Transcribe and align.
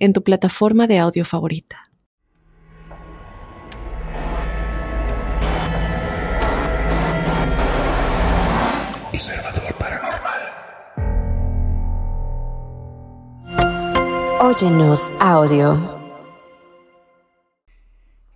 en 0.00 0.14
tu 0.14 0.24
plataforma 0.24 0.86
de 0.86 0.98
audio 0.98 1.24
favorita. 1.24 1.90
Observador 9.12 9.74
Paranormal. 9.78 10.40
Óyenos 14.40 15.14
audio. 15.20 16.00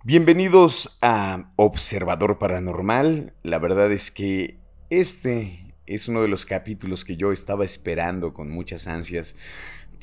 Bienvenidos 0.03 0.99
a 1.01 1.51
Observador 1.55 2.37
Paranormal. 2.37 3.33
La 3.41 3.57
verdad 3.57 3.91
es 3.91 4.11
que 4.11 4.59
este 4.91 5.73
es 5.87 6.07
uno 6.07 6.21
de 6.21 6.27
los 6.27 6.45
capítulos 6.45 7.03
que 7.05 7.17
yo 7.17 7.31
estaba 7.31 7.65
esperando 7.65 8.33
con 8.33 8.51
muchas 8.51 8.85
ansias 8.85 9.35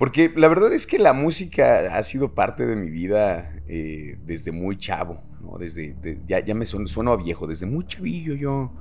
porque 0.03 0.33
la 0.35 0.49
verdad 0.49 0.73
es 0.73 0.89
que 0.89 0.99
la 0.99 1.13
música 1.13 1.97
ha 1.97 2.03
sido 2.03 2.35
parte 2.35 2.67
de 2.67 2.75
mi 2.75 2.91
vida 2.91 3.55
eh, 3.69 4.19
desde 4.27 4.51
muy 4.51 4.77
chavo, 4.77 5.23
¿no? 5.41 5.59
Desde, 5.59 5.95
ya, 6.27 6.43
me 6.57 6.67
sueno, 6.67 7.13
a 7.13 7.17
viejo, 7.17 7.47
desde 7.47 7.67
muy 7.67 7.87
chavillo 7.87 8.35
yo, 8.35 8.73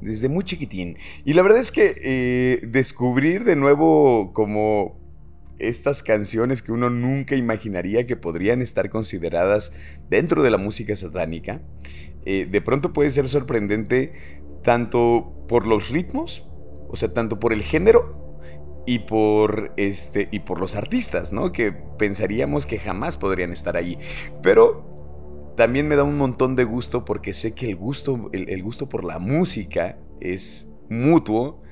desde 0.00 0.28
muy 0.28 0.44
chiquitín. 0.44 0.96
Y 1.24 1.32
la 1.32 1.42
verdad 1.42 1.58
es 1.58 1.72
que 1.72 1.96
eh, 2.00 2.60
descubrir 2.68 3.42
de 3.42 3.56
nuevo 3.56 4.32
como 4.32 4.96
estas 5.58 6.04
canciones 6.04 6.62
que 6.62 6.70
uno 6.70 6.88
nunca 6.88 7.34
imaginaría 7.34 8.06
que 8.06 8.14
podrían 8.14 8.62
estar 8.62 8.90
consideradas 8.90 9.72
dentro 10.08 10.40
de 10.44 10.52
la 10.52 10.58
música 10.58 10.94
satánica, 10.94 11.62
eh, 12.26 12.46
de 12.48 12.60
pronto 12.60 12.92
puede 12.92 13.10
ser 13.10 13.26
sorprendente 13.26 14.12
tanto 14.62 15.34
por 15.48 15.66
los 15.66 15.88
ritmos, 15.88 16.48
o 16.88 16.94
sea, 16.94 17.12
tanto 17.12 17.40
por 17.40 17.52
el 17.52 17.62
género, 17.62 18.29
y 18.86 19.00
por 19.00 19.72
este 19.76 20.28
y 20.30 20.40
por 20.40 20.60
los 20.60 20.76
artistas, 20.76 21.32
¿no? 21.32 21.52
Que 21.52 21.72
pensaríamos 21.72 22.66
que 22.66 22.78
jamás 22.78 23.16
podrían 23.16 23.52
estar 23.52 23.76
allí. 23.76 23.98
Pero 24.42 25.52
también 25.56 25.88
me 25.88 25.96
da 25.96 26.04
un 26.04 26.16
montón 26.16 26.56
de 26.56 26.64
gusto 26.64 27.04
porque 27.04 27.34
sé 27.34 27.52
que 27.52 27.68
el 27.68 27.76
gusto, 27.76 28.30
el, 28.32 28.62
gusto 28.62 28.88
por 28.88 29.04
la 29.04 29.18
música 29.18 29.98
es 30.20 30.70
mutuo. 30.88 31.62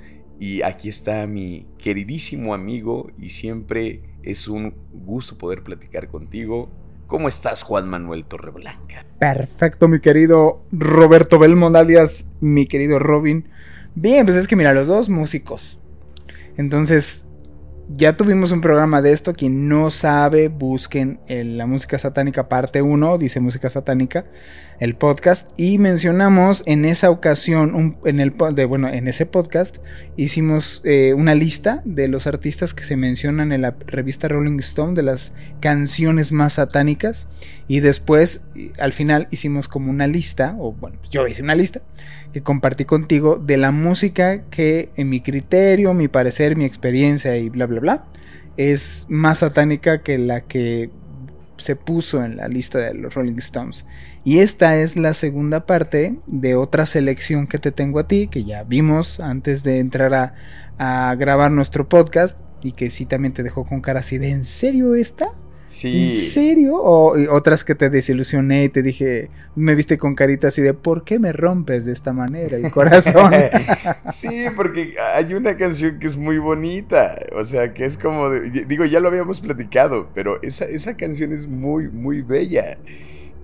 Y 0.40 0.62
aquí 0.62 0.88
está 0.88 1.26
mi 1.26 1.66
queridísimo 1.78 2.54
amigo 2.54 3.10
y 3.18 3.30
siempre 3.30 4.02
es 4.22 4.46
un 4.46 4.74
gusto 4.92 5.36
poder 5.36 5.64
platicar 5.64 6.08
contigo. 6.08 6.70
¿Cómo 7.08 7.26
estás, 7.26 7.64
Juan 7.64 7.88
Manuel 7.88 8.24
Torreblanca? 8.24 9.04
Perfecto, 9.18 9.88
mi 9.88 9.98
querido 9.98 10.62
Roberto 10.70 11.40
Belmont, 11.40 11.74
alias 11.74 12.26
mi 12.40 12.66
querido 12.66 13.00
Robin. 13.00 13.48
Bien, 13.96 14.26
pues 14.26 14.36
es 14.36 14.46
que 14.46 14.54
mira, 14.54 14.74
los 14.74 14.86
dos 14.86 15.08
músicos. 15.08 15.80
Entonces, 16.58 17.24
ya 17.88 18.16
tuvimos 18.16 18.52
un 18.52 18.60
programa 18.60 19.00
de 19.00 19.12
esto. 19.12 19.32
Quien 19.32 19.68
no 19.68 19.90
sabe, 19.90 20.48
busquen 20.48 21.20
la 21.28 21.66
música 21.66 21.98
satánica 21.98 22.48
parte 22.48 22.82
1, 22.82 23.18
dice 23.18 23.40
música 23.40 23.70
satánica, 23.70 24.26
el 24.78 24.94
podcast. 24.94 25.48
Y 25.56 25.78
mencionamos 25.78 26.62
en 26.66 26.84
esa 26.84 27.10
ocasión, 27.10 27.96
en, 28.04 28.20
el, 28.20 28.34
de, 28.54 28.64
bueno, 28.66 28.88
en 28.88 29.08
ese 29.08 29.26
podcast, 29.26 29.76
hicimos 30.16 30.82
eh, 30.84 31.14
una 31.14 31.34
lista 31.34 31.82
de 31.84 32.08
los 32.08 32.26
artistas 32.26 32.74
que 32.74 32.84
se 32.84 32.96
mencionan 32.96 33.52
en 33.52 33.62
la 33.62 33.74
revista 33.86 34.28
Rolling 34.28 34.58
Stone, 34.58 34.94
de 34.94 35.02
las 35.02 35.32
canciones 35.60 36.32
más 36.32 36.54
satánicas. 36.54 37.26
Y 37.68 37.80
después, 37.80 38.42
al 38.78 38.92
final, 38.92 39.28
hicimos 39.30 39.68
como 39.68 39.90
una 39.90 40.06
lista, 40.06 40.56
o 40.58 40.72
bueno, 40.72 40.96
yo 41.10 41.26
hice 41.26 41.42
una 41.42 41.54
lista 41.54 41.82
que 42.32 42.42
compartí 42.42 42.84
contigo 42.84 43.36
de 43.36 43.56
la 43.56 43.70
música 43.70 44.42
que 44.50 44.90
en 44.96 45.08
mi 45.08 45.20
criterio, 45.20 45.94
mi 45.94 46.08
parecer, 46.08 46.56
mi 46.56 46.64
experiencia 46.64 47.36
y 47.36 47.48
bla, 47.48 47.66
bla, 47.66 47.77
es 48.56 49.06
más 49.08 49.38
satánica 49.38 50.02
que 50.02 50.18
la 50.18 50.42
que 50.42 50.90
se 51.56 51.76
puso 51.76 52.24
en 52.24 52.36
la 52.36 52.48
lista 52.48 52.78
de 52.78 52.94
los 52.94 53.14
Rolling 53.14 53.38
Stones. 53.38 53.86
Y 54.24 54.38
esta 54.38 54.76
es 54.76 54.96
la 54.96 55.14
segunda 55.14 55.66
parte 55.66 56.18
de 56.26 56.54
otra 56.54 56.86
selección 56.86 57.46
que 57.46 57.58
te 57.58 57.72
tengo 57.72 57.98
a 57.98 58.08
ti, 58.08 58.28
que 58.28 58.44
ya 58.44 58.64
vimos 58.64 59.20
antes 59.20 59.62
de 59.62 59.78
entrar 59.78 60.14
a, 60.14 60.34
a 60.78 61.14
grabar 61.16 61.50
nuestro 61.50 61.88
podcast 61.88 62.36
y 62.62 62.72
que 62.72 62.90
sí 62.90 63.06
también 63.06 63.34
te 63.34 63.42
dejó 63.42 63.64
con 63.64 63.80
cara 63.80 64.00
así 64.00 64.18
de 64.18 64.30
¿en 64.30 64.44
serio 64.44 64.94
esta? 64.94 65.32
Sí. 65.68 66.12
¿En 66.12 66.30
serio? 66.30 66.76
O 66.76 67.14
otras 67.30 67.62
que 67.62 67.74
te 67.74 67.90
desilusioné 67.90 68.64
y 68.64 68.68
te 68.70 68.82
dije, 68.82 69.30
me 69.54 69.74
viste 69.74 69.98
con 69.98 70.14
caritas 70.14 70.54
así 70.54 70.62
de, 70.62 70.72
¿por 70.72 71.04
qué 71.04 71.18
me 71.18 71.32
rompes 71.32 71.84
de 71.84 71.92
esta 71.92 72.12
manera 72.12 72.56
el 72.56 72.72
corazón? 72.72 73.32
sí, 74.12 74.46
porque 74.56 74.94
hay 75.14 75.34
una 75.34 75.56
canción 75.56 75.98
que 75.98 76.06
es 76.06 76.16
muy 76.16 76.38
bonita, 76.38 77.16
o 77.36 77.44
sea, 77.44 77.74
que 77.74 77.84
es 77.84 77.98
como, 77.98 78.30
digo, 78.30 78.86
ya 78.86 78.98
lo 78.98 79.08
habíamos 79.08 79.40
platicado, 79.40 80.08
pero 80.14 80.40
esa, 80.42 80.64
esa 80.64 80.96
canción 80.96 81.32
es 81.32 81.46
muy, 81.46 81.88
muy 81.88 82.22
bella. 82.22 82.78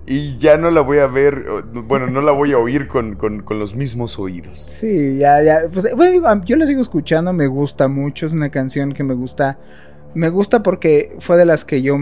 Y 0.07 0.37
ya 0.37 0.57
no 0.57 0.69
la 0.69 0.81
voy 0.81 0.99
a 0.99 1.07
ver, 1.07 1.45
bueno, 1.73 2.07
no 2.07 2.21
la 2.21 2.31
voy 2.31 2.51
a 2.51 2.59
oír 2.59 2.87
con, 2.87 3.15
con, 3.15 3.41
con 3.41 3.57
los 3.57 3.75
mismos 3.75 4.19
oídos. 4.19 4.71
Sí, 4.79 5.17
ya, 5.17 5.41
ya. 5.41 5.61
Pues, 5.71 5.95
bueno, 5.95 6.43
yo 6.45 6.55
la 6.57 6.67
sigo 6.67 6.81
escuchando, 6.83 7.33
me 7.33 7.47
gusta 7.47 7.87
mucho, 7.87 8.27
es 8.27 8.33
una 8.33 8.49
canción 8.49 8.93
que 8.93 9.03
me 9.03 9.15
gusta 9.15 9.57
me 10.15 10.29
gusta 10.29 10.63
porque 10.63 11.15
fue 11.19 11.37
de 11.37 11.45
las 11.45 11.65
que 11.65 11.81
yo 11.81 11.97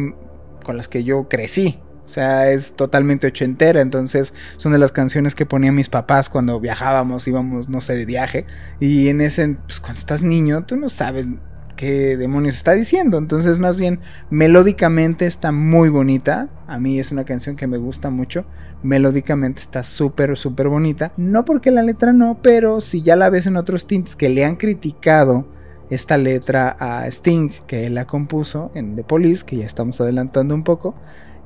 con 0.64 0.78
las 0.78 0.88
que 0.88 1.04
yo 1.04 1.28
crecí. 1.28 1.80
O 2.06 2.10
sea, 2.10 2.52
es 2.52 2.74
totalmente 2.74 3.28
ochentera, 3.28 3.80
entonces 3.82 4.34
son 4.58 4.74
de 4.74 4.78
las 4.78 4.92
canciones 4.92 5.36
que 5.36 5.46
ponían 5.46 5.76
mis 5.76 5.90
papás 5.90 6.30
cuando 6.30 6.60
viajábamos, 6.60 7.28
íbamos, 7.28 7.70
no 7.70 7.80
sé, 7.82 7.96
de 7.96 8.06
viaje. 8.06 8.46
Y 8.80 9.08
en 9.08 9.22
ese, 9.22 9.58
pues 9.66 9.80
cuando 9.80 10.00
estás 10.00 10.22
niño, 10.22 10.66
tú 10.66 10.76
no 10.76 10.90
sabes 10.90 11.28
qué 11.78 12.18
demonios 12.18 12.56
está 12.56 12.74
diciendo. 12.74 13.18
Entonces, 13.18 13.58
más 13.58 13.78
bien, 13.78 14.00
melódicamente 14.30 15.26
está 15.26 15.54
muy 15.54 15.88
bonita. 15.88 16.50
A 16.68 16.78
mí 16.78 17.00
es 17.00 17.12
una 17.12 17.24
canción 17.24 17.56
que 17.56 17.68
me 17.68 17.78
gusta 17.78 18.10
mucho. 18.10 18.46
Melódicamente 18.84 19.62
está 19.62 19.84
súper, 19.84 20.38
súper 20.38 20.68
bonita. 20.68 21.14
No 21.16 21.46
porque 21.46 21.72
la 21.72 21.84
letra 21.84 22.12
no, 22.12 22.40
pero 22.44 22.82
si 22.82 23.02
ya 23.02 23.16
la 23.16 23.30
ves 23.30 23.48
en 23.48 23.56
otros 23.56 23.88
tintes 23.88 24.18
que 24.18 24.30
le 24.30 24.44
han 24.44 24.58
criticado 24.58 25.48
esta 25.94 26.18
letra 26.18 26.76
a 26.80 27.08
Sting, 27.08 27.50
que 27.68 27.86
él 27.88 27.96
la 27.96 28.06
compuso 28.06 28.72
en 28.76 28.96
The 28.96 29.04
Police, 29.04 29.46
que 29.46 29.58
ya 29.58 29.66
estamos 29.66 30.00
adelantando 30.02 30.56
un 30.56 30.64
poco, 30.64 30.96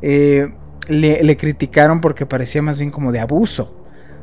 eh, 0.01 0.53
le, 0.87 1.37
criticaron 1.37 2.01
porque 2.01 2.25
parecía 2.25 2.61
más 2.61 2.79
bien 2.79 2.91
como 2.91 3.11
de 3.11 3.19
abuso 3.19 3.73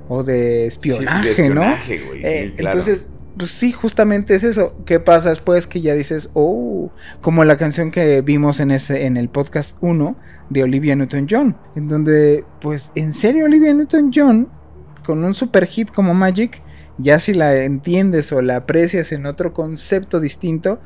o 0.08 0.22
de 0.22 0.66
espionaje, 0.66 1.48
¿no? 1.48 1.64
Eh, 2.22 2.54
entonces, 2.56 3.06
pues 3.36 3.50
sí, 3.50 3.72
justamente 3.72 4.34
es 4.34 4.44
eso. 4.44 4.76
¿Qué 4.84 5.00
pasa 5.00 5.30
después 5.30 5.66
que 5.66 5.80
ya 5.80 5.94
dices, 5.94 6.30
oh, 6.34 6.90
como 7.20 7.44
la 7.44 7.56
canción 7.56 7.90
que 7.90 8.20
vimos 8.20 8.60
en 8.60 8.70
ese 8.70 9.06
en 9.06 9.16
el 9.16 9.28
podcast 9.28 9.76
1 9.80 10.16
de 10.50 10.62
Olivia 10.62 10.94
Newton-John, 10.94 11.56
en 11.74 11.88
donde 11.88 12.44
pues 12.60 12.92
en 12.94 13.12
serio 13.12 13.46
Olivia 13.46 13.72
Newton-John 13.72 14.48
con 15.04 15.24
un 15.24 15.34
super 15.34 15.66
hit 15.66 15.90
como 15.90 16.14
Magic 16.14 16.62
ya 16.98 17.18
si 17.18 17.34
la 17.34 17.56
entiendes 17.56 18.32
o 18.32 18.42
la 18.42 18.56
aprecias 18.56 19.12
en 19.12 19.26
otro 19.26 19.52
concepto 19.52 20.20
distinto, 20.20 20.80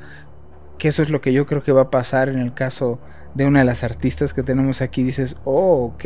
que 0.79 0.89
eso 0.89 1.03
es 1.03 1.11
lo 1.11 1.21
que 1.21 1.33
yo 1.33 1.47
creo 1.47 1.63
que 1.63 1.73
va 1.73 1.83
a 1.83 1.91
pasar 1.91 2.29
en 2.29 2.39
el 2.39 2.55
caso 2.55 2.99
de 3.35 3.47
una 3.47 3.61
de 3.61 3.65
las 3.65 3.85
artistas 3.85 4.33
que 4.33 4.43
tenemos 4.43 4.81
aquí, 4.81 5.03
dices, 5.03 5.37
oh, 5.45 5.93
ok, 5.95 6.05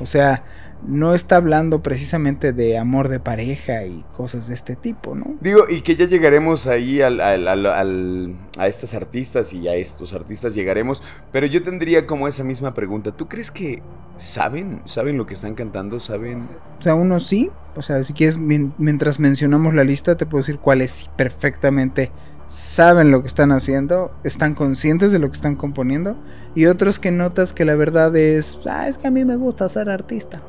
o 0.00 0.06
sea, 0.06 0.44
no 0.86 1.14
está 1.14 1.36
hablando 1.36 1.82
precisamente 1.82 2.52
de 2.52 2.78
amor 2.78 3.08
de 3.08 3.18
pareja 3.18 3.84
y 3.84 4.04
cosas 4.12 4.48
de 4.48 4.54
este 4.54 4.76
tipo, 4.76 5.14
¿no? 5.14 5.36
Digo, 5.40 5.64
y 5.68 5.80
que 5.80 5.96
ya 5.96 6.06
llegaremos 6.06 6.66
ahí 6.66 7.00
al, 7.00 7.20
a 7.20 8.66
estas 8.66 8.94
artistas 8.94 9.52
y 9.52 9.68
a 9.68 9.74
estos 9.74 10.12
artistas 10.12 10.54
llegaremos, 10.54 11.02
pero 11.32 11.46
yo 11.46 11.62
tendría 11.62 12.06
como 12.06 12.28
esa 12.28 12.44
misma 12.44 12.74
pregunta, 12.74 13.12
¿tú 13.12 13.26
crees 13.28 13.50
que 13.50 13.82
saben, 14.16 14.82
saben 14.84 15.16
lo 15.16 15.26
que 15.26 15.34
están 15.34 15.54
cantando, 15.54 15.98
saben? 15.98 16.42
O 16.78 16.82
sea, 16.82 16.94
uno 16.94 17.20
sí, 17.20 17.50
o 17.74 17.82
sea, 17.82 18.02
si 18.04 18.12
quieres, 18.12 18.38
mientras 18.38 19.18
mencionamos 19.18 19.74
la 19.74 19.84
lista, 19.84 20.16
te 20.16 20.26
puedo 20.26 20.42
decir 20.42 20.58
cuáles 20.58 21.10
perfectamente 21.16 22.12
saben 22.46 23.10
lo 23.10 23.22
que 23.22 23.28
están 23.28 23.52
haciendo, 23.52 24.12
están 24.24 24.54
conscientes 24.54 25.12
de 25.12 25.18
lo 25.18 25.28
que 25.28 25.36
están 25.36 25.56
componiendo, 25.56 26.16
y 26.54 26.66
otros 26.66 26.98
que 26.98 27.10
notas 27.10 27.52
que 27.52 27.64
la 27.64 27.74
verdad 27.74 28.14
es, 28.16 28.58
ah, 28.68 28.88
es 28.88 28.98
que 28.98 29.08
a 29.08 29.10
mí 29.10 29.24
me 29.24 29.36
gusta 29.36 29.68
ser 29.68 29.90
artista 29.90 30.42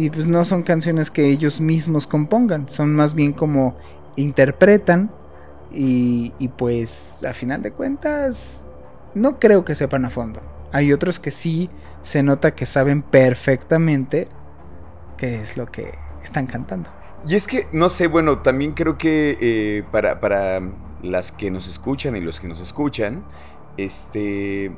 y 0.00 0.08
pues 0.08 0.26
no 0.26 0.46
son 0.46 0.62
canciones 0.62 1.10
que 1.10 1.26
ellos 1.26 1.60
mismos 1.60 2.06
compongan, 2.06 2.68
son 2.70 2.94
más 2.94 3.14
bien 3.14 3.34
como 3.34 3.76
interpretan 4.16 5.10
y, 5.70 6.32
pues 6.56 7.18
a 7.28 7.34
final 7.34 7.60
de 7.62 7.70
cuentas 7.70 8.64
no 9.14 9.38
creo 9.38 9.64
que 9.64 9.74
sepan 9.74 10.06
a 10.06 10.10
fondo. 10.10 10.40
Hay 10.72 10.92
otros 10.92 11.20
que 11.20 11.30
sí 11.30 11.68
se 12.00 12.22
nota 12.22 12.54
que 12.54 12.64
saben 12.64 13.02
perfectamente 13.02 14.28
qué 15.18 15.42
es 15.42 15.58
lo 15.58 15.66
que 15.66 15.92
están 16.24 16.46
cantando. 16.46 16.88
Y 17.26 17.34
es 17.34 17.46
que, 17.46 17.66
no 17.72 17.90
sé, 17.90 18.06
bueno, 18.06 18.38
también 18.38 18.72
creo 18.72 18.96
que 18.96 19.36
eh, 19.38 19.84
para, 19.92 20.18
para 20.18 20.62
las 21.02 21.32
que 21.32 21.50
nos 21.50 21.68
escuchan 21.68 22.16
y 22.16 22.20
los 22.20 22.40
que 22.40 22.48
nos 22.48 22.60
escuchan, 22.60 23.24
este, 23.76 24.72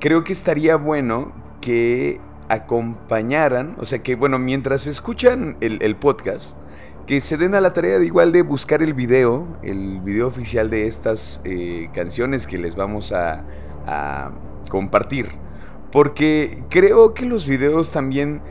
creo 0.00 0.24
que 0.24 0.32
estaría 0.32 0.76
bueno 0.76 1.32
que 1.60 2.20
acompañaran, 2.48 3.76
o 3.78 3.86
sea 3.86 4.02
que, 4.02 4.14
bueno, 4.14 4.38
mientras 4.38 4.86
escuchan 4.86 5.56
el, 5.60 5.96
podcast, 5.96 6.58
que 7.06 7.20
se 7.20 7.36
den 7.36 7.54
a 7.54 7.60
la 7.60 7.72
tarea 7.72 7.98
de 7.98 8.06
igual 8.06 8.32
de 8.32 8.42
buscar 8.42 8.82
el 8.82 8.94
video, 8.94 9.46
el 9.62 10.00
video 10.00 10.28
oficial 10.28 10.70
de 10.70 10.86
estas 10.86 11.40
eh, 11.44 11.88
canciones 11.92 12.46
que 12.46 12.58
les 12.58 12.76
vamos 12.76 13.12
a, 13.12 13.44
a 13.86 14.32
compartir. 14.68 15.30
Porque 15.92 16.62
creo 16.68 17.14
que 17.14 17.26
los 17.26 17.46
videos 17.46 17.90
también 17.92 18.42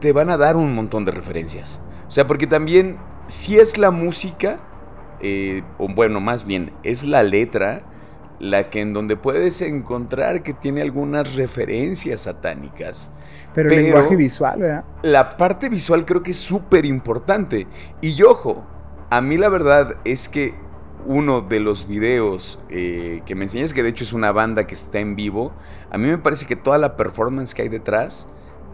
te 0.00 0.12
van 0.12 0.30
a 0.30 0.36
dar 0.36 0.56
un 0.56 0.74
montón 0.74 1.04
de 1.04 1.12
referencias. 1.12 1.80
O 2.08 2.10
sea, 2.10 2.26
porque 2.26 2.46
también 2.46 2.98
si 3.26 3.58
es 3.58 3.78
la 3.78 3.90
música, 3.90 4.60
eh, 5.26 5.62
o 5.78 5.88
bueno, 5.88 6.20
más 6.20 6.46
bien 6.46 6.70
es 6.82 7.02
la 7.02 7.22
letra, 7.22 7.80
la 8.40 8.68
que 8.68 8.82
en 8.82 8.92
donde 8.92 9.16
puedes 9.16 9.62
encontrar 9.62 10.42
que 10.42 10.52
tiene 10.52 10.82
algunas 10.82 11.34
referencias 11.34 12.22
satánicas. 12.22 13.10
Pero, 13.54 13.70
el 13.70 13.84
lenguaje 13.84 14.16
visual, 14.16 14.60
¿verdad? 14.60 14.84
La 15.02 15.38
parte 15.38 15.70
visual 15.70 16.04
creo 16.04 16.22
que 16.22 16.32
es 16.32 16.36
súper 16.36 16.84
importante. 16.84 17.66
Y 18.02 18.22
ojo, 18.22 18.66
a 19.08 19.22
mí 19.22 19.38
la 19.38 19.48
verdad 19.48 19.96
es 20.04 20.28
que 20.28 20.52
uno 21.06 21.40
de 21.40 21.60
los 21.60 21.88
videos 21.88 22.58
eh, 22.68 23.22
que 23.24 23.34
me 23.34 23.44
enseñas, 23.44 23.72
que 23.72 23.82
de 23.82 23.88
hecho 23.88 24.04
es 24.04 24.12
una 24.12 24.30
banda 24.30 24.66
que 24.66 24.74
está 24.74 24.98
en 24.98 25.16
vivo, 25.16 25.54
a 25.90 25.96
mí 25.96 26.06
me 26.06 26.18
parece 26.18 26.44
que 26.44 26.56
toda 26.56 26.76
la 26.76 26.96
performance 26.96 27.54
que 27.54 27.62
hay 27.62 27.70
detrás 27.70 28.28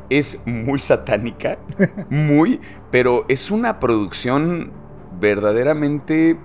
es 0.08 0.41
muy 0.47 0.81
satánica, 0.81 1.58
muy, 2.11 2.61
pero 2.91 3.25
es 3.29 3.52
una 3.52 3.79
producción 3.79 4.73
verdaderamente 5.21 6.39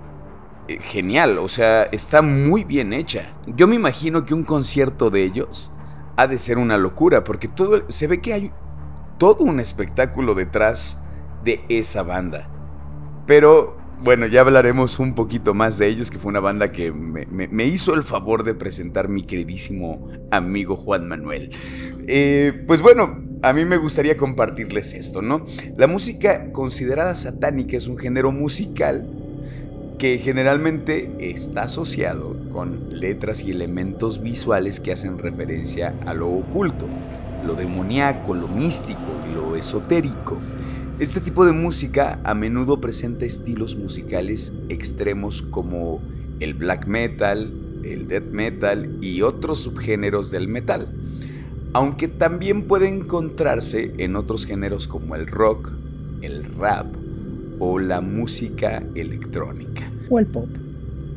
eh, 0.68 0.80
genial, 0.82 1.38
o 1.40 1.48
sea, 1.48 1.84
está 1.84 2.22
muy 2.22 2.64
bien 2.64 2.94
hecha. 2.94 3.34
Yo 3.48 3.68
me 3.68 3.76
imagino 3.76 4.26
que 4.26 4.34
un 4.34 4.44
concierto 4.44 5.10
de 5.10 5.24
ellos 5.24 5.72
ha 6.18 6.28
de 6.28 6.38
ser 6.38 6.58
una 6.58 6.78
locura, 6.78 7.24
porque 7.24 7.48
todo 7.48 7.84
se 7.90 8.08
ve 8.08 8.22
que 8.22 8.34
hay 8.34 8.52
todo 9.18 9.44
un 9.44 9.60
espectáculo 9.60 10.34
detrás 10.34 10.98
de 11.44 11.64
esa 11.70 12.04
banda. 12.04 12.50
Pero 13.28 13.78
bueno, 14.04 14.28
ya 14.28 14.42
hablaremos 14.42 15.00
un 15.00 15.16
poquito 15.16 15.54
más 15.54 15.78
de 15.78 15.88
ellos, 15.88 16.12
que 16.12 16.20
fue 16.20 16.30
una 16.30 16.40
banda 16.40 16.72
que 16.72 16.92
me, 16.92 17.66
hizo 17.66 17.94
el 17.94 18.04
favor 18.04 18.44
de 18.44 18.54
presentar 18.54 19.08
mi 19.08 19.24
queridísimo 19.24 20.10
amigo 20.32 20.76
Juan 20.76 21.08
Manuel. 21.08 21.52
Eh, 22.08 22.64
pues 22.68 22.82
bueno, 22.82 23.24
a 23.46 23.54
mí 23.54 23.64
me 23.64 23.78
gustaría 23.78 24.18
compartirles 24.18 24.96
esto, 24.96 25.22
¿no? 25.22 25.46
La 25.78 25.86
música 25.86 26.52
considerada 26.52 27.14
satánica 27.14 27.78
es 27.78 27.86
un 27.86 27.96
género 27.96 28.32
musical 28.32 29.08
que 30.00 30.18
generalmente 30.18 31.12
está 31.20 31.62
asociado 31.64 32.36
con 32.52 32.88
letras 32.90 33.44
y 33.44 33.52
elementos 33.52 34.24
visuales 34.24 34.80
que 34.80 34.94
hacen 34.94 35.20
referencia 35.20 35.94
a 36.08 36.16
lo 36.16 36.28
oculto, 36.30 36.88
lo 37.44 37.54
demoníaco, 37.54 38.34
lo 38.34 38.48
místico 38.48 39.22
lo 39.32 39.56
esotérico. 39.56 40.42
Este 41.00 41.20
tipo 41.20 41.46
de 41.46 41.52
música 41.52 42.20
a 42.24 42.34
menudo 42.34 42.82
presenta 42.82 43.26
estilos 43.26 43.76
musicales 43.76 44.54
extremos 44.70 45.44
como 45.44 46.02
el 46.40 46.56
black 46.56 46.88
metal, 46.88 47.54
el 47.84 48.08
death 48.08 48.32
metal 48.32 48.98
y 49.02 49.22
otros 49.22 49.60
subgéneros 49.60 50.32
del 50.32 50.48
metal, 50.48 50.96
aunque 51.76 52.08
también 52.08 52.68
puede 52.68 52.88
encontrarse 52.88 53.92
en 53.98 54.16
otros 54.16 54.46
géneros 54.46 54.88
como 54.88 55.14
el 55.14 55.28
rock, 55.28 55.74
el 56.22 56.46
rap 56.58 56.88
o 57.60 57.80
la 57.80 58.00
música 58.00 58.82
electrónica. 58.96 59.92
O 60.10 60.18
el 60.18 60.26
pop. 60.26 60.48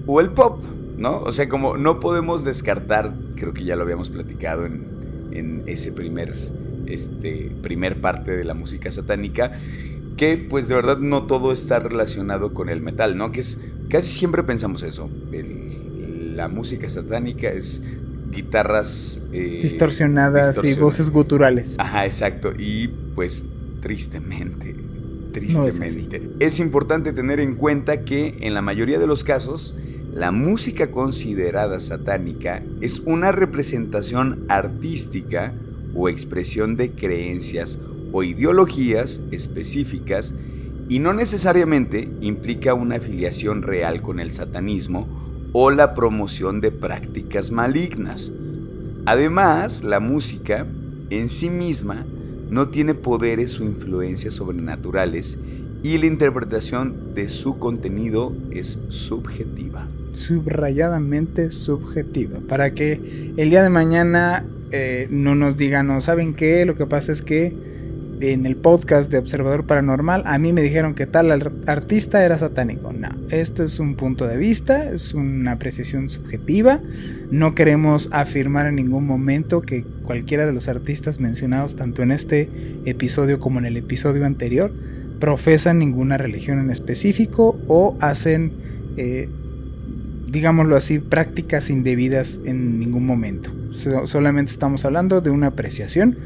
O 0.07 0.21
el 0.21 0.31
pop, 0.31 0.65
¿no? 0.97 1.21
O 1.21 1.31
sea, 1.31 1.49
como 1.49 1.77
no 1.77 2.01
podemos 2.01 2.45
descartar, 2.45 3.15
creo 3.37 3.55
que 3.55 3.63
ya 3.63 3.77
lo 3.77 3.85
habíamos 3.85 4.11
platicado 4.11 4.67
en, 4.67 5.31
en 5.31 5.63
ese 5.69 5.93
primer 5.93 6.35
este, 6.87 7.57
primer 7.63 8.01
parte 8.01 8.37
de 8.37 8.43
la 8.43 8.55
música 8.55 8.91
satánica, 8.91 9.53
que 10.17 10.39
pues 10.39 10.67
de 10.67 10.75
verdad 10.75 10.99
no 10.99 11.27
todo 11.27 11.53
está 11.53 11.79
relacionado 11.79 12.53
con 12.53 12.69
el 12.69 12.81
metal, 12.81 13.17
¿no? 13.17 13.31
Que 13.31 13.41
es, 13.41 13.61
casi 13.89 14.09
siempre 14.09 14.43
pensamos 14.43 14.83
eso, 14.83 15.09
la 16.39 16.49
música 16.49 16.89
satánica 16.89 17.49
es 17.49 17.83
guitarras 18.31 19.21
eh, 19.33 19.61
distorsionadas 19.63 20.63
y 20.63 20.75
voces 20.75 21.11
guturales. 21.11 21.77
Ajá, 21.79 22.07
exacto, 22.07 22.53
y 22.57 22.89
pues 23.15 23.43
tristemente, 23.81 24.75
tristemente. 25.33 26.31
es 26.41 26.61
importante 26.61 27.13
tener 27.13 27.41
en 27.41 27.55
cuenta 27.55 28.05
que 28.05 28.39
en 28.41 28.55
la 28.55 28.63
mayoría 28.63 28.99
de 28.99 29.07
los 29.07 29.25
casos, 29.25 29.75
la 30.13 30.33
música 30.33 30.91
considerada 30.91 31.81
satánica 31.81 32.63
es 32.81 33.01
una 33.01 33.31
representación 33.33 34.45
artística 34.49 35.55
o 35.95 36.09
expresión 36.09 36.77
de 36.77 36.93
creencias 36.93 37.79
o 38.13 38.23
ideologías 38.23 39.21
específicas 39.31 40.35
y 40.89 40.99
no 41.01 41.13
necesariamente 41.13 42.09
implica 42.21 42.75
una 42.75 42.97
afiliación 42.97 43.63
real 43.63 44.01
con 44.01 44.21
el 44.21 44.33
satanismo 44.33 45.28
o 45.53 45.71
la 45.71 45.95
promoción 45.95 46.61
de 46.61 46.71
prácticas 46.71 47.50
malignas. 47.50 48.33
Además, 49.06 49.83
la 49.83 50.00
música 50.00 50.67
en 51.11 51.29
sí 51.29 51.50
misma 51.50 52.05
no 52.50 52.69
tiene 52.69 52.95
poderes 52.95 53.61
o 53.61 53.65
influencias 53.65 54.35
sobrenaturales 54.35 55.39
y 55.83 55.99
la 55.99 56.06
interpretación 56.06 57.15
de 57.15 57.29
su 57.29 57.59
contenido 57.59 58.33
es 58.50 58.79
subjetiva. 58.89 59.87
Subrayadamente 60.15 61.50
subjetiva, 61.50 62.41
para 62.49 62.75
que 62.75 63.33
el 63.37 63.50
día 63.50 63.62
de 63.62 63.69
mañana 63.69 64.45
eh, 64.73 65.06
no 65.11 65.35
nos 65.35 65.56
digan, 65.56 65.87
no 65.87 66.00
saben 66.00 66.35
qué, 66.35 66.65
lo 66.65 66.77
que 66.77 66.87
pasa 66.87 67.12
es 67.12 67.23
que 67.23 67.78
en 68.20 68.47
el 68.47 68.56
podcast 68.56 69.11
de 69.11 69.19
Observador 69.19 69.67
Paranormal 69.67 70.23
a 70.26 70.38
mí 70.38 70.53
me 70.53 70.62
dijeron 70.62 70.94
que 70.94 71.06
tal 71.06 71.31
artista 71.67 72.25
era 72.25 72.38
satánico. 72.38 72.93
No, 72.93 73.09
esto 73.31 73.65
es 73.65 73.79
un 73.79 73.94
punto 73.94 74.26
de 74.26 74.37
vista, 74.37 74.91
es 74.91 75.15
una 75.15 75.53
apreciación 75.53 76.09
subjetiva. 76.09 76.81
No 77.31 77.55
queremos 77.55 78.09
afirmar 78.12 78.67
en 78.67 78.76
ningún 78.76 79.06
momento 79.06 79.62
que 79.62 79.85
cualquiera 80.03 80.47
de 80.47 80.53
los 80.53 80.69
artistas 80.69 81.20
mencionados 81.20 81.76
tanto 81.76 82.03
en 82.03 82.12
este 82.12 82.50
episodio 82.85 83.40
como 83.40 83.59
en 83.59 83.66
el 83.66 83.76
episodio 83.76 84.25
anterior 84.25 84.73
profesan 85.21 85.78
ninguna 85.78 86.16
religión 86.16 86.61
en 86.61 86.71
específico 86.71 87.59
o 87.66 87.97
hacen, 88.00 88.52
eh, 88.97 89.28
digámoslo 90.26 90.76
así, 90.76 90.99
prácticas 90.99 91.71
indebidas 91.71 92.40
en 92.45 92.78
ningún 92.78 93.04
momento 93.04 93.52
solamente 93.73 94.52
estamos 94.52 94.85
hablando 94.85 95.21
de 95.21 95.31
una 95.31 95.49
apreciación 95.49 96.16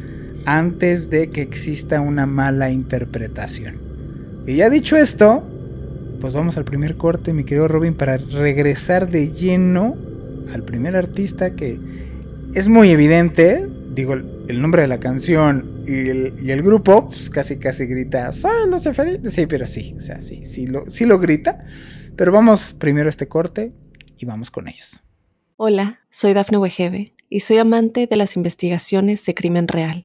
antes 0.47 1.11
de 1.11 1.31
que 1.31 1.43
exista 1.43 2.01
una 2.01 2.27
mala 2.27 2.71
interpretación. 2.71 3.77
Y 4.47 4.57
ya 4.57 4.71
dicho 4.71 4.97
esto, 4.97 5.45
pues 6.21 6.35
vamos 6.35 6.57
al 6.57 6.65
primer 6.65 6.97
corte, 6.97 7.33
mi 7.33 7.45
querido 7.45 7.69
Robin, 7.69 7.95
para 7.95 8.17
regresar 8.17 9.11
de 9.11 9.31
lleno 9.31 9.97
al 10.53 10.63
primer 10.63 10.97
artista 10.97 11.55
que 11.55 11.79
es 12.55 12.69
muy 12.69 12.91
evidente, 12.91 13.69
digo, 13.95 14.15
el 14.15 14.61
nombre 14.61 14.83
de 14.83 14.89
la 14.89 15.01
canción 15.01 15.83
y 15.87 16.51
el, 16.51 16.63
grupo, 16.63 17.09
pues 17.09 17.31
casi 17.31 17.59
casi 17.59 17.87
grita, 17.87 18.33
soy 18.33 18.69
los 18.69 18.83
felices. 18.83 19.33
Sí, 19.33 19.47
pero 19.47 19.67
sí, 19.67 19.95
o 19.97 20.01
sea, 20.01 20.21
sí, 20.21 20.45
sí 20.45 20.67
lo, 20.67 20.91
sí 20.91 21.07
lo 21.07 21.19
grita. 21.19 21.65
Pero 22.17 22.31
vamos 22.31 22.75
primero 22.75 23.09
a 23.09 23.11
este 23.11 23.27
corte 23.29 23.73
y 24.19 24.27
vamos 24.27 24.51
con 24.51 24.69
ellos. 24.69 25.03
Hola, 25.57 26.01
soy 26.11 26.35
Dafne 26.35 26.59
Wegebe 26.59 27.15
y 27.29 27.41
soy 27.41 27.59
amante 27.59 28.07
de 28.07 28.17
las 28.17 28.37
investigaciones 28.37 29.25
de 29.25 29.35
crimen 29.35 29.69
real. 29.69 30.05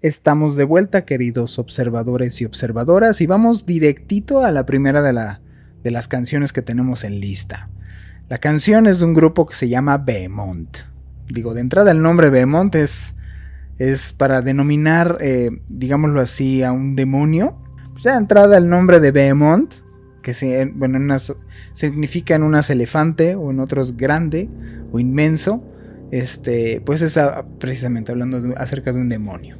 Estamos 0.00 0.54
de 0.54 0.62
vuelta, 0.62 1.04
queridos 1.04 1.58
observadores 1.58 2.40
y 2.40 2.44
observadoras, 2.44 3.20
y 3.20 3.26
vamos 3.26 3.66
directito 3.66 4.44
a 4.44 4.52
la 4.52 4.64
primera 4.64 5.02
de, 5.02 5.12
la, 5.12 5.40
de 5.82 5.90
las 5.90 6.06
canciones 6.06 6.52
que 6.52 6.62
tenemos 6.62 7.02
en 7.02 7.18
lista. 7.18 7.68
La 8.28 8.38
canción 8.38 8.86
es 8.86 9.00
de 9.00 9.06
un 9.06 9.14
grupo 9.14 9.44
que 9.44 9.56
se 9.56 9.68
llama 9.68 9.98
Behemoth. 9.98 10.84
Digo, 11.26 11.52
de 11.52 11.62
entrada 11.62 11.90
el 11.90 12.00
nombre 12.00 12.30
Behemoth 12.30 12.76
es, 12.76 13.16
es 13.78 14.12
para 14.12 14.40
denominar, 14.40 15.18
eh, 15.20 15.50
digámoslo 15.66 16.20
así, 16.20 16.62
a 16.62 16.70
un 16.70 16.94
demonio. 16.94 17.58
Pues 17.90 18.04
ya 18.04 18.16
entrada 18.16 18.56
el 18.56 18.68
nombre 18.68 19.00
de 19.00 19.10
Behemoth, 19.10 19.82
que 20.22 20.32
se, 20.32 20.66
bueno, 20.76 21.16
significa 21.72 22.36
en 22.36 22.44
unas 22.44 22.70
elefante 22.70 23.34
o 23.34 23.50
en 23.50 23.58
otros 23.58 23.96
grande 23.96 24.48
o 24.92 25.00
inmenso. 25.00 25.64
Este, 26.12 26.80
pues 26.86 27.02
es 27.02 27.18
precisamente 27.58 28.12
hablando 28.12 28.54
acerca 28.56 28.92
de 28.92 29.00
un 29.00 29.08
demonio. 29.08 29.57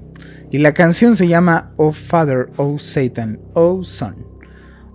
Y 0.50 0.58
la 0.58 0.72
canción 0.72 1.16
se 1.16 1.28
llama 1.28 1.72
Oh 1.76 1.92
Father, 1.92 2.50
Oh 2.56 2.78
Satan, 2.78 3.38
Oh 3.54 3.82
Son. 3.84 4.26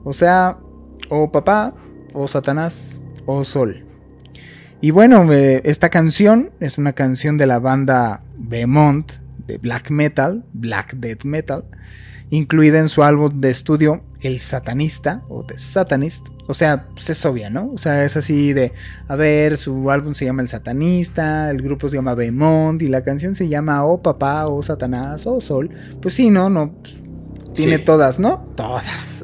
O 0.03 0.13
sea, 0.13 0.57
Oh 1.09 1.31
Papá, 1.31 1.75
Oh 2.13 2.27
Satanás, 2.27 2.99
Oh 3.25 3.43
Sol. 3.43 3.85
Y 4.81 4.91
bueno, 4.91 5.31
eh, 5.31 5.61
esta 5.63 5.89
canción 5.89 6.51
es 6.59 6.77
una 6.77 6.93
canción 6.93 7.37
de 7.37 7.45
la 7.45 7.59
banda 7.59 8.23
Behemoth 8.35 9.13
de 9.45 9.57
black 9.57 9.91
metal, 9.91 10.43
black 10.53 10.95
death 10.95 11.23
metal, 11.23 11.65
incluida 12.33 12.79
en 12.79 12.89
su 12.89 13.03
álbum 13.03 13.41
de 13.41 13.51
estudio 13.51 14.01
El 14.21 14.39
Satanista 14.39 15.21
o 15.29 15.43
The 15.43 15.59
Satanist. 15.59 16.25
O 16.47 16.55
sea, 16.55 16.87
pues 16.93 17.07
es 17.11 17.23
obvia, 17.27 17.51
¿no? 17.51 17.69
O 17.69 17.77
sea, 17.77 18.03
es 18.03 18.17
así 18.17 18.53
de, 18.53 18.73
a 19.07 19.15
ver, 19.15 19.55
su 19.55 19.91
álbum 19.91 20.15
se 20.15 20.25
llama 20.25 20.41
El 20.41 20.49
Satanista, 20.49 21.51
el 21.51 21.61
grupo 21.61 21.89
se 21.89 21.97
llama 21.97 22.15
Behemoth 22.15 22.81
y 22.81 22.87
la 22.87 23.03
canción 23.03 23.35
se 23.35 23.47
llama 23.49 23.85
Oh 23.85 24.01
Papá, 24.01 24.47
Oh 24.47 24.63
Satanás, 24.63 25.27
Oh 25.27 25.39
Sol. 25.39 25.69
Pues 26.01 26.15
sí, 26.15 26.31
¿no? 26.31 26.49
No, 26.49 26.73
pues, 26.81 26.97
tiene 27.53 27.77
todas, 27.77 28.17
¿no? 28.17 28.47
Todas. 28.55 29.21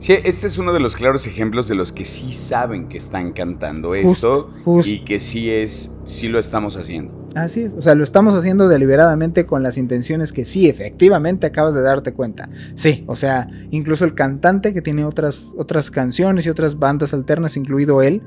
Sí, 0.00 0.14
este 0.24 0.48
es 0.48 0.58
uno 0.58 0.72
de 0.72 0.80
los 0.80 0.96
claros 0.96 1.28
ejemplos 1.28 1.68
de 1.68 1.76
los 1.76 1.92
que 1.92 2.04
sí 2.04 2.32
saben 2.32 2.88
que 2.88 2.98
están 2.98 3.30
cantando 3.30 3.94
esto 3.94 4.52
y 4.84 5.04
que 5.04 5.20
sí 5.20 5.48
es, 5.48 5.92
sí 6.06 6.28
lo 6.28 6.40
estamos 6.40 6.76
haciendo. 6.76 7.21
Así 7.34 7.62
es, 7.62 7.72
o 7.72 7.80
sea, 7.80 7.94
lo 7.94 8.04
estamos 8.04 8.34
haciendo 8.34 8.68
deliberadamente 8.68 9.46
con 9.46 9.62
las 9.62 9.78
intenciones 9.78 10.32
que 10.32 10.44
sí, 10.44 10.68
efectivamente 10.68 11.46
acabas 11.46 11.74
de 11.74 11.80
darte 11.80 12.12
cuenta. 12.12 12.48
Sí, 12.74 13.04
o 13.06 13.16
sea, 13.16 13.48
incluso 13.70 14.04
el 14.04 14.14
cantante 14.14 14.74
que 14.74 14.82
tiene 14.82 15.04
otras, 15.04 15.52
otras 15.56 15.90
canciones 15.90 16.46
y 16.46 16.50
otras 16.50 16.78
bandas 16.78 17.14
alternas, 17.14 17.56
incluido 17.56 18.02
él 18.02 18.22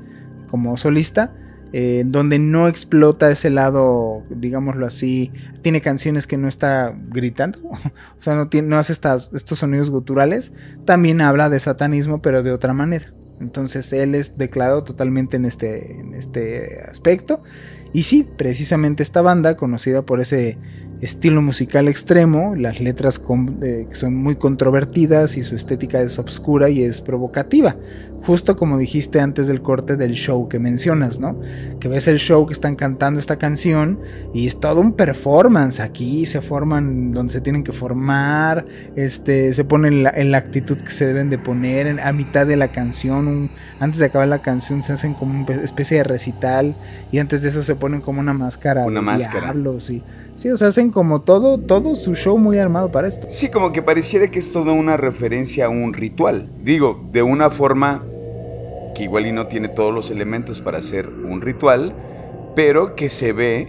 como 0.50 0.76
solista, 0.76 1.32
eh, 1.72 2.04
donde 2.06 2.38
no 2.38 2.68
explota 2.68 3.30
ese 3.30 3.50
lado, 3.50 4.22
digámoslo 4.30 4.86
así, 4.86 5.32
tiene 5.62 5.80
canciones 5.80 6.26
que 6.26 6.36
no 6.36 6.48
está 6.48 6.94
gritando, 7.08 7.58
o 7.64 8.22
sea, 8.22 8.34
no, 8.34 8.48
tiene, 8.48 8.68
no 8.68 8.78
hace 8.78 8.92
estos 8.92 9.58
sonidos 9.58 9.90
guturales, 9.90 10.52
también 10.84 11.20
habla 11.20 11.50
de 11.50 11.60
satanismo, 11.60 12.22
pero 12.22 12.42
de 12.42 12.52
otra 12.52 12.72
manera. 12.72 13.12
Entonces 13.40 13.92
él 13.92 14.14
es 14.14 14.38
declarado 14.38 14.84
totalmente 14.84 15.36
en 15.36 15.44
este, 15.44 16.00
en 16.00 16.14
este 16.14 16.80
aspecto. 16.88 17.42
Y 17.92 18.02
sí, 18.02 18.26
precisamente 18.36 19.02
esta 19.02 19.22
banda, 19.22 19.56
conocida 19.56 20.02
por 20.02 20.20
ese 20.20 20.58
estilo 21.00 21.42
musical 21.42 21.88
extremo, 21.88 22.54
las 22.56 22.80
letras 22.80 23.20
eh, 23.62 23.86
son 23.92 24.16
muy 24.16 24.36
controvertidas 24.36 25.36
y 25.36 25.42
su 25.42 25.54
estética 25.54 26.00
es 26.00 26.18
obscura 26.18 26.68
y 26.70 26.82
es 26.82 27.00
provocativa. 27.00 27.76
Justo 28.22 28.56
como 28.56 28.78
dijiste 28.78 29.20
antes 29.20 29.46
del 29.46 29.62
corte 29.62 29.96
del 29.96 30.14
show 30.14 30.48
que 30.48 30.58
mencionas, 30.58 31.20
¿no? 31.20 31.38
Que 31.78 31.86
ves 31.86 32.08
el 32.08 32.18
show 32.18 32.46
que 32.46 32.54
están 32.54 32.74
cantando 32.74 33.20
esta 33.20 33.36
canción 33.36 34.00
y 34.34 34.46
es 34.46 34.58
todo 34.58 34.80
un 34.80 34.94
performance. 34.94 35.80
Aquí 35.80 36.26
se 36.26 36.40
forman 36.40 37.12
donde 37.12 37.34
se 37.34 37.40
tienen 37.40 37.62
que 37.62 37.72
formar, 37.72 38.64
este, 38.96 39.52
se 39.52 39.64
ponen 39.64 40.06
en 40.12 40.32
la, 40.32 40.38
actitud 40.38 40.76
que 40.76 40.90
se 40.90 41.06
deben 41.06 41.30
de 41.30 41.38
poner 41.38 42.00
a 42.00 42.12
mitad 42.12 42.46
de 42.46 42.56
la 42.56 42.68
canción. 42.68 43.25
Antes 43.80 44.00
de 44.00 44.06
acabar 44.06 44.28
la 44.28 44.40
canción 44.40 44.82
se 44.82 44.92
hacen 44.92 45.14
como 45.14 45.38
una 45.38 45.62
especie 45.62 45.98
de 45.98 46.04
recital 46.04 46.74
y 47.12 47.18
antes 47.18 47.42
de 47.42 47.48
eso 47.48 47.62
se 47.62 47.74
ponen 47.74 48.00
como 48.00 48.20
una 48.20 48.32
máscara. 48.32 48.84
Una 48.84 49.02
máscara. 49.02 49.54
sí. 49.80 50.02
Sí, 50.36 50.50
o 50.50 50.56
sea, 50.58 50.68
hacen 50.68 50.90
como 50.90 51.22
todo, 51.22 51.56
todo 51.56 51.94
su 51.94 52.14
show 52.14 52.36
muy 52.36 52.58
armado 52.58 52.92
para 52.92 53.08
esto. 53.08 53.26
Sí, 53.30 53.48
como 53.48 53.72
que 53.72 53.80
pareciera 53.80 54.28
que 54.28 54.38
es 54.38 54.52
toda 54.52 54.72
una 54.72 54.98
referencia 54.98 55.64
a 55.64 55.68
un 55.70 55.94
ritual. 55.94 56.46
Digo, 56.62 57.08
de 57.10 57.22
una 57.22 57.48
forma 57.48 58.02
que 58.94 59.04
igual 59.04 59.26
y 59.26 59.32
no 59.32 59.46
tiene 59.46 59.68
todos 59.68 59.94
los 59.94 60.10
elementos 60.10 60.60
para 60.60 60.78
hacer 60.78 61.08
un 61.08 61.40
ritual, 61.40 61.94
pero 62.54 62.94
que 62.94 63.08
se 63.08 63.32
ve, 63.32 63.68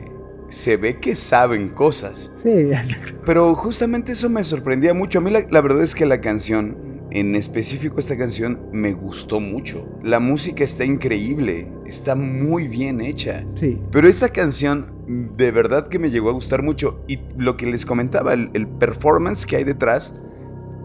se 0.49 0.75
ve 0.75 0.99
que 0.99 1.15
saben 1.15 1.69
cosas. 1.69 2.31
Sí, 2.43 2.49
exacto. 2.71 3.13
Pero 3.25 3.55
justamente 3.55 4.11
eso 4.11 4.29
me 4.29 4.43
sorprendía 4.43 4.93
mucho. 4.93 5.19
A 5.19 5.21
mí 5.21 5.31
la, 5.31 5.45
la 5.49 5.61
verdad 5.61 5.83
es 5.83 5.95
que 5.95 6.05
la 6.05 6.19
canción 6.19 6.75
en 7.11 7.35
específico 7.35 7.99
esta 7.99 8.17
canción 8.17 8.59
me 8.71 8.93
gustó 8.93 9.39
mucho. 9.39 9.87
La 10.03 10.19
música 10.19 10.63
está 10.63 10.83
increíble, 10.83 11.67
está 11.85 12.15
muy 12.15 12.67
bien 12.67 13.01
hecha. 13.01 13.45
Sí. 13.55 13.79
Pero 13.91 14.07
esta 14.07 14.29
canción 14.29 14.97
de 15.07 15.51
verdad 15.51 15.87
que 15.87 15.99
me 15.99 16.11
llegó 16.11 16.29
a 16.29 16.33
gustar 16.33 16.63
mucho. 16.63 17.01
Y 17.07 17.19
lo 17.37 17.57
que 17.57 17.65
les 17.65 17.85
comentaba, 17.85 18.33
el, 18.33 18.67
performance 18.79 19.45
que 19.45 19.55
hay 19.57 19.63
detrás, 19.63 20.13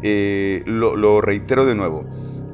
eh, 0.02 0.62
lo, 0.66 1.20
reitero 1.20 1.66
de 1.66 1.74
nuevo. 1.74 2.04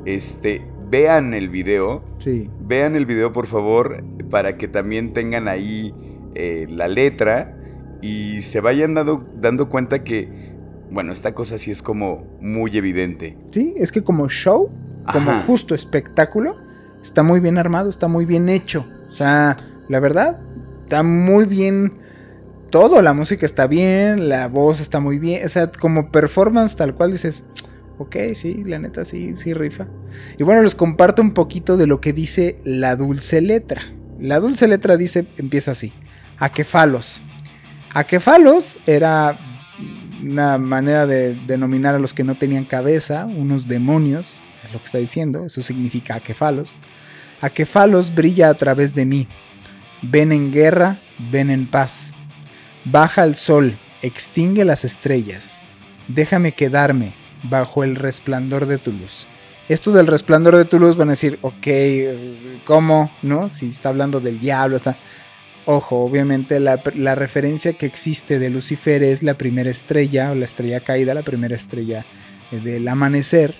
Este, 0.06 0.62
vean 0.90 1.34
el 1.34 1.48
video. 1.48 2.02
Sí. 2.18 2.48
Vean 2.60 2.96
el 2.96 3.06
video, 3.06 3.32
por 3.32 3.46
favor, 3.46 4.02
para 4.30 4.56
que 4.56 4.68
también 4.68 5.12
tengan 5.12 5.46
ahí 5.46 5.94
eh, 6.34 6.66
la 6.70 6.88
letra 6.88 7.54
y 8.00 8.42
se 8.42 8.60
vayan 8.60 8.94
dando, 8.94 9.26
dando 9.36 9.68
cuenta 9.68 10.04
que 10.04 10.56
bueno, 10.90 11.12
esta 11.12 11.34
cosa 11.34 11.58
sí 11.58 11.70
es 11.70 11.82
como 11.82 12.26
muy 12.40 12.76
evidente. 12.76 13.36
Sí, 13.52 13.74
es 13.76 13.92
que 13.92 14.02
como 14.02 14.28
show, 14.28 14.70
como 15.12 15.40
justo 15.42 15.74
espectáculo, 15.74 16.56
está 17.02 17.22
muy 17.22 17.40
bien 17.40 17.58
armado, 17.58 17.90
está 17.90 18.08
muy 18.08 18.24
bien 18.24 18.48
hecho. 18.48 18.86
O 19.10 19.14
sea, 19.14 19.56
la 19.88 20.00
verdad, 20.00 20.38
está 20.84 21.02
muy 21.02 21.46
bien 21.46 21.92
todo, 22.70 23.02
la 23.02 23.14
música 23.14 23.46
está 23.46 23.66
bien, 23.66 24.28
la 24.28 24.48
voz 24.48 24.80
está 24.80 25.00
muy 25.00 25.18
bien, 25.18 25.44
o 25.44 25.48
sea, 25.48 25.70
como 25.72 26.10
performance 26.10 26.76
tal 26.76 26.94
cual 26.94 27.12
dices, 27.12 27.42
ok, 27.98 28.16
sí, 28.34 28.62
la 28.64 28.78
neta 28.78 29.04
sí, 29.04 29.34
sí 29.38 29.54
rifa. 29.54 29.86
Y 30.38 30.42
bueno, 30.42 30.62
les 30.62 30.74
comparto 30.74 31.22
un 31.22 31.32
poquito 31.32 31.76
de 31.76 31.86
lo 31.86 32.00
que 32.00 32.12
dice 32.12 32.60
la 32.64 32.96
dulce 32.96 33.40
letra. 33.40 33.82
La 34.18 34.40
dulce 34.40 34.66
letra 34.66 34.96
dice, 34.96 35.26
empieza 35.36 35.72
así, 35.72 35.92
Aquefalos. 36.38 37.22
Aquefalos 37.94 38.78
era 38.86 39.38
una 40.22 40.58
manera 40.58 41.06
de 41.06 41.34
denominar 41.46 41.94
a 41.94 41.98
los 41.98 42.14
que 42.14 42.24
no 42.24 42.34
tenían 42.34 42.64
cabeza, 42.64 43.26
unos 43.26 43.68
demonios, 43.68 44.40
es 44.64 44.72
lo 44.72 44.78
que 44.78 44.86
está 44.86 44.98
diciendo, 44.98 45.46
eso 45.46 45.62
significa 45.62 46.14
aquefalos. 46.14 46.74
Aquefalos 47.40 48.14
brilla 48.14 48.50
a 48.50 48.54
través 48.54 48.94
de 48.94 49.04
mí. 49.04 49.28
Ven 50.02 50.32
en 50.32 50.52
guerra, 50.52 50.98
ven 51.30 51.50
en 51.50 51.66
paz. 51.66 52.12
Baja 52.84 53.24
el 53.24 53.36
sol, 53.36 53.76
extingue 54.02 54.64
las 54.64 54.84
estrellas. 54.84 55.60
Déjame 56.08 56.52
quedarme 56.52 57.12
bajo 57.44 57.84
el 57.84 57.96
resplandor 57.96 58.66
de 58.66 58.78
tu 58.78 58.92
luz. 58.92 59.26
Esto 59.68 59.92
del 59.92 60.06
resplandor 60.06 60.56
de 60.56 60.64
tu 60.64 60.78
luz 60.78 60.96
van 60.96 61.08
a 61.08 61.12
decir, 61.12 61.38
ok, 61.42 61.66
¿cómo? 62.64 63.10
¿No? 63.22 63.50
Si 63.50 63.68
está 63.68 63.90
hablando 63.90 64.20
del 64.20 64.40
diablo, 64.40 64.76
está... 64.76 64.96
Ojo, 65.70 66.02
obviamente 66.02 66.60
la, 66.60 66.78
referencia 67.14 67.74
que 67.74 67.84
existe 67.84 68.38
de 68.38 68.48
Lucifer 68.48 69.02
es 69.02 69.22
la 69.22 69.34
primera 69.34 69.68
estrella 69.68 70.30
o 70.30 70.34
la 70.34 70.46
estrella 70.46 70.80
caída, 70.80 71.12
la 71.12 71.24
primera 71.24 71.54
estrella 71.54 72.06
eh, 72.50 72.58
del 72.58 72.88
amanecer 72.88 73.54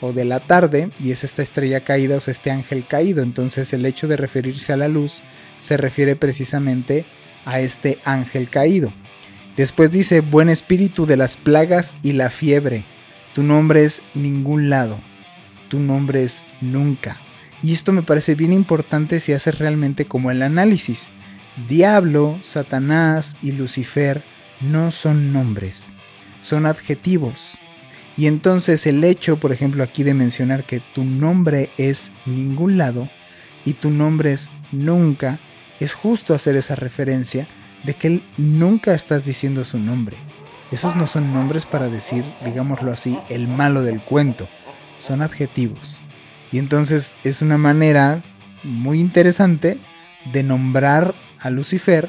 o 0.00 0.12
de 0.12 0.24
la 0.24 0.40
tarde 0.40 0.90
y 0.98 1.12
es 1.12 1.22
esta 1.22 1.42
estrella 1.42 1.78
caída 1.82 2.16
o 2.16 2.20
sea, 2.20 2.32
este 2.32 2.50
ángel 2.50 2.84
caído. 2.88 3.22
Entonces 3.22 3.72
el 3.72 3.86
hecho 3.86 4.08
de 4.08 4.16
referirse 4.16 4.72
a 4.72 4.76
la 4.76 4.88
luz 4.88 5.22
se 5.60 5.76
refiere 5.76 6.16
precisamente 6.16 7.04
a 7.44 7.60
este 7.60 8.00
ángel 8.04 8.48
caído. 8.48 8.92
Después 9.56 9.92
dice, 9.92 10.22
buen 10.22 10.48
espíritu 10.48 11.06
de 11.06 11.16
las 11.16 11.36
plagas 11.36 11.94
y 12.02 12.14
la 12.14 12.30
fiebre. 12.30 12.82
Tu 13.32 13.44
nombre 13.44 13.84
es 13.84 14.02
ningún 14.14 14.70
lado. 14.70 14.98
Tu 15.68 15.78
nombre 15.78 16.24
es 16.24 16.42
nunca. 16.60 17.16
Y 17.62 17.72
esto 17.72 17.92
me 17.92 18.02
parece 18.02 18.34
bien 18.34 18.52
importante 18.52 19.20
si 19.20 19.32
haces 19.32 19.56
realmente 19.56 20.06
como 20.06 20.32
el 20.32 20.42
análisis. 20.42 21.10
Diablo, 21.68 22.38
Satanás 22.42 23.36
y 23.40 23.52
Lucifer 23.52 24.22
no 24.60 24.90
son 24.90 25.32
nombres, 25.32 25.84
son 26.42 26.66
adjetivos. 26.66 27.58
Y 28.16 28.26
entonces 28.26 28.86
el 28.86 29.02
hecho, 29.04 29.38
por 29.38 29.52
ejemplo, 29.52 29.82
aquí 29.82 30.02
de 30.02 30.14
mencionar 30.14 30.64
que 30.64 30.80
tu 30.94 31.04
nombre 31.04 31.70
es 31.78 32.12
ningún 32.26 32.76
lado 32.76 33.08
y 33.64 33.74
tu 33.74 33.90
nombre 33.90 34.32
es 34.32 34.50
nunca, 34.72 35.38
es 35.80 35.94
justo 35.94 36.34
hacer 36.34 36.56
esa 36.56 36.74
referencia 36.74 37.46
de 37.84 37.94
que 37.94 38.20
nunca 38.36 38.94
estás 38.94 39.24
diciendo 39.24 39.64
su 39.64 39.78
nombre. 39.78 40.16
Esos 40.72 40.96
no 40.96 41.06
son 41.06 41.32
nombres 41.32 41.66
para 41.66 41.88
decir, 41.88 42.24
digámoslo 42.44 42.90
así, 42.90 43.18
el 43.28 43.46
malo 43.46 43.82
del 43.82 44.00
cuento. 44.00 44.48
Son 44.98 45.22
adjetivos. 45.22 46.00
Y 46.50 46.58
entonces 46.58 47.14
es 47.22 47.42
una 47.42 47.58
manera 47.58 48.22
muy 48.64 48.98
interesante 48.98 49.78
de 50.32 50.42
nombrar 50.42 51.14
a 51.44 51.50
Lucifer 51.50 52.08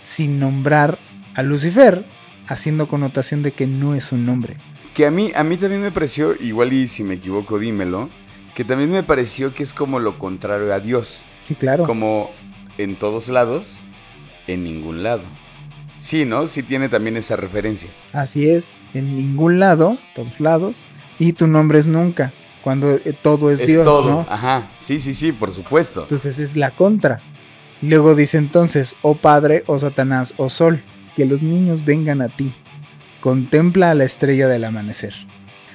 sin 0.00 0.40
nombrar 0.40 0.98
a 1.36 1.42
Lucifer, 1.42 2.04
haciendo 2.48 2.88
connotación 2.88 3.42
de 3.42 3.52
que 3.52 3.66
no 3.66 3.94
es 3.94 4.10
un 4.10 4.26
nombre. 4.26 4.56
Que 4.94 5.06
a 5.06 5.10
mí, 5.10 5.30
a 5.36 5.44
mí 5.44 5.56
también 5.56 5.82
me 5.82 5.92
pareció, 5.92 6.34
igual 6.34 6.72
y 6.72 6.88
si 6.88 7.04
me 7.04 7.14
equivoco 7.14 7.58
dímelo, 7.58 8.08
que 8.54 8.64
también 8.64 8.90
me 8.90 9.02
pareció 9.02 9.54
que 9.54 9.62
es 9.62 9.72
como 9.72 10.00
lo 10.00 10.18
contrario 10.18 10.74
a 10.74 10.80
Dios. 10.80 11.22
Sí, 11.46 11.54
claro. 11.54 11.84
Como 11.84 12.30
en 12.78 12.96
todos 12.96 13.28
lados, 13.28 13.80
en 14.46 14.64
ningún 14.64 15.02
lado. 15.02 15.22
Sí, 15.98 16.24
¿no? 16.24 16.46
Sí 16.46 16.62
tiene 16.62 16.88
también 16.88 17.16
esa 17.16 17.36
referencia. 17.36 17.90
Así 18.12 18.48
es, 18.48 18.64
en 18.94 19.14
ningún 19.14 19.60
lado, 19.60 19.98
todos 20.14 20.40
lados, 20.40 20.84
y 21.18 21.34
tu 21.34 21.46
nombre 21.46 21.78
es 21.78 21.86
nunca, 21.86 22.32
cuando 22.62 22.94
eh, 22.94 23.14
todo 23.22 23.50
es, 23.50 23.64
Dios, 23.64 23.84
todo. 23.84 24.10
¿no? 24.10 24.26
Ajá, 24.28 24.70
sí, 24.78 24.98
sí, 24.98 25.14
sí, 25.14 25.32
por 25.32 25.52
supuesto. 25.52 26.02
Entonces 26.02 26.38
es 26.38 26.56
la 26.56 26.70
contra. 26.70 27.20
Luego 27.82 28.14
dice 28.14 28.38
entonces, 28.38 28.96
oh 29.02 29.14
Padre, 29.14 29.64
oh 29.66 29.78
Satanás, 29.78 30.34
oh 30.36 30.50
Sol, 30.50 30.82
que 31.16 31.24
los 31.24 31.42
niños 31.42 31.84
vengan 31.84 32.20
a 32.20 32.28
ti. 32.28 32.52
Contempla 33.20 33.90
a 33.90 33.94
la 33.94 34.04
estrella 34.04 34.48
del 34.48 34.64
amanecer. 34.64 35.14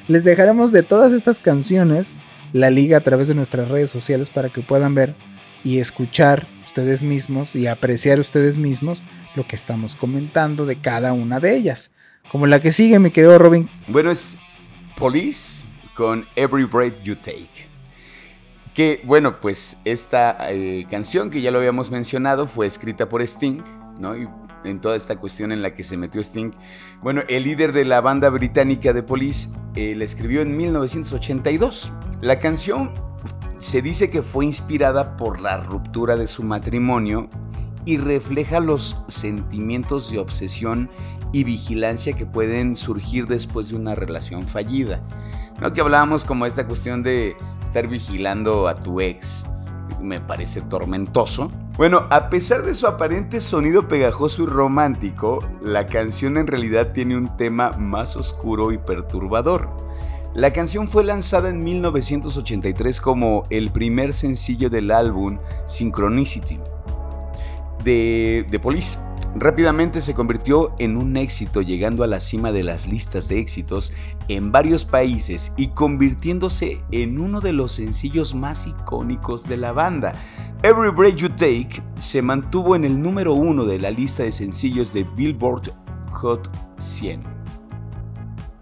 Les 0.08 0.24
dejaremos 0.24 0.72
de 0.72 0.84
todas 0.84 1.14
estas 1.14 1.40
canciones 1.40 2.14
la 2.54 2.70
liga 2.70 2.98
a 2.98 3.02
través 3.02 3.28
de 3.28 3.36
nuestras 3.36 3.70
redes 3.70 3.90
sociales 3.90 4.30
para 4.30 4.50
que 4.50 4.62
puedan 4.62 4.94
ver 4.94 5.16
y 5.64 5.80
escuchar 5.80 6.48
ustedes 6.64 7.04
mismos 7.04 7.56
y 7.56 7.68
apreciar 7.68 8.20
ustedes 8.20 8.58
mismos 8.58 9.02
lo 9.36 9.48
que 9.48 9.56
estamos 9.56 9.96
comentando 9.96 10.66
de 10.66 10.76
cada 10.76 11.12
una 11.14 11.40
de 11.40 11.56
ellas. 11.56 11.92
Como 12.32 12.48
la 12.48 12.62
que 12.62 12.72
sigue, 12.72 13.00
mi 13.00 13.12
querido 13.12 13.38
Robin. 13.38 13.68
Bueno, 13.88 14.12
es 14.12 14.38
Police 14.98 15.64
con 15.96 16.26
Every 16.36 16.66
Breath 16.66 17.02
You 17.04 17.16
Take. 17.16 17.65
Que 18.76 19.02
bueno, 19.06 19.40
pues 19.40 19.78
esta 19.86 20.38
eh, 20.52 20.86
canción 20.90 21.30
que 21.30 21.40
ya 21.42 21.50
lo 21.50 21.60
habíamos 21.60 21.92
mencionado 21.92 22.46
fue 22.46 22.68
escrita 22.68 23.08
por 23.08 23.22
Sting, 23.22 23.62
¿no? 23.98 24.18
Y 24.18 24.28
en 24.66 24.82
toda 24.82 24.98
esta 24.98 25.16
cuestión 25.16 25.54
en 25.54 25.62
la 25.62 25.74
que 25.74 25.82
se 25.82 25.96
metió 25.96 26.20
Sting. 26.20 26.52
Bueno, 27.02 27.22
el 27.30 27.46
líder 27.46 27.72
de 27.72 27.86
la 27.86 28.02
banda 28.02 28.30
británica 28.30 28.92
de 28.92 29.02
Police 29.02 29.48
eh, 29.76 29.96
la 29.96 30.04
escribió 30.04 30.42
en 30.42 30.58
1982. 30.58 31.94
La 32.20 32.38
canción 32.40 32.94
se 33.60 33.82
dice 33.82 34.10
que 34.10 34.22
fue 34.22 34.44
inspirada 34.44 35.16
por 35.16 35.40
la 35.40 35.64
ruptura 35.64 36.18
de 36.18 36.28
su 36.28 36.44
matrimonio 36.44 37.30
y 37.86 37.98
refleja 37.98 38.60
los 38.60 38.98
sentimientos 39.08 40.12
de 40.12 40.20
obsesión 40.20 40.90
y 41.32 41.44
vigilancia 41.44 42.14
que 42.14 42.26
pueden 42.26 42.76
surgir 42.76 43.28
después 43.28 43.70
de 43.70 43.76
una 43.76 43.96
relación 43.96 44.48
fallida. 44.48 45.02
No 45.62 45.72
que 45.72 45.82
hablábamos 45.82 46.26
como 46.26 46.46
esta 46.46 46.66
cuestión 46.66 47.04
de 47.04 47.36
estar 47.62 47.88
vigilando 47.88 48.68
a 48.68 48.76
tu 48.76 49.00
ex, 49.00 49.46
me 50.02 50.20
parece 50.20 50.62
tormentoso. 50.62 51.52
Bueno, 51.78 52.08
a 52.10 52.30
pesar 52.30 52.64
de 52.64 52.74
su 52.74 52.88
aparente 52.88 53.42
sonido 53.42 53.88
pegajoso 53.88 54.44
y 54.44 54.46
romántico, 54.46 55.40
la 55.62 55.88
canción 55.88 56.38
en 56.38 56.48
realidad 56.48 56.94
tiene 56.94 57.18
un 57.18 57.36
tema 57.38 57.72
más 57.72 58.16
oscuro 58.16 58.72
y 58.72 58.78
perturbador. 58.78 59.70
La 60.34 60.52
canción 60.52 60.88
fue 60.88 61.04
lanzada 61.04 61.50
en 61.50 61.64
1983 61.64 63.00
como 63.00 63.44
el 63.50 63.72
primer 63.72 64.14
sencillo 64.14 64.70
del 64.70 64.92
álbum 64.92 65.38
Synchronicity 65.66 66.60
de, 67.86 68.46
de 68.52 68.60
Police. 68.60 69.00
Rápidamente 69.38 70.00
se 70.00 70.14
convirtió 70.14 70.74
en 70.80 70.96
un 70.96 71.18
éxito 71.18 71.62
llegando 71.62 72.04
a 72.04 72.08
la 72.08 72.22
cima 72.22 72.54
de 72.54 72.64
las 72.64 72.88
listas 72.88 73.28
de 73.28 73.40
éxitos 73.40 73.92
en 74.30 74.52
varios 74.52 74.86
países 74.86 75.52
y 75.58 75.68
convirtiéndose 75.68 76.82
en 76.92 77.20
uno 77.20 77.42
de 77.42 77.52
los 77.52 77.74
sencillos 77.74 78.34
más 78.34 78.66
icónicos 78.66 79.48
de 79.48 79.58
la 79.58 79.74
banda. 79.74 80.14
Every 80.64 80.90
Breath 80.90 81.16
You 81.16 81.30
Take 81.30 81.84
se 82.00 82.22
mantuvo 82.22 82.76
en 82.76 82.86
el 82.86 83.02
número 83.02 83.34
uno 83.34 83.66
de 83.66 83.78
la 83.78 83.92
lista 83.92 84.24
de 84.24 84.32
sencillos 84.32 84.94
de 84.94 85.04
Billboard 85.04 85.74
Hot 86.12 86.50
100 86.78 87.22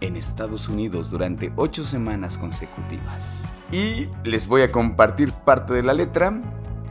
en 0.00 0.16
Estados 0.16 0.68
Unidos 0.68 1.10
durante 1.10 1.52
ocho 1.56 1.84
semanas 1.84 2.36
consecutivas. 2.36 3.44
Y 3.72 4.08
les 4.24 4.46
voy 4.46 4.62
a 4.62 4.70
compartir 4.70 5.32
parte 5.32 5.72
de 5.72 5.82
la 5.82 5.94
letra. 5.94 6.40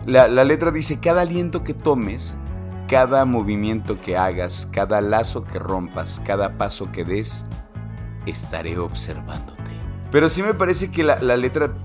La, 0.06 0.28
la 0.28 0.44
letra 0.44 0.72
dice, 0.72 1.00
cada 1.00 1.22
aliento 1.22 1.64
que 1.64 1.74
tomes 1.74 2.38
cada 2.88 3.26
movimiento 3.26 4.00
que 4.00 4.18
hagas, 4.18 4.68
cada 4.72 5.02
lazo 5.02 5.44
que 5.44 5.58
rompas, 5.58 6.22
cada 6.26 6.58
paso 6.58 6.92
que 6.92 7.04
des, 7.04 7.46
estaré 8.26 8.78
observándote. 8.78 9.72
Pero 10.12 10.30
sí 10.30 10.44
me 10.44 10.54
parece 10.54 10.92
que 10.92 11.04
la, 11.04 11.18
letra 11.38 11.76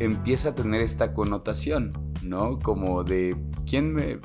empieza 0.00 0.48
a 0.48 0.54
tener 0.54 0.80
esta 0.80 1.14
connotación, 1.14 1.92
¿no? 2.24 2.58
Como 2.58 3.04
de 3.04 3.36
quién 3.66 3.94
me 3.94 4.18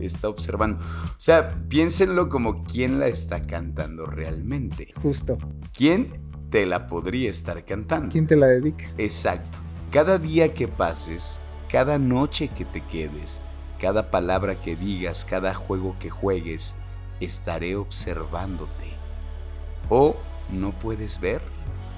está 0.00 0.28
observando. 0.28 0.84
O 0.84 1.14
sea, 1.20 1.64
piénsenlo 1.68 2.28
como 2.28 2.64
quién 2.64 3.00
la 3.00 3.06
está 3.06 3.40
cantando 3.40 4.04
realmente. 4.04 4.92
Justo. 5.00 5.38
¿Quién 5.72 6.20
te 6.50 6.66
la 6.66 6.86
podría 6.86 7.30
estar 7.30 7.64
cantando? 7.64 8.10
¿Quién 8.10 8.26
te 8.26 8.36
la 8.36 8.48
dedica? 8.48 8.84
Exacto. 8.98 9.60
Cada 9.90 10.18
día 10.18 10.52
que 10.52 10.68
pases, 10.68 11.40
cada 11.68 11.98
noche 11.98 12.48
que 12.48 12.64
te 12.64 12.80
quedes, 12.80 13.40
cada 13.78 14.10
palabra 14.10 14.60
que 14.60 14.74
digas, 14.74 15.24
cada 15.24 15.54
juego 15.54 15.96
que 15.98 16.10
juegues, 16.10 16.74
estaré 17.20 17.76
observándote. 17.76 18.96
¿O 19.90 20.16
no 20.50 20.72
puedes 20.78 21.20
ver? 21.20 21.42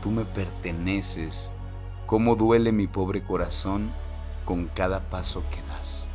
Tú 0.03 0.11
me 0.11 0.25
perteneces. 0.25 1.53
¿Cómo 2.07 2.35
duele 2.35 2.73
mi 2.73 2.87
pobre 2.87 3.23
corazón 3.23 3.93
con 4.45 4.67
cada 4.69 5.09
paso 5.11 5.43
que 5.51 5.63
das? 5.69 6.07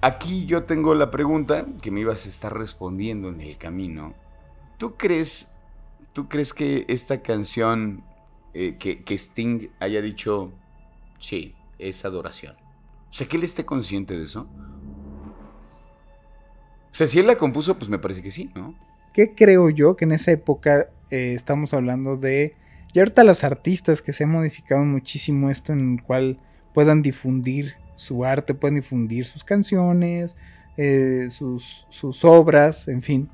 aquí 0.00 0.46
yo 0.46 0.64
tengo 0.64 0.94
la 0.94 1.10
pregunta 1.10 1.66
que 1.82 1.90
me 1.90 2.00
ibas 2.00 2.24
a 2.24 2.28
estar 2.28 2.56
respondiendo 2.56 3.28
en 3.28 3.40
el 3.40 3.58
camino. 3.58 4.14
¿Tú 4.78 4.96
crees, 4.96 5.50
tú 6.12 6.28
crees 6.28 6.54
que 6.54 6.84
esta 6.88 7.20
canción, 7.20 8.02
eh, 8.54 8.76
que, 8.78 9.14
Sting 9.18 9.68
haya 9.80 10.00
dicho, 10.00 10.52
sí, 11.18 11.54
es 11.78 12.04
adoración. 12.04 12.54
O 13.10 13.14
sea, 13.14 13.26
que 13.26 13.36
él 13.36 13.42
esté 13.42 13.64
consciente 13.64 14.16
de 14.16 14.24
eso. 14.24 14.46
O 16.92 16.94
sea, 16.94 17.08
si 17.08 17.18
él 17.18 17.26
la 17.26 17.36
compuso, 17.36 17.76
pues 17.76 17.88
me 17.88 17.98
parece 17.98 18.22
que 18.22 18.30
sí, 18.30 18.50
¿no? 18.54 18.74
¿Qué 19.12 19.34
creo 19.34 19.70
yo? 19.70 19.96
Que 19.96 20.04
en 20.04 20.12
esa 20.12 20.30
época 20.30 20.86
eh, 21.10 21.34
estamos 21.34 21.74
hablando 21.74 22.16
de... 22.16 22.54
Y 22.92 23.00
ahorita 23.00 23.24
los 23.24 23.42
artistas 23.42 24.00
que 24.00 24.12
se 24.12 24.22
han 24.22 24.30
modificado 24.30 24.84
muchísimo 24.84 25.50
esto 25.50 25.72
en 25.72 25.94
el 25.94 26.02
cual 26.04 26.38
puedan 26.72 27.02
difundir 27.02 27.74
su 27.96 28.24
arte, 28.24 28.54
puedan 28.54 28.76
difundir 28.76 29.24
sus 29.24 29.42
canciones, 29.42 30.36
eh, 30.76 31.26
sus, 31.30 31.86
sus 31.90 32.24
obras, 32.24 32.86
en 32.86 33.02
fin, 33.02 33.28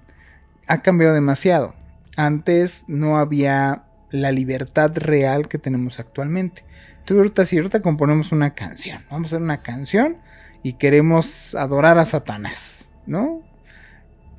ha 0.67 0.81
cambiado 0.81 1.13
demasiado. 1.13 1.75
Antes 2.17 2.85
no 2.87 3.19
había 3.19 3.85
la 4.11 4.33
libertad 4.33 4.93
real 4.95 5.49
que 5.49 5.59
tenemos 5.59 6.01
actualmente. 6.01 6.65
Tú 7.05 7.17
ahorita, 7.17 7.45
si 7.45 7.57
ahorita 7.57 7.83
componemos 7.83 8.33
una 8.33 8.51
canción, 8.55 9.03
vamos 9.11 9.33
a 9.33 9.37
hacer 9.37 9.43
una 9.43 9.63
canción 9.63 10.17
y 10.63 10.75
queremos 10.75 11.55
adorar 11.55 11.99
a 11.99 12.07
Satanás, 12.07 12.85
¿no? 13.07 13.43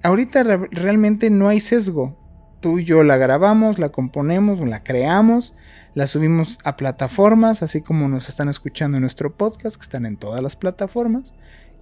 Ahorita 0.04 0.44
realmente 0.44 1.30
no 1.30 1.48
hay 1.48 1.60
sesgo. 1.60 2.18
Tú 2.60 2.80
y 2.80 2.84
yo 2.84 3.04
la 3.04 3.18
grabamos, 3.18 3.80
la 3.80 3.90
componemos, 3.90 4.60
la 4.68 4.84
creamos, 4.84 5.56
la 5.94 6.08
subimos 6.08 6.60
a 6.64 6.78
plataformas, 6.78 7.64
así 7.64 7.82
como 7.82 8.08
nos 8.08 8.30
están 8.30 8.50
escuchando 8.50 8.98
en 8.98 9.02
nuestro 9.02 9.32
podcast, 9.32 9.76
que 9.76 9.82
están 9.82 10.06
en 10.06 10.18
todas 10.18 10.42
las 10.42 10.56
plataformas, 10.56 11.34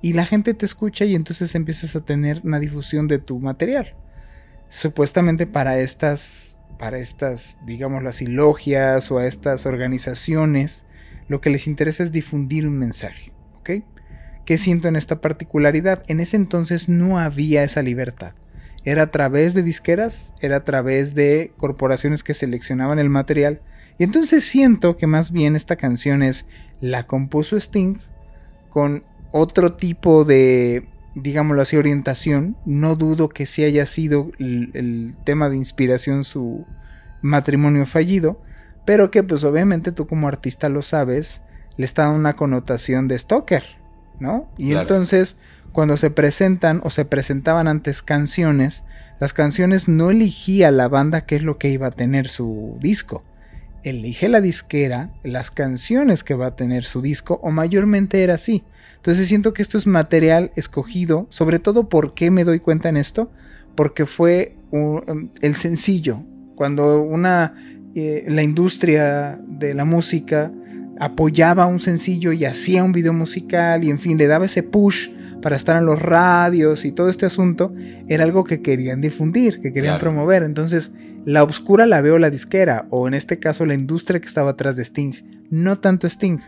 y 0.02 0.14
la 0.14 0.26
gente 0.26 0.54
te 0.54 0.66
escucha 0.66 1.06
y 1.06 1.16
entonces 1.16 1.54
empiezas 1.56 1.96
a 1.96 2.02
tener 2.02 2.42
una 2.44 2.60
difusión 2.60 3.08
de 3.08 3.20
tu 3.20 3.40
material. 3.40 3.94
Supuestamente 4.70 5.46
para 5.46 5.80
estas 5.80 6.49
para 6.78 6.98
estas, 6.98 7.58
digámoslo 7.66 8.10
así, 8.10 8.26
logias 8.26 9.12
o 9.12 9.20
a 9.20 9.28
estas 9.28 9.66
organizaciones, 9.66 10.86
lo 11.28 11.42
que 11.42 11.50
les 11.50 11.68
interesa 11.68 12.04
es 12.04 12.12
difundir 12.12 12.68
un 12.68 12.78
mensaje. 12.78 13.32
¿Ok? 13.60 13.84
¿Qué 14.46 14.58
siento 14.58 14.88
en 14.88 14.96
esta 14.96 15.22
particularidad? 15.22 16.04
En 16.08 16.20
ese 16.20 16.36
entonces 16.38 16.90
no 16.90 17.20
había 17.20 17.64
esa 17.64 17.82
libertad. 17.82 18.34
Era 18.84 19.04
a 19.04 19.12
través 19.12 19.54
de 19.54 19.62
disqueras, 19.62 20.34
era 20.42 20.58
a 20.58 20.64
través 20.64 21.14
de 21.14 21.52
corporaciones 21.58 22.24
que 22.24 22.34
seleccionaban 22.34 22.98
el 22.98 23.10
material. 23.10 23.62
Y 23.98 24.04
entonces 24.04 24.46
siento 24.46 24.98
que 24.98 25.08
más 25.08 25.32
bien 25.32 25.56
esta 25.56 25.76
canción 25.76 26.24
es 26.24 26.46
la 26.80 27.06
compuso 27.06 27.58
Sting 27.58 27.98
con 28.70 29.04
otro 29.32 29.74
tipo 29.74 30.24
de 30.24 30.88
digámoslo 31.22 31.62
así, 31.62 31.78
orientación. 31.78 32.56
No 32.66 32.96
dudo 32.96 33.30
que 33.30 33.46
sí 33.46 33.64
haya 33.64 33.86
sido 33.86 34.32
el, 34.40 35.16
tema 35.24 35.50
de 35.50 35.58
inspiración 35.58 36.24
su 36.24 36.66
matrimonio 37.22 37.86
fallido, 37.86 38.42
pero 38.86 39.12
que 39.12 39.24
pues 39.24 39.44
obviamente 39.44 39.92
tú 39.92 40.08
como 40.08 40.28
artista 40.28 40.70
lo 40.70 40.82
sabes, 40.82 41.42
le 41.78 41.86
está 41.86 42.04
dando 42.04 42.20
una 42.20 42.36
connotación 42.36 43.08
de 43.08 43.20
stalker, 43.20 43.64
¿no? 44.20 44.48
Y 44.58 44.74
entonces 44.74 45.36
cuando 45.72 45.98
se 45.98 46.10
presentan 46.10 46.82
o 46.84 46.90
se 46.90 47.06
presentaban 47.06 47.68
antes 47.68 48.02
canciones, 48.02 48.84
las 49.20 49.34
canciones 49.34 49.88
no 49.88 50.12
elegía 50.12 50.72
la 50.72 50.88
banda 50.88 51.22
que 51.22 51.36
es 51.36 51.44
lo 51.44 51.58
que 51.58 51.70
iba 51.70 51.88
a 51.88 51.92
tener 51.92 52.28
su 52.28 52.78
disco. 52.80 53.24
Elige 53.84 54.30
la 54.30 54.42
disquera, 54.42 55.12
las 55.24 55.52
canciones 55.52 56.24
que 56.24 56.34
va 56.34 56.48
a 56.48 56.56
tener 56.56 56.84
su 56.84 57.02
disco, 57.02 57.40
o 57.44 57.52
mayormente 57.52 58.24
era 58.24 58.36
así. 58.36 58.64
Entonces 59.00 59.28
siento 59.28 59.54
que 59.54 59.62
esto 59.62 59.78
es 59.78 59.88
material 59.88 60.52
escogido, 60.56 61.26
sobre 61.30 61.60
todo 61.60 61.88
porque 61.88 62.32
me 62.32 62.44
doy 62.44 62.60
cuenta 62.60 62.90
en 62.90 62.98
esto, 62.98 63.32
porque 63.76 64.06
fue 64.06 64.58
um, 64.72 65.30
el 65.42 65.56
sencillo, 65.56 66.22
cuando 66.56 67.02
una 67.02 67.54
eh, 67.96 68.26
la 68.28 68.44
industria 68.44 69.40
de 69.48 69.74
la 69.74 69.86
música 69.86 70.52
apoyaba 71.00 71.66
un 71.66 71.80
sencillo 71.80 72.34
y 72.34 72.44
hacía 72.44 72.84
un 72.84 72.92
video 72.92 73.14
musical 73.14 73.84
y 73.84 73.90
en 73.90 74.00
fin 74.00 74.18
le 74.18 74.28
daba 74.28 74.46
ese 74.46 74.64
push 74.64 75.10
para 75.42 75.56
estar 75.56 75.78
en 75.78 75.86
los 75.86 76.00
radios 76.00 76.84
y 76.84 76.92
todo 76.92 77.10
este 77.10 77.26
asunto, 77.26 77.74
era 78.10 78.26
algo 78.26 78.44
que 78.44 78.62
querían 78.62 79.00
difundir, 79.00 79.62
que 79.62 79.72
querían 79.72 79.98
promover. 79.98 80.44
Entonces, 80.44 80.92
la 81.26 81.44
oscura 81.44 81.86
la 81.86 82.02
veo 82.02 82.18
la 82.20 82.30
disquera, 82.30 82.88
o 82.90 83.08
en 83.08 83.14
este 83.14 83.40
caso 83.40 83.66
la 83.66 83.74
industria 83.74 84.20
que 84.20 84.28
estaba 84.28 84.52
atrás 84.52 84.76
de 84.76 84.84
Sting, 84.84 85.14
no 85.50 85.80
tanto 85.80 86.08
Sting. 86.08 86.40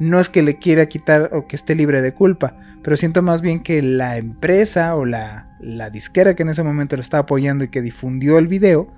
No 0.00 0.18
es 0.18 0.28
que 0.28 0.42
le 0.42 0.56
quiera 0.56 0.86
quitar 0.86 1.30
o 1.32 1.46
que 1.46 1.54
esté 1.54 1.76
libre 1.76 2.02
de 2.02 2.12
culpa, 2.12 2.56
pero 2.82 2.96
siento 2.96 3.22
más 3.22 3.42
bien 3.42 3.62
que 3.62 3.82
la 3.82 4.16
empresa 4.16 4.96
o 4.96 5.04
la, 5.04 5.56
la 5.60 5.90
disquera 5.90 6.34
que 6.34 6.42
en 6.42 6.48
ese 6.48 6.64
momento 6.64 6.96
lo 6.96 7.02
estaba 7.02 7.22
apoyando 7.22 7.62
y 7.62 7.68
que 7.68 7.82
difundió 7.82 8.38
el 8.38 8.48
video, 8.48 8.92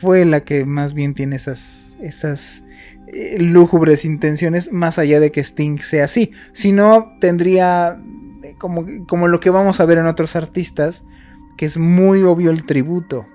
fue 0.00 0.24
la 0.24 0.40
que 0.40 0.64
más 0.64 0.94
bien 0.94 1.14
tiene 1.14 1.36
esas, 1.36 1.96
esas 2.00 2.64
eh, 3.08 3.38
lúgubres 3.40 4.04
intenciones 4.04 4.72
más 4.72 4.98
allá 4.98 5.20
de 5.20 5.32
que 5.32 5.40
Sting 5.40 5.78
sea 5.78 6.04
así. 6.04 6.32
Si 6.52 6.72
no, 6.72 7.16
tendría 7.20 8.00
eh, 8.42 8.54
como, 8.58 8.84
como 9.06 9.28
lo 9.28 9.40
que 9.40 9.50
vamos 9.50 9.80
a 9.80 9.84
ver 9.84 9.98
en 9.98 10.06
otros 10.06 10.36
artistas, 10.36 11.04
que 11.56 11.66
es 11.66 11.76
muy 11.76 12.22
obvio 12.22 12.50
el 12.50 12.64
tributo. 12.64 13.26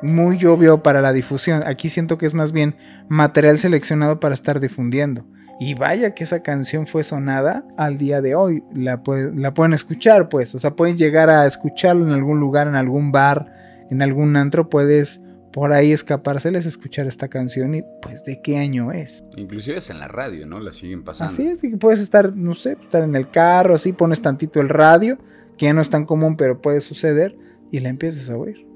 Muy 0.00 0.44
obvio 0.44 0.82
para 0.84 1.00
la 1.00 1.12
difusión. 1.12 1.62
Aquí 1.66 1.88
siento 1.88 2.18
que 2.18 2.26
es 2.26 2.34
más 2.34 2.52
bien 2.52 2.76
material 3.08 3.58
seleccionado 3.58 4.20
para 4.20 4.34
estar 4.34 4.60
difundiendo. 4.60 5.26
Y 5.60 5.74
vaya 5.74 6.14
que 6.14 6.24
esa 6.24 6.42
canción 6.42 6.86
fue 6.86 7.02
sonada 7.02 7.64
al 7.76 7.98
día 7.98 8.20
de 8.20 8.34
hoy. 8.34 8.62
La, 8.72 9.02
la 9.34 9.54
pueden 9.54 9.72
escuchar, 9.72 10.28
pues. 10.28 10.54
O 10.54 10.58
sea, 10.58 10.76
pueden 10.76 10.96
llegar 10.96 11.30
a 11.30 11.46
escucharlo 11.46 12.06
en 12.06 12.12
algún 12.12 12.38
lugar, 12.38 12.68
en 12.68 12.76
algún 12.76 13.10
bar, 13.10 13.52
en 13.90 14.00
algún 14.02 14.36
antro. 14.36 14.70
Puedes 14.70 15.20
por 15.52 15.72
ahí 15.72 15.92
escapárseles 15.92 16.66
escuchar 16.66 17.06
esta 17.06 17.28
canción 17.28 17.74
y 17.74 17.82
pues 18.02 18.24
de 18.24 18.40
qué 18.40 18.58
año 18.58 18.92
es. 18.92 19.24
Inclusive 19.36 19.78
es 19.78 19.90
en 19.90 19.98
la 19.98 20.06
radio, 20.06 20.46
¿no? 20.46 20.60
La 20.60 20.72
siguen 20.72 21.02
pasando. 21.02 21.32
Así 21.32 21.46
es, 21.46 21.58
puedes 21.78 22.00
estar, 22.00 22.36
no 22.36 22.54
sé, 22.54 22.76
estar 22.80 23.02
en 23.02 23.16
el 23.16 23.30
carro, 23.30 23.74
así 23.74 23.92
pones 23.92 24.22
tantito 24.22 24.60
el 24.60 24.68
radio, 24.68 25.18
que 25.56 25.66
ya 25.66 25.72
no 25.72 25.80
es 25.80 25.90
tan 25.90 26.06
común, 26.06 26.36
pero 26.36 26.60
puede 26.60 26.80
suceder, 26.80 27.36
y 27.70 27.80
la 27.80 27.88
empiezas 27.88 28.30
a 28.30 28.36
oír. 28.36 28.66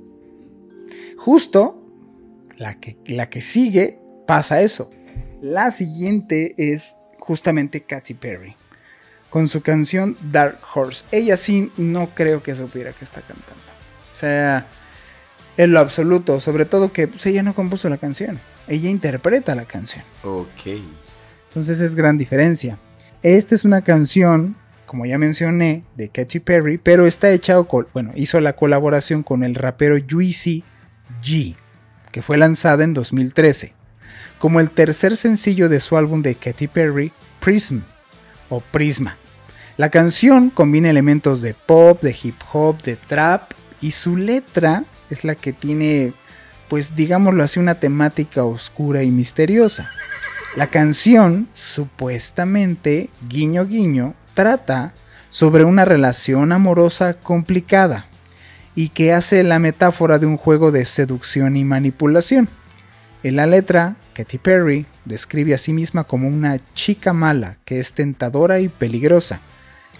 Justo 1.16 1.86
la 2.58 2.80
que, 2.80 2.98
la 3.06 3.28
que 3.28 3.42
sigue 3.42 4.00
pasa 4.26 4.62
eso. 4.62 4.90
La 5.42 5.72
siguiente 5.72 6.54
es 6.56 6.98
justamente 7.18 7.82
Katy 7.82 8.14
Perry. 8.14 8.54
Con 9.28 9.48
su 9.48 9.60
canción 9.60 10.16
Dark 10.30 10.60
Horse. 10.72 11.04
Ella 11.10 11.36
sí 11.36 11.72
no 11.76 12.10
creo 12.14 12.44
que 12.44 12.54
supiera 12.54 12.92
que 12.92 13.04
está 13.04 13.22
cantando. 13.22 13.60
O 14.14 14.16
sea, 14.16 14.68
en 15.56 15.72
lo 15.72 15.80
absoluto, 15.80 16.40
sobre 16.40 16.64
todo 16.64 16.92
que 16.92 17.08
pues, 17.08 17.26
ella 17.26 17.42
no 17.42 17.56
compuso 17.56 17.88
la 17.88 17.98
canción, 17.98 18.38
ella 18.68 18.88
interpreta 18.88 19.56
la 19.56 19.64
canción. 19.64 20.04
Ok. 20.22 20.78
Entonces 21.48 21.80
es 21.80 21.96
gran 21.96 22.18
diferencia. 22.18 22.78
Esta 23.24 23.56
es 23.56 23.64
una 23.64 23.82
canción, 23.82 24.54
como 24.86 25.06
ya 25.06 25.18
mencioné, 25.18 25.82
de 25.96 26.08
Katy 26.08 26.38
Perry, 26.38 26.78
pero 26.78 27.04
está 27.04 27.32
hecha, 27.32 27.58
bueno, 27.92 28.12
hizo 28.14 28.40
la 28.40 28.52
colaboración 28.52 29.24
con 29.24 29.42
el 29.42 29.56
rapero 29.56 29.96
Juicy 30.08 30.62
G, 31.20 31.56
que 32.12 32.22
fue 32.22 32.38
lanzada 32.38 32.84
en 32.84 32.94
2013, 32.94 33.74
como 34.38 34.60
el 34.60 34.70
tercer 34.70 35.16
sencillo 35.16 35.68
de 35.68 35.80
su 35.80 35.96
álbum 35.96 36.22
de 36.22 36.34
Katy 36.34 36.68
Perry, 36.68 37.12
Prism, 37.40 37.80
o 38.48 38.60
Prisma. 38.60 39.16
La 39.76 39.90
canción 39.90 40.50
combina 40.50 40.90
elementos 40.90 41.40
de 41.40 41.54
pop, 41.54 42.02
de 42.02 42.14
hip 42.22 42.36
hop, 42.52 42.82
de 42.82 42.96
trap, 42.96 43.52
y 43.80 43.92
su 43.92 44.16
letra 44.16 44.84
es 45.10 45.24
la 45.24 45.34
que 45.34 45.52
tiene, 45.52 46.12
pues 46.68 46.94
digámoslo 46.94 47.42
así, 47.42 47.58
una 47.58 47.76
temática 47.76 48.44
oscura 48.44 49.02
y 49.02 49.10
misteriosa. 49.10 49.90
La 50.54 50.68
canción, 50.68 51.48
supuestamente, 51.54 53.08
guiño 53.28 53.66
guiño, 53.66 54.14
trata 54.34 54.92
sobre 55.30 55.64
una 55.64 55.86
relación 55.86 56.52
amorosa 56.52 57.14
complicada 57.14 58.06
y 58.74 58.90
que 58.90 59.12
hace 59.14 59.42
la 59.42 59.58
metáfora 59.58 60.18
de 60.18 60.26
un 60.26 60.36
juego 60.36 60.70
de 60.70 60.84
seducción 60.84 61.56
y 61.56 61.64
manipulación. 61.64 62.48
En 63.22 63.36
la 63.36 63.46
letra, 63.46 63.96
Katy 64.14 64.38
Perry 64.38 64.86
describe 65.04 65.54
a 65.54 65.58
sí 65.58 65.72
misma 65.72 66.04
como 66.04 66.26
una 66.26 66.58
chica 66.74 67.12
mala 67.12 67.58
que 67.64 67.78
es 67.78 67.92
tentadora 67.92 68.58
y 68.58 68.68
peligrosa, 68.68 69.40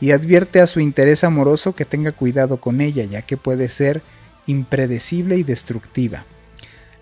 y 0.01 0.11
advierte 0.11 0.61
a 0.61 0.67
su 0.67 0.81
interés 0.81 1.23
amoroso 1.23 1.77
que 1.77 1.85
tenga 1.85 2.11
cuidado 2.11 2.57
con 2.57 2.81
ella, 2.81 3.05
ya 3.05 3.23
que 3.23 3.37
puede 3.37 3.69
ser 3.69 4.03
impredecible 4.47 5.37
y 5.37 5.45
destructiva. 5.45 6.25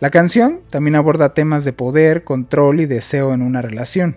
La 0.00 0.11
canción 0.11 0.61
también 0.68 0.96
aborda 0.96 1.33
temas 1.33 1.64
de 1.64 1.72
poder, 1.72 2.24
control 2.24 2.80
y 2.80 2.87
deseo 2.87 3.33
en 3.33 3.40
una 3.40 3.62
relación, 3.62 4.16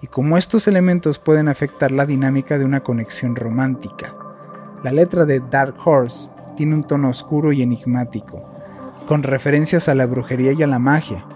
y 0.00 0.06
cómo 0.06 0.38
estos 0.38 0.68
elementos 0.68 1.18
pueden 1.18 1.48
afectar 1.48 1.90
la 1.90 2.06
dinámica 2.06 2.58
de 2.58 2.64
una 2.64 2.84
conexión 2.84 3.34
romántica. 3.34 4.14
La 4.84 4.92
letra 4.92 5.26
de 5.26 5.40
Dark 5.40 5.74
Horse 5.84 6.28
tiene 6.56 6.76
un 6.76 6.84
tono 6.84 7.10
oscuro 7.10 7.52
y 7.52 7.62
enigmático, 7.62 8.51
con 9.06 9.22
referencias 9.22 9.88
a 9.88 9.94
la 9.94 10.06
brujería 10.06 10.52
y 10.52 10.62
a 10.62 10.66
la 10.66 10.78
magia, 10.78 11.26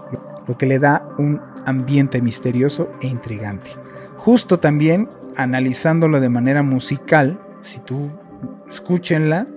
lo 0.47 0.57
que 0.57 0.65
le 0.65 0.79
da 0.79 1.07
un 1.17 1.41
ambiente 1.65 2.21
misterioso 2.21 2.89
e 3.01 3.07
intrigante. 3.07 3.71
Justo 4.17 4.59
también 4.59 5.09
analizándolo 5.35 6.19
de 6.19 6.29
manera 6.29 6.63
musical, 6.63 7.39
si 7.61 7.79
tú 7.79 8.11
escúchenla, 8.69 9.47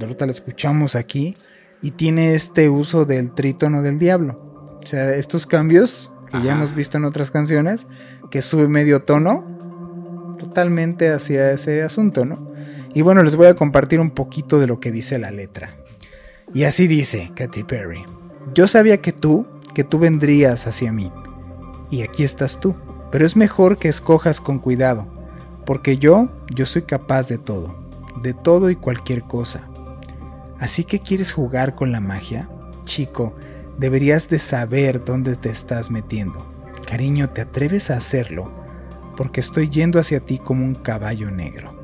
ahorita 0.00 0.26
la 0.26 0.32
escuchamos 0.32 0.94
aquí, 0.94 1.34
y 1.82 1.92
tiene 1.92 2.34
este 2.34 2.68
uso 2.68 3.04
del 3.04 3.32
trítono 3.32 3.82
del 3.82 3.98
diablo. 3.98 4.78
O 4.82 4.86
sea, 4.86 5.14
estos 5.14 5.46
cambios 5.46 6.12
que 6.30 6.42
ya 6.42 6.52
hemos 6.52 6.74
visto 6.74 6.98
en 6.98 7.04
otras 7.04 7.30
canciones, 7.30 7.86
que 8.30 8.42
sube 8.42 8.68
medio 8.68 9.02
tono, 9.02 10.36
totalmente 10.38 11.10
hacia 11.10 11.50
ese 11.52 11.82
asunto, 11.82 12.24
¿no? 12.24 12.52
Y 12.94 13.02
bueno, 13.02 13.22
les 13.22 13.36
voy 13.36 13.46
a 13.46 13.54
compartir 13.54 14.00
un 14.00 14.10
poquito 14.10 14.58
de 14.58 14.66
lo 14.66 14.80
que 14.80 14.90
dice 14.90 15.18
la 15.18 15.30
letra. 15.30 15.76
Y 16.54 16.64
así 16.64 16.86
dice 16.86 17.32
Katy 17.34 17.64
Perry. 17.64 18.04
Yo 18.54 18.68
sabía 18.68 19.00
que 19.00 19.12
tú, 19.12 19.46
que 19.74 19.84
tú 19.84 19.98
vendrías 19.98 20.66
hacia 20.66 20.92
mí. 20.92 21.12
Y 21.90 22.02
aquí 22.02 22.24
estás 22.24 22.60
tú. 22.60 22.74
Pero 23.10 23.24
es 23.24 23.36
mejor 23.36 23.78
que 23.78 23.88
escojas 23.88 24.40
con 24.40 24.58
cuidado, 24.58 25.06
porque 25.64 25.96
yo, 25.96 26.28
yo 26.52 26.66
soy 26.66 26.82
capaz 26.82 27.28
de 27.28 27.38
todo 27.38 27.86
de 28.22 28.34
todo 28.34 28.70
y 28.70 28.76
cualquier 28.76 29.22
cosa. 29.22 29.68
¿Así 30.58 30.84
que 30.84 31.00
quieres 31.00 31.32
jugar 31.32 31.74
con 31.74 31.92
la 31.92 32.00
magia? 32.00 32.48
Chico, 32.84 33.34
deberías 33.78 34.28
de 34.28 34.38
saber 34.38 35.04
dónde 35.04 35.36
te 35.36 35.50
estás 35.50 35.90
metiendo. 35.90 36.44
Cariño, 36.86 37.30
¿te 37.30 37.42
atreves 37.42 37.90
a 37.90 37.96
hacerlo? 37.96 38.50
Porque 39.16 39.40
estoy 39.40 39.68
yendo 39.68 39.98
hacia 39.98 40.20
ti 40.20 40.38
como 40.38 40.64
un 40.64 40.74
caballo 40.74 41.30
negro. 41.30 41.74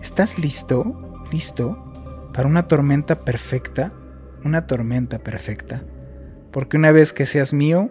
¿Estás 0.00 0.38
listo? 0.38 1.22
¿Listo? 1.30 1.89
¿Para 2.32 2.48
una 2.48 2.68
tormenta 2.68 3.20
perfecta? 3.20 3.92
Una 4.44 4.66
tormenta 4.66 5.18
perfecta. 5.18 5.82
Porque 6.50 6.76
una 6.76 6.92
vez 6.92 7.12
que 7.12 7.26
seas 7.26 7.52
mío, 7.52 7.90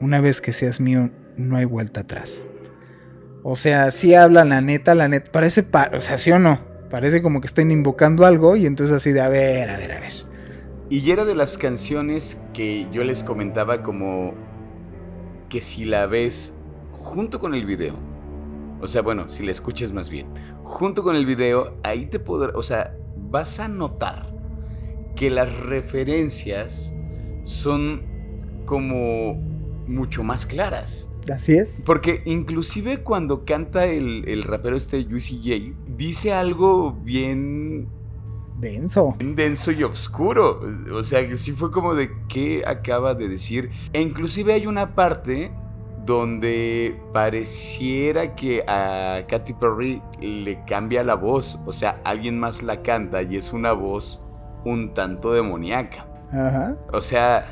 una 0.00 0.20
vez 0.20 0.40
que 0.40 0.52
seas 0.52 0.80
mío, 0.80 1.10
no 1.36 1.56
hay 1.56 1.64
vuelta 1.64 2.00
atrás. 2.00 2.46
O 3.42 3.56
sea, 3.56 3.90
si 3.90 4.14
habla 4.14 4.44
la 4.44 4.60
neta, 4.60 4.94
la 4.94 5.08
neta, 5.08 5.32
parece, 5.32 5.66
o 5.92 6.00
sea, 6.00 6.18
sí 6.18 6.30
o 6.30 6.38
no, 6.38 6.72
Parece 6.92 7.22
como 7.22 7.40
que 7.40 7.46
están 7.46 7.70
invocando 7.70 8.26
algo 8.26 8.54
y 8.54 8.66
entonces 8.66 8.94
así 8.94 9.12
de 9.12 9.22
a 9.22 9.28
ver, 9.28 9.70
a 9.70 9.78
ver, 9.78 9.92
a 9.92 10.00
ver. 10.00 10.12
Y 10.90 11.10
era 11.10 11.24
de 11.24 11.34
las 11.34 11.56
canciones 11.56 12.44
que 12.52 12.86
yo 12.92 13.02
les 13.02 13.24
comentaba 13.24 13.82
como 13.82 14.34
que 15.48 15.62
si 15.62 15.86
la 15.86 16.04
ves 16.04 16.52
junto 16.90 17.40
con 17.40 17.54
el 17.54 17.64
video, 17.64 17.94
o 18.82 18.86
sea, 18.86 19.00
bueno, 19.00 19.30
si 19.30 19.42
la 19.42 19.52
escuchas 19.52 19.90
más 19.90 20.10
bien, 20.10 20.26
junto 20.64 21.02
con 21.02 21.16
el 21.16 21.24
video, 21.24 21.78
ahí 21.82 22.04
te 22.04 22.18
podrás, 22.18 22.54
o 22.56 22.62
sea, 22.62 22.94
vas 23.32 23.58
a 23.58 23.66
notar 23.66 24.32
que 25.16 25.30
las 25.30 25.52
referencias 25.60 26.92
son 27.42 28.02
como 28.64 29.34
mucho 29.88 30.22
más 30.22 30.46
claras. 30.46 31.10
Así 31.32 31.54
es. 31.54 31.82
Porque 31.84 32.22
inclusive 32.24 33.02
cuando 33.02 33.44
canta 33.44 33.86
el, 33.86 34.42
rapero 34.42 34.76
este 34.76 35.04
Juicy 35.04 35.38
J, 35.38 35.78
dice 35.96 36.32
algo 36.32 36.92
bien... 36.92 37.88
Denso. 38.60 39.16
Bien 39.18 39.34
denso 39.34 39.72
y 39.72 39.82
oscuro. 39.82 40.60
O 40.92 41.02
sea, 41.02 41.26
que 41.28 41.36
sí 41.36 41.50
fue 41.50 41.72
como 41.72 41.96
de 41.96 42.12
qué 42.28 42.62
acaba 42.64 43.14
de 43.14 43.28
decir. 43.28 43.70
E 43.92 44.00
inclusive 44.00 44.52
hay 44.52 44.66
una 44.66 44.94
parte 44.94 45.50
donde 46.04 47.00
pareciera 47.12 48.34
que 48.34 48.64
a 48.66 49.22
Katy 49.28 49.52
Perry 49.54 50.02
le 50.20 50.62
cambia 50.64 51.04
la 51.04 51.14
voz. 51.14 51.58
O 51.66 51.72
sea, 51.72 52.00
alguien 52.04 52.38
más 52.38 52.62
la 52.62 52.82
canta 52.82 53.22
y 53.22 53.36
es 53.36 53.52
una 53.52 53.72
voz 53.72 54.22
un 54.64 54.94
tanto 54.94 55.32
demoníaca. 55.32 56.06
Ajá. 56.32 56.76
O 56.92 57.00
sea, 57.00 57.46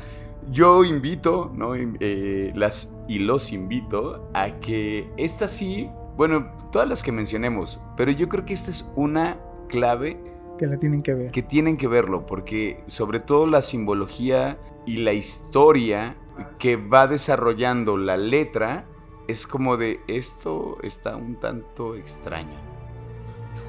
yo 0.49 0.83
invito, 0.83 1.51
¿no? 1.55 1.75
Eh, 1.75 2.51
las 2.55 2.91
y 3.07 3.19
los 3.19 3.51
invito 3.53 4.27
a 4.33 4.49
que 4.59 5.09
esta 5.17 5.47
sí, 5.47 5.89
bueno, 6.17 6.51
todas 6.71 6.87
las 6.87 7.03
que 7.03 7.11
mencionemos, 7.11 7.79
pero 7.95 8.11
yo 8.11 8.27
creo 8.27 8.45
que 8.45 8.53
esta 8.53 8.71
es 8.71 8.89
una 8.95 9.37
clave 9.69 10.17
que 10.57 10.67
la 10.67 10.77
tienen 10.77 11.01
que 11.01 11.13
ver. 11.13 11.31
Que 11.31 11.41
tienen 11.41 11.77
que 11.77 11.87
verlo, 11.87 12.25
porque 12.25 12.83
sobre 12.87 13.19
todo 13.19 13.47
la 13.47 13.61
simbología 13.61 14.57
y 14.85 14.97
la 14.97 15.13
historia 15.13 16.15
que 16.59 16.75
va 16.75 17.07
desarrollando 17.07 17.97
la 17.97 18.17
letra 18.17 18.85
es 19.27 19.47
como 19.47 19.77
de 19.77 19.99
esto 20.07 20.77
está 20.83 21.15
un 21.15 21.35
tanto 21.35 21.95
extraño. 21.95 22.59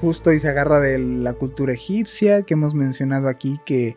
justo 0.01 0.33
y 0.33 0.39
se 0.39 0.49
agarra 0.49 0.79
de 0.79 0.99
la 0.99 1.33
cultura 1.33 1.73
egipcia 1.73 2.43
que 2.43 2.55
hemos 2.55 2.73
mencionado 2.73 3.29
aquí 3.29 3.59
que 3.65 3.95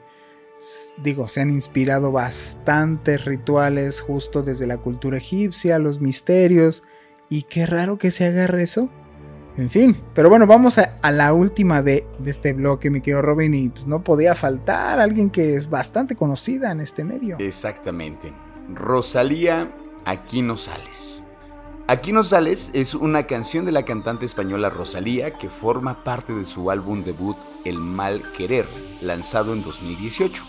digo, 1.03 1.29
se 1.29 1.41
han 1.41 1.51
inspirado 1.51 2.13
bastantes 2.13 3.25
rituales 3.25 4.01
justo 4.01 4.43
desde 4.43 4.67
la 4.67 4.79
cultura 4.79 5.19
egipcia, 5.19 5.79
los 5.79 6.01
misterios, 6.01 6.85
y 7.29 7.43
qué 7.43 7.67
raro 7.67 7.99
que 7.99 8.11
se 8.11 8.25
agarre 8.25 8.63
eso. 8.63 8.89
En 9.57 9.71
fin, 9.71 9.97
pero 10.15 10.29
bueno, 10.29 10.47
vamos 10.47 10.79
a, 10.79 10.99
la 11.11 11.33
última 11.33 11.81
de, 11.83 12.07
este 12.27 12.53
bloque, 12.53 12.91
mi 12.91 13.01
querido 13.01 13.23
Robin, 13.23 13.55
y 13.55 13.69
pues 13.71 13.87
no 13.87 14.05
podía 14.05 14.35
faltar 14.35 15.01
alguien 15.01 15.31
que 15.31 15.55
es 15.55 15.71
bastante 15.71 16.15
conocida 16.15 16.71
en 16.73 16.81
este 16.81 17.05
medio. 17.05 17.37
Exactamente. 17.39 18.33
Rosalía, 18.69 19.73
aquí 20.05 20.43
no 20.43 20.57
sales. 20.57 21.25
Aquí 21.87 22.11
no 22.11 22.25
sales 22.25 22.71
es 22.75 22.95
una 22.95 23.25
canción 23.29 23.65
de 23.65 23.71
la 23.71 23.85
cantante 23.85 24.27
española 24.27 24.71
Rosalía 24.71 25.31
que 25.31 25.49
forma 25.49 25.95
parte 25.95 26.33
de 26.33 26.45
su 26.45 26.71
álbum 26.71 27.05
debut 27.05 27.37
El 27.65 27.79
Mal 27.79 28.33
Querer, 28.33 28.67
lanzado 29.01 29.53
en 29.53 29.63
2018. 29.63 30.43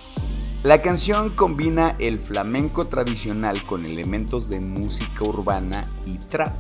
La 0.64 0.82
canción 0.82 1.30
combina 1.30 1.96
el 2.00 2.18
flamenco 2.18 2.86
tradicional 2.86 3.64
con 3.64 3.86
elementos 3.86 4.50
de 4.50 4.60
música 4.62 5.24
urbana 5.24 5.88
y 6.06 6.18
trap 6.18 6.54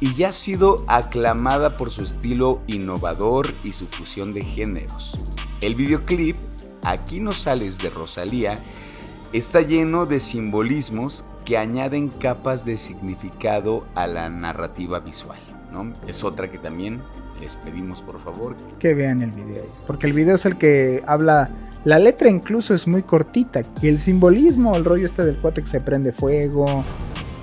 y 0.00 0.14
ya 0.14 0.30
ha 0.30 0.32
sido 0.32 0.82
aclamada 0.88 1.76
por 1.76 1.90
su 1.90 2.04
estilo 2.04 2.62
innovador 2.66 3.52
y 3.62 3.74
su 3.74 3.86
fusión 3.86 4.32
de 4.32 4.42
géneros. 4.42 5.14
El 5.60 5.74
videoclip, 5.74 6.36
Aquí 6.82 7.20
no 7.20 7.32
sales 7.32 7.78
de 7.78 7.90
Rosalía, 7.90 8.58
está 9.32 9.60
lleno 9.60 10.06
de 10.06 10.20
simbolismos 10.20 11.24
que 11.44 11.56
añaden 11.56 12.08
capas 12.08 12.64
de 12.64 12.76
significado 12.76 13.86
a 13.94 14.06
la 14.06 14.28
narrativa 14.28 15.00
visual. 15.00 15.38
¿no? 15.72 15.92
Es 16.06 16.24
otra 16.24 16.50
que 16.50 16.58
también 16.58 17.00
les 17.40 17.56
pedimos 17.56 18.02
por 18.02 18.22
favor 18.22 18.54
que 18.78 18.92
vean 18.92 19.22
el 19.22 19.30
video, 19.30 19.64
porque 19.86 20.06
el 20.06 20.12
video 20.12 20.34
es 20.34 20.44
el 20.44 20.58
que 20.58 21.02
habla, 21.06 21.48
la 21.84 21.98
letra 21.98 22.28
incluso 22.28 22.74
es 22.74 22.86
muy 22.86 23.02
cortita 23.02 23.62
y 23.80 23.88
el 23.88 23.98
simbolismo, 23.98 24.76
el 24.76 24.84
rollo 24.84 25.06
este 25.06 25.24
del 25.24 25.36
cuate 25.36 25.62
que 25.62 25.68
se 25.68 25.80
prende 25.80 26.12
fuego, 26.12 26.84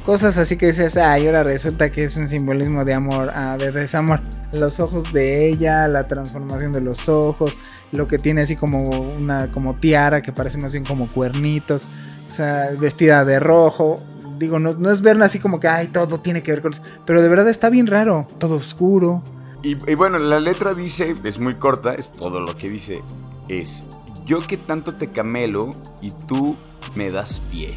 cosas 0.06 0.38
así 0.38 0.56
que 0.56 0.68
dices, 0.68 0.98
ay, 0.98 1.26
ahora 1.26 1.44
resulta 1.44 1.90
que 1.90 2.04
es 2.04 2.16
un 2.16 2.28
simbolismo 2.28 2.86
de 2.86 2.94
amor, 2.94 3.32
ah, 3.34 3.58
de 3.58 3.72
desamor. 3.72 4.22
Los 4.54 4.80
ojos 4.80 5.12
de 5.12 5.50
ella, 5.50 5.88
la 5.88 6.08
transformación 6.08 6.72
de 6.72 6.80
los 6.80 7.10
ojos, 7.10 7.58
lo 7.92 8.08
que 8.08 8.18
tiene 8.18 8.42
así 8.42 8.56
como 8.56 8.90
una 8.90 9.52
como 9.52 9.76
tiara 9.76 10.22
que 10.22 10.32
parece 10.32 10.58
más 10.58 10.74
bien 10.74 10.86
como 10.86 11.08
cuernitos, 11.08 11.88
o 12.30 12.34
sea, 12.34 12.70
vestida 12.80 13.26
de 13.26 13.40
rojo. 13.40 14.02
Digo, 14.38 14.60
no, 14.60 14.74
no 14.74 14.92
es 14.92 15.02
verla 15.02 15.26
así 15.26 15.40
como 15.40 15.60
que, 15.60 15.68
ay, 15.68 15.88
todo 15.88 16.20
tiene 16.20 16.44
que 16.44 16.52
ver 16.52 16.62
con 16.62 16.74
eso. 16.74 16.84
Pero 17.06 17.22
de 17.22 17.30
verdad 17.30 17.50
está 17.50 17.70
bien 17.70 17.88
raro, 17.88 18.28
todo 18.38 18.56
oscuro. 18.56 19.24
Y, 19.64 19.78
y 19.90 19.96
bueno, 19.96 20.20
la 20.20 20.40
letra 20.40 20.74
dice, 20.74 21.16
es 21.24 21.40
muy 21.40 21.56
corta, 21.56 21.96
es 21.96 22.12
todo 22.12 22.40
lo 22.40 22.56
que 22.56 22.70
dice, 22.70 23.02
es, 23.48 23.86
yo 24.26 24.40
que 24.46 24.58
tanto 24.58 24.94
te 24.94 25.12
camelo 25.12 25.76
y 26.02 26.12
tú 26.28 26.56
me 26.96 27.10
das 27.10 27.40
pie 27.52 27.76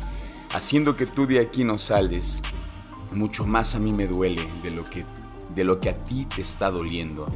haciendo 0.52 0.96
que 0.96 1.06
tú 1.06 1.26
de 1.26 1.40
aquí 1.40 1.64
no 1.64 1.78
sales, 1.78 2.40
mucho 3.12 3.46
más 3.46 3.74
a 3.74 3.78
mí 3.78 3.92
me 3.92 4.06
duele 4.06 4.46
de 4.62 4.70
lo 4.70 4.82
que, 4.84 5.04
de 5.54 5.64
lo 5.64 5.80
que 5.80 5.90
a 5.90 6.04
ti 6.04 6.26
te 6.26 6.42
está 6.42 6.70
doliendo. 6.70 7.28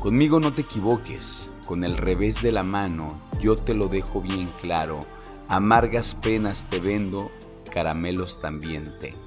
Conmigo 0.00 0.40
no 0.40 0.52
te 0.52 0.62
equivoques, 0.62 1.50
con 1.68 1.84
el 1.84 1.98
revés 1.98 2.40
de 2.40 2.50
la 2.50 2.62
mano 2.62 3.20
yo 3.40 3.54
te 3.54 3.74
lo 3.74 3.88
dejo 3.88 4.22
bien 4.22 4.48
claro, 4.60 5.06
amargas 5.48 6.14
penas 6.14 6.66
te 6.70 6.80
vendo, 6.80 7.30
caramelos 7.72 8.40
también 8.40 8.90
tengo. 9.00 9.18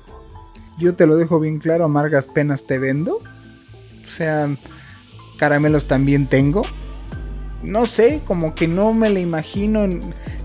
Yo 0.80 0.95
te 0.95 1.06
lo 1.06 1.15
dejo 1.15 1.39
bien 1.39 1.60
claro, 1.60 1.86
amargas 1.86 2.25
penas 2.27 2.65
te 2.65 2.80
vendo. 2.80 3.17
O 3.17 4.10
sea, 4.10 4.49
caramelos 5.38 5.88
también 5.88 6.25
tengo. 6.25 6.63
No 7.62 7.86
sé, 7.86 8.21
como 8.25 8.56
que 8.56 8.67
no 8.67 8.91
me 8.93 9.10
la 9.12 9.19
imagino 9.19 9.88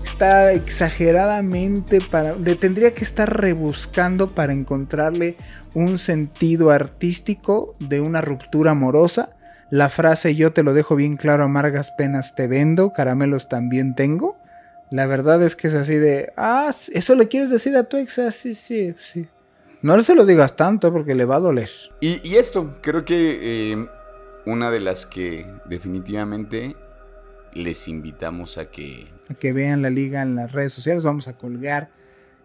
está 0.03 0.51
exageradamente 0.53 1.99
para. 1.99 2.35
Le 2.35 2.55
tendría 2.55 2.93
que 2.93 3.03
estar 3.03 3.41
rebuscando 3.41 4.35
para 4.35 4.53
encontrarle 4.53 5.35
un 5.73 5.97
sentido 5.97 6.71
artístico 6.71 7.75
de 7.79 8.01
una 8.01 8.21
ruptura 8.21 8.71
amorosa. 8.71 9.36
La 9.69 9.89
frase 9.89 10.35
yo 10.35 10.53
te 10.53 10.63
lo 10.63 10.73
dejo 10.73 10.95
bien 10.95 11.17
claro, 11.17 11.43
amargas 11.43 11.91
penas 11.91 12.35
te 12.35 12.47
vendo, 12.47 12.93
caramelos 12.93 13.49
también 13.49 13.95
tengo. 13.95 14.37
La 14.89 15.05
verdad 15.05 15.43
es 15.43 15.57
que 15.57 15.67
es 15.67 15.73
así 15.73 15.95
de, 15.95 16.31
ah, 16.37 16.73
eso 16.93 17.15
le 17.15 17.27
quieres 17.27 17.49
decir 17.49 17.75
a 17.75 17.83
tu 17.83 17.97
ex, 17.97 18.19
ah, 18.19 18.31
sí, 18.31 18.55
sí, 18.55 18.95
sí. 18.97 19.27
No 19.81 20.01
se 20.01 20.15
lo 20.15 20.25
digas 20.25 20.55
tanto 20.55 20.91
porque 20.91 21.13
le 21.13 21.25
va 21.25 21.35
a 21.35 21.39
doler. 21.39 21.69
Y, 21.99 22.35
esto, 22.35 22.77
creo 22.81 23.03
que 23.03 23.39
eh, 23.73 23.87
una 24.45 24.71
de 24.71 24.79
las 24.79 25.05
que 25.05 25.45
definitivamente 25.65 26.75
les 27.53 27.87
invitamos 27.87 28.57
a 28.57 28.71
que... 28.71 29.07
A 29.29 29.33
que 29.33 29.51
vean 29.51 29.81
la 29.81 29.89
liga 29.89 30.21
en 30.21 30.35
las 30.35 30.53
redes 30.53 30.71
sociales, 30.71 31.03
vamos 31.03 31.27
a 31.27 31.33
colgar, 31.33 31.89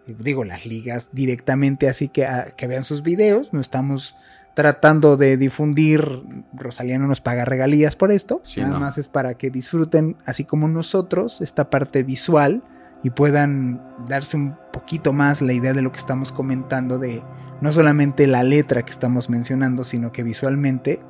eh, 0.09 0.15
digo, 0.19 0.45
las 0.45 0.67
ligas 0.67 1.11
directamente, 1.13 1.89
así 1.89 2.09
que 2.09 2.27
que 2.57 2.67
vean 2.67 2.83
sus 2.83 3.03
videos, 3.03 3.53
no 3.53 3.61
estamos 3.61 4.17
tratando 4.55 5.17
de 5.17 5.37
difundir, 5.37 6.23
Rosalía 6.53 6.99
no 6.99 7.07
nos 7.07 7.21
paga 7.21 7.45
regalías 7.45 7.97
por 7.97 8.11
esto, 8.11 8.43
nada 8.57 8.79
más 8.79 8.99
es 8.99 9.09
para 9.09 9.35
que 9.35 9.51
disfruten, 9.51 10.17
así 10.27 10.45
como 10.45 10.69
nosotros, 10.69 11.41
esta 11.41 11.71
parte 11.71 12.03
visual 12.03 12.63
y 13.03 13.11
puedan 13.11 13.83
darse 14.09 14.37
un 14.37 14.57
poquito 14.73 15.13
más 15.13 15.43
la 15.43 15.53
idea 15.53 15.73
de 15.73 15.83
lo 15.83 15.91
que 15.91 15.99
estamos 15.99 16.33
comentando 16.33 16.99
de 16.99 17.23
no 17.61 17.73
solamente 17.73 18.27
la 18.27 18.43
letra 18.43 18.85
que 18.85 18.93
estamos 18.93 19.31
mencionando, 19.31 19.85
sino 19.85 20.13
que 20.13 20.23
visualmente 20.23 21.01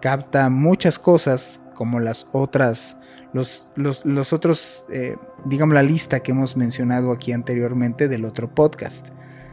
capta 0.00 0.48
muchas 0.50 0.98
cosas 0.98 1.60
como 1.74 2.00
las 2.00 2.26
otras 2.32 2.96
los, 3.32 3.66
los, 3.74 4.32
otros, 4.32 4.86
eh, 4.90 5.16
digamos, 5.44 5.74
la 5.74 5.82
lista 5.82 6.20
que 6.20 6.32
hemos 6.32 6.56
mencionado 6.56 7.12
aquí 7.12 7.32
anteriormente 7.32 8.08
del 8.08 8.24
otro 8.24 8.54
podcast. 8.54 9.08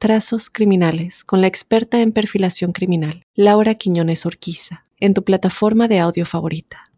Trazos 0.00 0.48
Criminales 0.48 1.24
con 1.24 1.42
la 1.42 1.46
experta 1.46 2.00
en 2.00 2.12
perfilación 2.12 2.72
criminal, 2.72 3.22
Laura 3.34 3.74
Quiñones 3.74 4.24
Orquiza, 4.24 4.86
en 4.98 5.12
tu 5.12 5.24
plataforma 5.24 5.88
de 5.88 5.98
audio 5.98 6.24
favorita. 6.24 6.90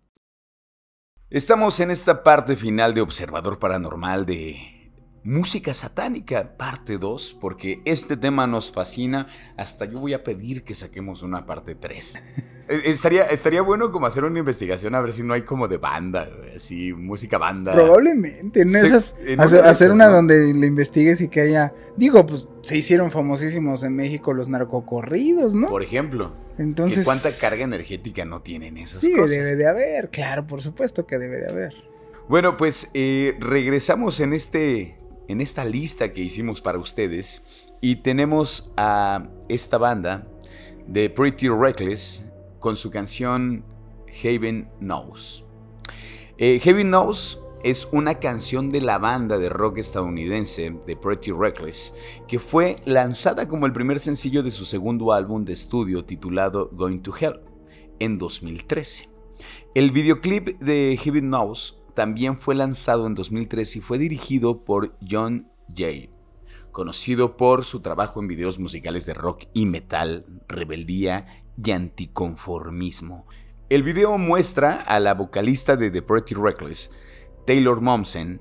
Estamos 1.29 1.81
en 1.81 1.91
esta 1.91 2.23
parte 2.23 2.55
final 2.55 2.95
de 2.95 3.01
Observador 3.01 3.59
Paranormal 3.59 4.25
de 4.25 4.82
Música 5.25 5.73
satánica, 5.73 6.57
parte 6.57 6.99
2, 6.99 7.39
porque 7.41 7.81
este 7.85 8.17
tema 8.17 8.49
nos 8.49 8.73
fascina. 8.73 9.29
Hasta 9.57 9.85
yo 9.85 10.01
voy 10.01 10.15
a 10.15 10.25
pedir 10.25 10.65
que 10.65 10.75
saquemos 10.75 11.23
una 11.23 11.47
parte 11.47 11.77
3. 11.77 12.15
Eh, 12.69 12.83
estaría, 12.87 13.25
estaría 13.25 13.61
bueno 13.61 13.91
como 13.91 14.07
hacer 14.07 14.25
una 14.25 14.39
investigación 14.39 14.95
a 14.95 15.01
ver 15.01 15.13
si 15.13 15.25
no 15.25 15.35
hay 15.35 15.43
como 15.43 15.67
de 15.67 15.79
banda, 15.79 16.29
así, 16.55 16.93
música 16.93 17.37
banda. 17.37 17.73
Probablemente, 17.73 18.63
en 18.63 18.69
esas, 18.69 19.17
hacer, 19.39 19.91
una 19.91 20.07
donde 20.09 20.55
le 20.55 20.69
investigues 20.69 21.21
y 21.21 21.29
que 21.29 21.41
haya, 21.41 21.75
digo, 21.97 22.25
pues 22.25 22.49
se 22.63 22.77
hicieron 22.77 23.11
famosísimos 23.11 23.83
en 23.83 23.97
México 23.97 24.33
los 24.33 24.49
narcocorridos, 24.49 25.55
¿no? 25.55 25.69
Por 25.69 25.83
ejemplo. 25.83 26.33
Entonces, 26.57 27.05
¿cuánta 27.05 27.31
carga 27.41 27.65
energética 27.65 28.25
no 28.25 28.43
tienen 28.43 28.77
esas 28.77 29.01
sí, 29.01 29.13
cosas? 29.13 29.31
Sí, 29.31 29.37
debe 29.39 29.57
de 29.57 29.67
haber, 29.67 30.11
claro, 30.11 30.47
por 30.47 30.63
supuesto 30.63 31.05
que 31.05 31.19
debe 31.19 31.39
de 31.39 31.49
haber. 31.49 31.75
Bueno, 32.29 32.57
pues 32.57 32.91
eh, 32.95 33.37
regresamos 33.41 34.21
en 34.21 34.33
este 34.33 35.02
en 35.33 35.41
esta 35.41 35.65
lista 35.65 36.13
que 36.13 36.21
hicimos 36.21 36.61
para 36.61 36.79
ustedes 36.79 37.43
y 37.81 37.97
tenemos 37.97 38.71
a 38.77 39.27
esta 39.49 39.79
banda 39.79 40.29
de 40.87 41.09
Pretty 41.09 41.49
Reckless 41.49 42.25
con 42.61 42.77
su 42.77 42.91
canción 42.91 43.65
Heaven 44.07 44.69
Knows. 44.79 45.45
Eh, 46.37 46.61
Heaven 46.61 46.89
Knows 46.89 47.41
es 47.65 47.89
una 47.93 48.19
canción 48.19 48.69
de 48.69 48.83
la 48.83 48.99
banda 48.99 49.39
de 49.39 49.49
rock 49.49 49.79
estadounidense 49.79 50.77
de 50.87 50.97
Pretty 50.97 51.33
Reckless 51.33 51.95
que 52.29 52.39
fue 52.39 52.77
lanzada 52.85 53.49
como 53.49 53.65
el 53.65 53.73
primer 53.73 54.01
sencillo 54.01 54.43
de 54.43 54.51
su 54.51 54.67
segundo 54.67 55.13
álbum 55.13 55.45
de 55.45 55.55
estudio 55.55 56.05
titulado 56.05 56.69
Going 56.73 56.99
to 56.99 57.15
Hell 57.19 57.41
en 58.01 58.19
2013. 58.19 59.09
El 59.75 59.93
videoclip 59.93 60.61
de 60.61 60.99
Heaven 61.03 61.29
Knows 61.29 61.82
también 61.95 62.37
fue 62.37 62.55
lanzado 62.55 63.07
en 63.07 63.15
2003 63.15 63.77
y 63.77 63.81
fue 63.81 63.99
dirigido 63.99 64.65
por 64.65 64.97
John 65.09 65.51
Jay, 65.75 66.11
conocido 66.71 67.37
por 67.37 67.65
su 67.65 67.81
trabajo 67.81 68.21
en 68.21 68.29
videos 68.29 68.59
musicales 68.59 69.07
de 69.07 69.15
rock 69.15 69.45
y 69.53 69.67
metal, 69.67 70.27
rebeldía 70.49 71.27
y 71.63 71.71
anticonformismo. 71.71 73.27
El 73.69 73.83
video 73.83 74.19
muestra 74.19 74.75
a 74.75 75.01
la 75.01 75.15
vocalista 75.15 75.77
de 75.77 75.91
The 75.91 76.03
Pretty 76.03 76.35
Reckless, 76.35 76.91
Taylor 77.47 77.81
Momsen, 77.81 78.41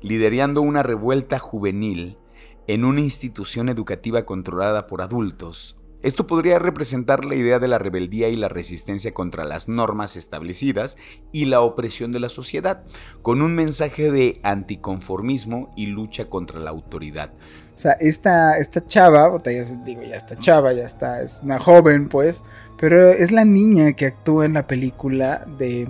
liderando 0.00 0.62
una 0.62 0.82
revuelta 0.82 1.38
juvenil 1.38 2.18
en 2.66 2.84
una 2.84 3.00
institución 3.00 3.68
educativa 3.68 4.24
controlada 4.24 4.86
por 4.86 5.02
adultos. 5.02 5.76
Esto 6.02 6.26
podría 6.26 6.58
representar 6.58 7.24
la 7.24 7.36
idea 7.36 7.58
de 7.58 7.68
la 7.68 7.78
rebeldía 7.78 8.28
y 8.28 8.36
la 8.36 8.48
resistencia 8.48 9.14
contra 9.14 9.44
las 9.44 9.68
normas 9.68 10.16
establecidas 10.16 10.96
y 11.30 11.44
la 11.44 11.60
opresión 11.60 12.10
de 12.10 12.20
la 12.20 12.28
sociedad, 12.28 12.82
con 13.22 13.40
un 13.40 13.54
mensaje 13.54 14.10
de 14.10 14.40
anticonformismo 14.42 15.72
y 15.76 15.86
lucha 15.86 16.28
contra 16.28 16.58
la 16.58 16.70
autoridad. 16.70 17.30
O 17.74 17.78
sea, 17.78 17.92
esta, 17.92 18.58
esta 18.58 18.84
chava, 18.84 19.40
ya 19.44 19.64
digo, 19.84 20.02
ya 20.02 20.16
está 20.16 20.36
chava, 20.36 20.72
ya 20.72 20.84
está, 20.84 21.22
es 21.22 21.40
una 21.42 21.58
joven, 21.58 22.08
pues, 22.08 22.42
pero 22.78 23.10
es 23.10 23.30
la 23.30 23.44
niña 23.44 23.92
que 23.92 24.06
actúa 24.06 24.44
en 24.44 24.54
la 24.54 24.66
película 24.66 25.46
de 25.58 25.88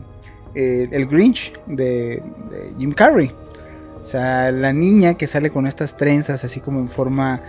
eh, 0.55 0.89
El 0.93 1.07
Grinch 1.07 1.53
de 1.67 2.23
Jim 2.79 2.93
Carrey. 2.93 3.35
O 4.03 4.05
sea, 4.05 4.51
la 4.51 4.73
niña 4.73 5.15
que 5.15 5.29
sale 5.29 5.51
con 5.51 5.67
estas 5.67 5.97
trenzas 5.97 6.43
así 6.43 6.61
como 6.61 6.81
en 6.81 6.89
forma, 6.89 7.41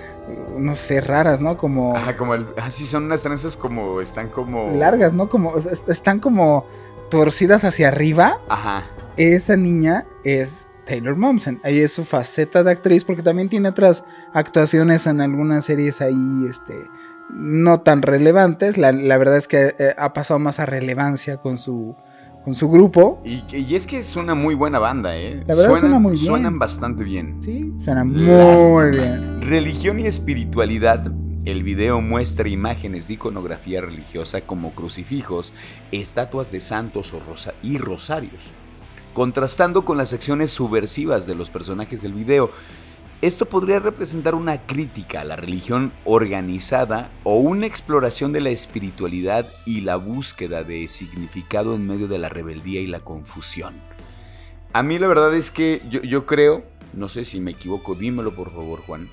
no 0.56 0.76
sé, 0.76 1.02
raras, 1.02 1.42
¿no? 1.42 1.58
Como... 1.58 1.96
Ajá, 1.98 2.16
como 2.16 2.36
el... 2.36 2.46
Ah, 2.62 2.70
sí, 2.70 2.86
son 2.86 3.06
unas 3.06 3.24
trenzas 3.24 3.58
como... 3.58 4.00
Están 4.02 4.30
como... 4.30 4.72
Largas, 4.72 5.14
¿no? 5.14 5.30
Como... 5.30 5.56
Están 5.58 6.20
como 6.20 6.68
torcidas 7.10 7.64
hacia 7.64 7.88
arriba. 7.88 8.40
Ajá. 8.50 8.84
Esa 9.18 9.58
niña 9.58 10.06
es 10.24 10.70
Taylor 10.86 11.16
Momsen. 11.16 11.60
Ahí 11.64 11.80
es 11.80 11.92
su 11.92 12.06
faceta 12.06 12.64
de 12.64 12.72
actriz 12.72 13.04
porque 13.04 13.24
también 13.24 13.50
tiene 13.50 13.70
otras 13.70 14.04
actuaciones 14.34 15.08
en 15.08 15.22
algunas 15.22 15.66
series 15.66 16.02
ahí, 16.02 16.46
este... 16.48 16.76
No 17.32 17.82
tan 17.82 18.04
relevantes. 18.04 18.78
La, 18.78 18.92
la 18.92 19.18
verdad 19.18 19.38
es 19.38 19.48
que 19.48 19.74
eh, 19.80 19.96
ha 19.98 20.14
pasado 20.14 20.40
más 20.40 20.60
a 20.60 20.68
relevancia 20.68 21.38
con 21.38 21.58
su 21.58 21.96
con 22.44 22.56
su 22.56 22.70
grupo. 22.70 23.22
Y, 23.24 23.44
es 23.74 23.88
que 23.88 23.98
es 23.98 24.16
una 24.16 24.36
muy 24.36 24.56
buena 24.56 24.80
banda, 24.80 25.18
¿eh? 25.18 25.44
La 25.48 25.56
verdad 25.56 25.80
suena 25.80 26.00
muy 26.00 26.14
bien. 26.14 26.26
Suenan 26.26 26.60
bastante 26.60 27.04
bien. 27.04 27.38
Sí, 27.42 27.72
suenan 27.84 28.10
muy 28.10 28.90
bien. 28.92 29.42
Religión 29.42 30.00
y 30.00 30.08
espiritualidad. 30.08 31.12
El 31.46 31.64
video 31.64 32.00
muestra 32.00 32.48
imágenes 32.48 33.08
de 33.08 33.16
iconografía 33.16 33.82
religiosa 33.82 34.42
como 34.42 34.72
crucifijos, 34.72 35.54
estatuas 35.92 36.52
de 36.54 36.62
santos 36.62 37.14
y 37.62 37.78
rosarios, 37.78 38.44
contrastando 39.14 39.84
con 39.84 39.98
las 39.98 40.14
acciones 40.14 40.52
subversivas 40.52 41.28
de 41.28 41.36
los 41.36 41.50
personajes 41.50 42.02
del 42.02 42.14
video. 42.14 42.52
Esto 43.24 43.46
podría 43.46 43.80
representar 43.80 44.36
una 44.36 44.58
crítica 44.68 45.22
a 45.22 45.24
la 45.24 45.38
religión 45.38 45.94
organizada 46.04 47.10
o 47.24 47.40
una 47.40 47.66
exploración 47.66 48.34
de 48.34 48.42
la 48.42 48.50
espiritualidad 48.50 49.48
y 49.66 49.80
la 49.80 49.96
búsqueda 49.96 50.66
de 50.66 50.90
significado 50.90 51.74
en 51.74 51.88
medio 51.88 52.10
de 52.10 52.18
la 52.18 52.28
rebeldía 52.28 52.82
y 52.82 52.88
la 52.88 53.00
confusión. 53.00 53.76
A 54.74 54.84
mí 54.84 55.00
la 55.00 55.08
verdad 55.08 55.34
es 55.34 55.52
que 55.52 55.82
yo, 55.90 56.26
creo, 56.26 56.66
no 56.92 57.08
sé 57.08 57.24
si 57.24 57.40
me 57.40 57.52
equivoco, 57.52 57.96
dímelo 57.96 58.36
por 58.36 58.52
favor 58.52 58.82
Juan, 58.82 59.08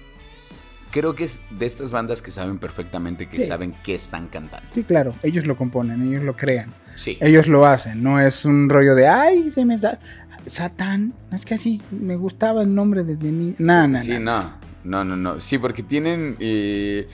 creo 0.91 1.15
que 1.15 1.23
es 1.23 1.41
de 1.49 1.67
estas 1.67 1.93
bandas 1.93 2.21
que 2.21 2.33
saben 2.33 2.59
perfectamente 2.59 3.29
que 3.29 3.47
saben 3.47 3.77
qué 3.85 3.95
están 3.95 4.27
cantando. 4.27 4.69
Sí, 4.73 4.83
claro, 4.83 5.15
ellos 5.23 5.47
lo 5.47 5.57
componen, 5.57 6.03
ellos 6.03 6.25
lo 6.25 6.35
crean. 6.35 6.75
Sí. 6.97 7.17
Ellos 7.21 7.47
lo 7.47 7.65
hacen, 7.65 8.03
no 8.03 8.19
es 8.19 8.45
un 8.45 8.69
rollo 8.69 8.97
de, 8.97 9.07
ay, 9.07 9.51
se 9.51 9.65
me 9.65 9.79
sale. 9.79 10.01
Satán. 10.47 11.15
Es 11.33 11.45
que 11.45 11.55
así 11.55 11.81
me 11.91 12.17
gustaba 12.17 12.63
el 12.63 12.75
nombre 12.75 13.05
desde 13.05 13.31
niño. 13.31 13.55
No, 13.59 13.87
no, 13.87 14.01
sí, 14.01 14.19
no. 14.19 14.53
No, 14.85 15.05
no, 15.05 15.17
no. 15.17 15.41
Sí, 15.41 15.59
porque 15.59 15.83
tienen. 15.83 16.37
Eh, 16.41 17.09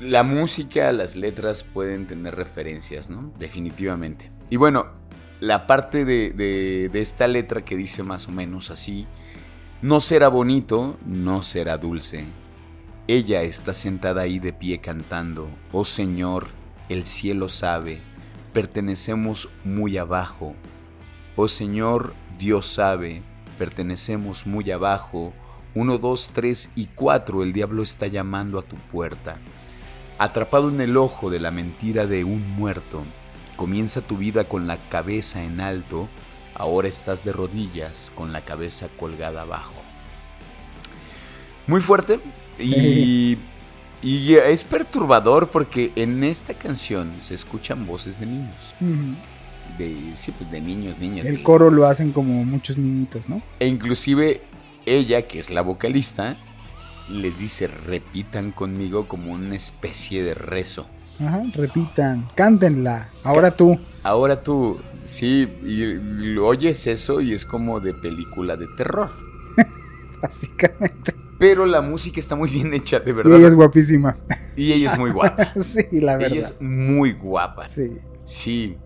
la 0.00 0.24
música, 0.24 0.90
las 0.90 1.14
letras 1.14 1.62
pueden 1.62 2.06
tener 2.06 2.34
referencias, 2.34 3.08
¿no? 3.08 3.32
Definitivamente. 3.38 4.30
Y 4.50 4.56
bueno, 4.56 4.86
la 5.38 5.66
parte 5.66 6.04
de, 6.04 6.30
de, 6.30 6.90
de 6.92 7.00
esta 7.00 7.28
letra 7.28 7.64
que 7.64 7.76
dice 7.76 8.02
más 8.02 8.26
o 8.28 8.32
menos 8.32 8.70
así: 8.70 9.06
No 9.80 10.00
será 10.00 10.28
bonito, 10.28 10.98
no 11.06 11.42
será 11.42 11.78
dulce. 11.78 12.24
Ella 13.06 13.42
está 13.42 13.74
sentada 13.74 14.22
ahí 14.22 14.38
de 14.40 14.52
pie 14.52 14.80
cantando: 14.80 15.48
Oh 15.70 15.84
Señor, 15.84 16.48
el 16.88 17.06
cielo 17.06 17.48
sabe, 17.48 18.00
pertenecemos 18.52 19.48
muy 19.64 19.98
abajo. 19.98 20.54
Oh 21.36 21.48
Señor, 21.48 22.12
Dios 22.42 22.66
sabe, 22.66 23.22
pertenecemos 23.56 24.48
muy 24.48 24.68
abajo. 24.72 25.32
Uno, 25.76 25.98
dos, 25.98 26.32
tres 26.34 26.70
y 26.74 26.86
cuatro, 26.86 27.44
el 27.44 27.52
diablo 27.52 27.84
está 27.84 28.08
llamando 28.08 28.58
a 28.58 28.62
tu 28.62 28.74
puerta. 28.74 29.36
Atrapado 30.18 30.68
en 30.68 30.80
el 30.80 30.96
ojo 30.96 31.30
de 31.30 31.38
la 31.38 31.52
mentira 31.52 32.04
de 32.06 32.24
un 32.24 32.44
muerto, 32.56 33.04
comienza 33.54 34.00
tu 34.00 34.16
vida 34.16 34.42
con 34.42 34.66
la 34.66 34.76
cabeza 34.88 35.44
en 35.44 35.60
alto, 35.60 36.08
ahora 36.56 36.88
estás 36.88 37.24
de 37.24 37.30
rodillas 37.30 38.10
con 38.16 38.32
la 38.32 38.40
cabeza 38.40 38.88
colgada 38.98 39.42
abajo. 39.42 39.80
Muy 41.68 41.80
fuerte 41.80 42.18
y, 42.58 43.38
y 44.02 44.34
es 44.34 44.64
perturbador 44.64 45.46
porque 45.46 45.92
en 45.94 46.24
esta 46.24 46.54
canción 46.54 47.20
se 47.20 47.34
escuchan 47.34 47.86
voces 47.86 48.18
de 48.18 48.26
niños 48.26 48.74
de, 49.78 50.12
sí, 50.14 50.32
pues 50.32 50.50
de 50.50 50.60
niños, 50.60 50.98
niñas. 50.98 51.26
El 51.26 51.42
coro 51.42 51.70
lo 51.70 51.86
hacen 51.86 52.12
como 52.12 52.44
muchos 52.44 52.78
niñitos, 52.78 53.28
¿no? 53.28 53.42
E 53.58 53.66
inclusive 53.66 54.42
ella, 54.86 55.26
que 55.26 55.38
es 55.38 55.50
la 55.50 55.62
vocalista, 55.62 56.36
les 57.08 57.38
dice 57.38 57.66
repitan 57.66 58.52
conmigo 58.52 59.08
como 59.08 59.32
una 59.32 59.56
especie 59.56 60.22
de 60.22 60.34
rezo. 60.34 60.86
Ajá, 61.20 61.42
repitan, 61.54 62.28
cántenla, 62.34 63.08
ahora 63.24 63.50
tú. 63.54 63.78
Ahora 64.02 64.42
tú, 64.42 64.80
sí, 65.02 65.48
y, 65.64 66.36
oyes 66.38 66.86
eso 66.86 67.20
y 67.20 67.34
es 67.34 67.44
como 67.44 67.80
de 67.80 67.92
película 67.94 68.56
de 68.56 68.66
terror. 68.76 69.10
Básicamente. 70.22 71.14
Pero 71.38 71.66
la 71.66 71.82
música 71.82 72.20
está 72.20 72.36
muy 72.36 72.50
bien 72.50 72.72
hecha, 72.72 73.00
de 73.00 73.12
verdad. 73.12 73.32
Y 73.32 73.38
ella 73.40 73.48
es 73.48 73.54
guapísima. 73.54 74.16
Y 74.56 74.72
ella 74.72 74.92
es 74.92 74.98
muy 74.98 75.10
guapa. 75.10 75.52
sí, 75.60 76.00
la 76.00 76.16
verdad. 76.16 76.36
Ella 76.36 76.46
es 76.46 76.60
muy 76.60 77.12
guapa. 77.12 77.68
Sí. 77.68 77.90
Sí, 78.24 78.76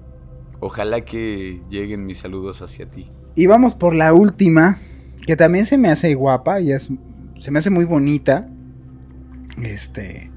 Ojalá 0.67 1.05
que 1.05 1.63
lleguen 1.71 2.07
mis 2.07 2.19
saludos 2.19 2.61
hacia 2.61 2.91
ti. 2.91 3.09
Y 3.37 3.47
vamos 3.47 3.77
por 3.77 3.95
la 3.95 4.13
última, 4.13 4.79
que 5.25 5.37
también 5.37 5.65
se 5.65 5.79
me 5.79 5.93
hace 5.93 6.13
guapa 6.17 6.61
y 6.61 6.73
es, 6.73 6.91
se 7.39 7.51
me 7.53 7.61
hace 7.61 7.71
muy 7.71 7.85
bonita. 7.85 8.49
Este, 9.63 10.33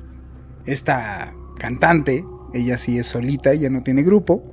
esta 0.68 1.34
cantante, 1.58 2.28
ella 2.54 2.78
sí 2.78 3.00
es 3.00 3.08
solita, 3.08 3.54
ella 3.54 3.72
no 3.72 3.82
tiene 3.82 4.04
grupo. 4.04 4.44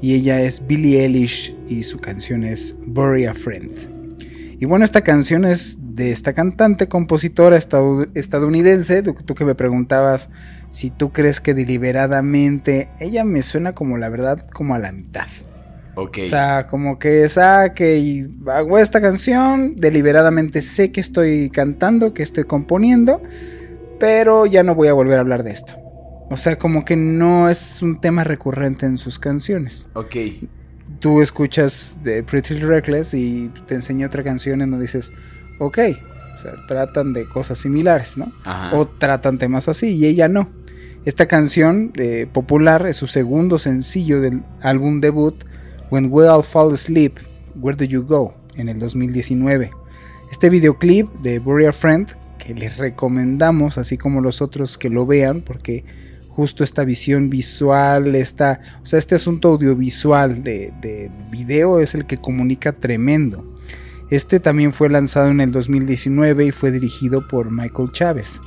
Y 0.00 0.14
ella 0.14 0.42
es 0.42 0.66
Billie 0.66 1.04
Eilish 1.04 1.54
y 1.68 1.84
su 1.84 2.00
canción 2.00 2.42
es 2.42 2.74
Bury 2.84 3.26
a 3.26 3.34
Friend. 3.34 4.58
Y 4.58 4.64
bueno, 4.64 4.84
esta 4.84 5.02
canción 5.02 5.44
es 5.44 5.78
de 5.94 6.12
esta 6.12 6.32
cantante, 6.32 6.88
compositora 6.88 7.56
estadounidense. 7.56 9.02
tú 9.02 9.34
que 9.34 9.44
me 9.44 9.54
preguntabas 9.54 10.28
si 10.70 10.90
tú 10.90 11.12
crees 11.12 11.40
que 11.40 11.54
deliberadamente, 11.54 12.88
ella 12.98 13.24
me 13.24 13.42
suena 13.42 13.72
como 13.72 13.98
la 13.98 14.08
verdad, 14.08 14.46
como 14.50 14.74
a 14.74 14.78
la 14.78 14.92
mitad. 14.92 15.26
Ok. 15.94 16.20
O 16.24 16.28
sea, 16.28 16.66
como 16.68 16.98
que 16.98 17.28
saque 17.28 17.98
y 17.98 18.26
hago 18.46 18.78
esta 18.78 19.02
canción, 19.02 19.76
deliberadamente 19.76 20.62
sé 20.62 20.90
que 20.90 21.02
estoy 21.02 21.50
cantando, 21.50 22.14
que 22.14 22.22
estoy 22.22 22.44
componiendo, 22.44 23.22
pero 24.00 24.46
ya 24.46 24.62
no 24.62 24.74
voy 24.74 24.88
a 24.88 24.94
volver 24.94 25.18
a 25.18 25.20
hablar 25.20 25.42
de 25.42 25.50
esto. 25.50 25.74
O 26.30 26.38
sea, 26.38 26.56
como 26.56 26.86
que 26.86 26.96
no 26.96 27.50
es 27.50 27.82
un 27.82 28.00
tema 28.00 28.24
recurrente 28.24 28.86
en 28.86 28.96
sus 28.96 29.18
canciones. 29.18 29.90
Ok. 29.92 30.16
Tú 30.98 31.20
escuchas 31.20 31.98
de 32.02 32.22
Pretty 32.22 32.54
Reckless 32.54 33.12
y 33.12 33.50
te 33.66 33.74
enseña 33.74 34.06
otra 34.06 34.22
canción 34.22 34.62
y 34.62 34.66
no 34.66 34.78
dices, 34.78 35.12
ok, 35.64 35.78
o 36.36 36.42
sea, 36.42 36.52
tratan 36.66 37.12
de 37.12 37.26
cosas 37.26 37.58
similares, 37.58 38.16
¿no? 38.18 38.32
Ajá. 38.44 38.76
O 38.76 38.86
tratan 38.86 39.38
temas 39.38 39.68
así 39.68 39.90
y 39.90 40.06
ella 40.06 40.28
no. 40.28 40.50
Esta 41.04 41.26
canción 41.26 41.92
eh, 41.96 42.28
popular 42.32 42.86
es 42.86 42.96
su 42.96 43.08
segundo 43.08 43.58
sencillo 43.58 44.20
del 44.20 44.42
álbum 44.60 45.00
debut 45.00 45.34
When 45.90 46.08
We 46.10 46.28
All 46.28 46.44
Fall 46.44 46.74
Asleep, 46.74 47.18
Where 47.56 47.76
Do 47.76 47.84
You 47.84 48.04
Go, 48.04 48.34
en 48.54 48.68
el 48.68 48.78
2019. 48.78 49.70
Este 50.30 50.48
videoclip 50.48 51.12
de 51.20 51.40
Bury 51.40 51.70
Friend, 51.72 52.06
que 52.38 52.54
les 52.54 52.76
recomendamos, 52.76 53.78
así 53.78 53.98
como 53.98 54.20
los 54.20 54.40
otros 54.40 54.78
que 54.78 54.90
lo 54.90 55.04
vean, 55.04 55.42
porque 55.42 55.84
justo 56.28 56.64
esta 56.64 56.84
visión 56.84 57.30
visual, 57.30 58.14
esta, 58.14 58.60
o 58.82 58.86
sea, 58.86 58.98
este 58.98 59.16
asunto 59.16 59.48
audiovisual 59.48 60.42
de, 60.42 60.72
de 60.80 61.10
video 61.30 61.80
es 61.80 61.94
el 61.94 62.06
que 62.06 62.16
comunica 62.16 62.72
tremendo. 62.72 63.51
Este 64.12 64.40
también 64.40 64.74
fue 64.74 64.90
lanzado 64.90 65.30
en 65.30 65.40
el 65.40 65.52
2019 65.52 66.44
y 66.44 66.50
fue 66.50 66.70
dirigido 66.70 67.26
por 67.26 67.50
Michael 67.50 67.92
Chávez. 67.92 68.42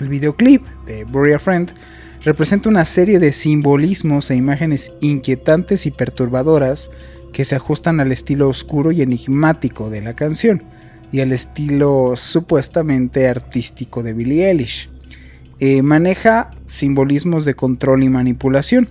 El 0.00 0.08
videoclip 0.08 0.66
de 0.86 1.04
Bury 1.04 1.34
a 1.34 1.38
Friend 1.38 1.70
representa 2.24 2.70
una 2.70 2.86
serie 2.86 3.18
de 3.18 3.32
simbolismos 3.32 4.30
e 4.30 4.36
imágenes 4.36 4.94
inquietantes 5.02 5.84
y 5.84 5.90
perturbadoras 5.90 6.90
que 7.30 7.44
se 7.44 7.56
ajustan 7.56 8.00
al 8.00 8.10
estilo 8.10 8.48
oscuro 8.48 8.90
y 8.90 9.02
enigmático 9.02 9.90
de 9.90 10.00
la 10.00 10.14
canción 10.14 10.62
y 11.12 11.20
al 11.20 11.32
estilo 11.32 12.14
supuestamente 12.16 13.28
artístico 13.28 14.02
de 14.02 14.14
Billie 14.14 14.48
Eilish. 14.48 14.88
Eh, 15.60 15.82
maneja 15.82 16.48
simbolismos 16.64 17.44
de 17.44 17.52
control 17.52 18.02
y 18.02 18.08
manipulación. 18.08 18.88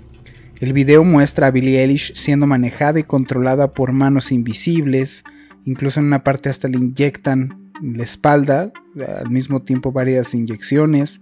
El 0.60 0.72
video 0.72 1.04
muestra 1.04 1.48
a 1.48 1.52
Billie 1.52 1.82
Eilish 1.82 2.14
siendo 2.14 2.46
manejada 2.46 3.00
y 3.00 3.04
controlada 3.04 3.72
por 3.72 3.92
manos 3.92 4.32
invisibles, 4.32 5.24
incluso 5.66 6.00
en 6.00 6.08
una 6.08 6.24
parte 6.24 6.50
hasta 6.50 6.68
le 6.68 6.78
inyectan 6.78 7.72
la 7.82 8.04
espalda, 8.04 8.72
al 9.20 9.30
mismo 9.30 9.62
tiempo 9.62 9.92
varias 9.92 10.34
inyecciones. 10.34 11.22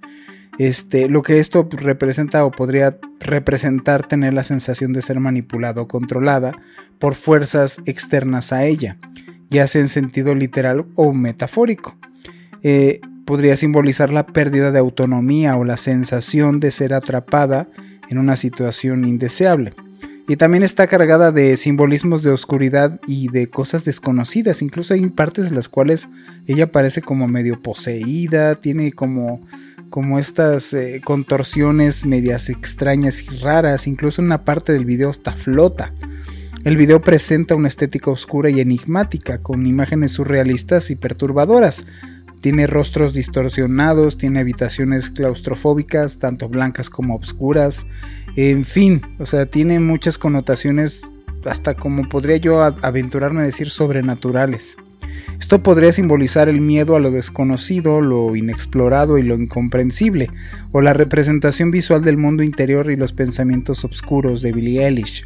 Este, 0.58 1.10
lo 1.10 1.24
que 1.24 1.40
esto 1.40 1.68
representa 1.72 2.46
o 2.46 2.52
podría 2.52 2.98
representar 3.20 4.08
tener 4.08 4.34
la 4.34 4.44
sensación 4.44 4.94
de 4.94 5.02
ser 5.02 5.20
manipulada 5.20 5.82
o 5.82 5.88
controlada 5.88 6.54
por 7.00 7.16
fuerzas 7.16 7.80
externas 7.86 8.52
a 8.52 8.66
ella, 8.66 8.98
ya 9.50 9.66
sea 9.68 9.82
en 9.82 9.90
sentido 9.90 10.36
literal 10.36 10.86
o 10.96 11.14
metafórico. 11.14 11.96
Eh, 12.64 13.02
podría 13.26 13.56
simbolizar 13.56 14.12
la 14.12 14.28
pérdida 14.28 14.72
de 14.72 14.80
autonomía 14.80 15.56
o 15.56 15.64
la 15.64 15.78
sensación 15.78 16.60
de 16.60 16.72
ser 16.72 16.94
atrapada 16.94 17.68
en 18.10 18.18
una 18.18 18.36
situación 18.36 19.06
indeseable. 19.06 19.74
Y 20.28 20.36
también 20.36 20.64
está 20.64 20.88
cargada 20.88 21.32
de 21.32 21.58
simbolismos 21.58 22.24
de 22.24 22.32
oscuridad 22.32 23.00
y 23.08 23.30
de 23.30 23.48
cosas 23.48 23.84
desconocidas. 23.84 24.62
Incluso 24.62 24.94
hay 24.94 25.10
partes 25.10 25.48
en 25.48 25.56
las 25.56 25.68
cuales 25.68 26.08
ella 26.48 26.72
parece 26.72 27.02
como 27.02 27.28
medio 27.28 27.62
poseída, 27.62 28.56
tiene 28.56 28.94
como, 28.94 29.42
como 29.90 30.20
estas 30.20 30.74
eh, 30.74 31.02
contorsiones 31.04 32.06
medias 32.06 32.50
extrañas 32.50 33.24
y 33.24 33.38
raras. 33.38 33.88
Incluso 33.88 34.22
una 34.22 34.46
parte 34.46 34.74
del 34.74 34.86
video 34.86 35.10
hasta 35.10 35.34
flota. 35.34 35.92
El 36.64 36.78
video 36.78 37.02
presenta 37.02 37.56
una 37.56 37.68
estética 37.68 38.12
oscura 38.12 38.52
y 38.52 38.60
enigmática, 38.60 39.40
con 39.40 39.66
imágenes 39.66 40.12
surrealistas 40.12 40.92
y 40.92 40.96
perturbadoras. 40.96 41.86
Tiene 42.42 42.68
rostros 42.68 43.14
distorsionados, 43.14 44.18
tiene 44.18 44.40
habitaciones 44.40 45.12
claustrofóbicas, 45.12 46.18
tanto 46.18 46.50
blancas 46.50 46.90
como 46.90 47.16
oscuras. 47.16 47.86
En 48.36 48.66
fin, 48.66 49.02
o 49.20 49.26
sea, 49.26 49.46
tiene 49.46 49.80
muchas 49.80 50.18
connotaciones, 50.18 51.04
hasta 51.46 51.76
como 51.76 52.10
podría 52.10 52.38
yo 52.38 52.62
aventurarme 52.64 53.42
a 53.42 53.46
decir, 53.46 53.70
sobrenaturales. 53.70 54.76
Esto 55.40 55.62
podría 55.62 55.94
simbolizar 55.94 56.50
el 56.50 56.62
miedo 56.62 56.96
a 56.96 57.00
lo 57.00 57.12
desconocido, 57.12 58.02
lo 58.02 58.36
inexplorado 58.36 59.18
y 59.18 59.24
lo 59.24 59.36
incomprensible, 59.36 60.30
o 60.72 60.82
la 60.82 60.94
representación 60.94 61.72
visual 61.72 62.04
del 62.04 62.18
mundo 62.18 62.44
interior 62.44 62.90
y 62.90 62.96
los 62.96 63.14
pensamientos 63.14 63.84
oscuros 63.86 64.42
de 64.42 64.52
Billie 64.52 64.86
Eilish. 64.86 65.26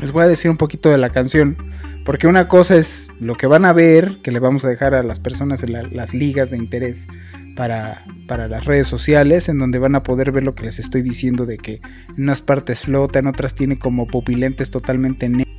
Les 0.00 0.12
voy 0.12 0.24
a 0.24 0.28
decir 0.28 0.50
un 0.50 0.56
poquito 0.56 0.88
de 0.90 0.98
la 0.98 1.10
canción, 1.10 1.56
porque 2.04 2.26
una 2.26 2.48
cosa 2.48 2.76
es 2.76 3.08
lo 3.20 3.36
que 3.36 3.46
van 3.46 3.64
a 3.64 3.72
ver, 3.72 4.20
que 4.22 4.32
le 4.32 4.40
vamos 4.40 4.64
a 4.64 4.68
dejar 4.68 4.94
a 4.94 5.02
las 5.02 5.20
personas 5.20 5.62
en 5.62 5.72
las 5.94 6.14
ligas 6.14 6.50
de 6.50 6.58
interés 6.58 7.06
para, 7.54 8.04
para, 8.26 8.48
las 8.48 8.64
redes 8.64 8.88
sociales, 8.88 9.48
en 9.48 9.58
donde 9.58 9.78
van 9.78 9.94
a 9.94 10.02
poder 10.02 10.32
ver 10.32 10.44
lo 10.44 10.54
que 10.54 10.64
les 10.64 10.78
estoy 10.78 11.02
diciendo 11.02 11.46
de 11.46 11.58
que 11.58 11.80
en 12.16 12.24
unas 12.24 12.42
partes 12.42 12.82
flota, 12.82 13.18
en 13.18 13.26
otras 13.26 13.54
tiene 13.54 13.78
como 13.78 14.06
pupilentes 14.06 14.70
totalmente 14.70 15.28
negros. 15.28 15.54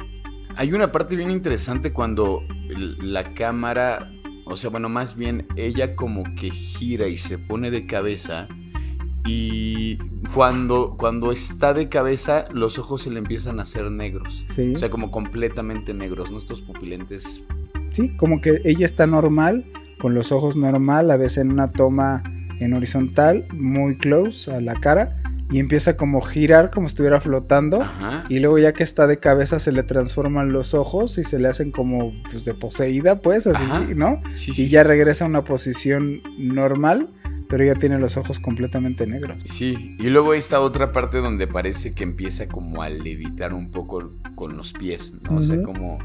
Hay 0.56 0.74
una 0.74 0.92
parte 0.92 1.16
bien 1.16 1.32
interesante 1.32 1.94
cuando 1.94 2.44
la 2.68 3.34
cámara, 3.34 4.12
o 4.46 4.56
sea, 4.56 4.70
bueno, 4.70 4.90
más 4.90 5.16
bien 5.16 5.48
ella 5.56 5.96
como 5.96 6.24
que 6.36 6.52
gira 6.52 7.08
y 7.08 7.18
se 7.18 7.38
pone 7.38 7.72
de 7.72 7.86
cabeza 7.86 8.48
y 9.26 9.98
cuando, 10.34 10.96
cuando 10.98 11.32
está 11.32 11.74
de 11.74 11.90
cabeza 11.90 12.46
los 12.52 12.78
ojos 12.78 13.04
se 13.04 13.10
le 13.10 13.20
empiezan 13.20 13.60
a 13.60 13.64
hacer 13.64 13.90
negros. 13.90 14.46
O 14.74 14.78
sea, 14.78 14.90
como 14.90 15.12
completamente 15.12 15.94
negros, 15.94 16.32
¿no? 16.32 16.38
Estos 16.38 16.62
pupilentes. 16.62 17.44
Sí, 17.94 18.16
como 18.18 18.42
que 18.42 18.62
ella 18.66 18.86
está 18.86 19.08
normal 19.08 19.66
con 20.00 20.14
los 20.14 20.32
ojos 20.32 20.56
normal, 20.56 21.12
a 21.12 21.18
veces 21.18 21.40
en 21.40 21.52
una 21.52 21.72
toma 21.72 22.24
en 22.60 22.74
horizontal, 22.74 23.48
muy 23.54 23.96
close 23.98 24.52
a 24.52 24.60
la 24.60 24.76
cara, 24.76 25.18
y 25.50 25.60
empieza 25.60 25.96
como 25.96 26.18
a 26.18 26.28
girar 26.28 26.72
como 26.72 26.88
si 26.88 26.92
estuviera 26.92 27.22
flotando, 27.22 27.86
y 28.28 28.40
luego 28.40 28.58
ya 28.58 28.74
que 28.74 28.84
está 28.84 29.08
de 29.08 29.20
cabeza 29.20 29.60
se 29.60 29.72
le 29.72 29.84
transforman 29.84 30.52
los 30.52 30.74
ojos 30.74 31.18
y 31.18 31.24
se 31.24 31.40
le 31.40 31.48
hacen 31.48 31.72
como 31.72 32.12
pues, 32.32 32.44
de 32.44 32.54
poseída, 32.54 33.22
pues, 33.22 33.48
así, 33.48 33.96
¿no? 33.96 34.20
y 34.48 34.68
ya 34.68 34.84
regresa 34.84 35.26
a 35.26 35.28
una 35.28 35.44
posición 35.44 36.22
normal 36.38 37.10
pero 37.54 37.66
ya 37.66 37.76
tiene 37.76 38.00
los 38.00 38.18
ojos 38.18 38.40
completamente 38.40 39.06
negros. 39.06 39.38
Sí, 39.46 39.96
y 40.00 40.10
luego 40.10 40.34
esta 40.34 40.60
otra 40.60 40.92
parte 40.92 41.20
donde 41.20 41.46
parece 41.46 41.92
que 41.92 42.02
empieza 42.02 42.48
como 42.48 42.82
a 42.82 42.90
levitar 42.90 43.54
un 43.54 43.70
poco 43.70 44.12
con 44.34 44.58
los 44.58 44.74
pies, 44.74 45.14
¿no? 45.22 45.36
O 45.36 45.42
sea, 45.44 45.62
como 45.62 46.00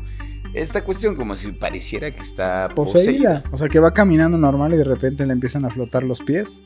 esta 0.53 0.85
cuestión 0.85 1.17
como 1.17 1.37
si 1.37 1.53
pareciera 1.53 2.11
que 2.11 2.21
está 2.21 2.69
poseída. 2.75 3.45
O 3.51 3.57
sea, 3.57 3.71
que 3.71 3.81
va 3.81 3.95
caminando 3.95 4.37
normal 4.37 4.75
y 4.75 4.77
de 4.77 4.85
repente 4.85 5.25
le 5.25 5.33
empiezan 5.33 5.65
a 5.65 5.71
flotar 5.71 6.03
los 6.03 6.21
pies. 6.21 6.61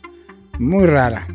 Muy 0.59 0.87
rara. 0.87 1.29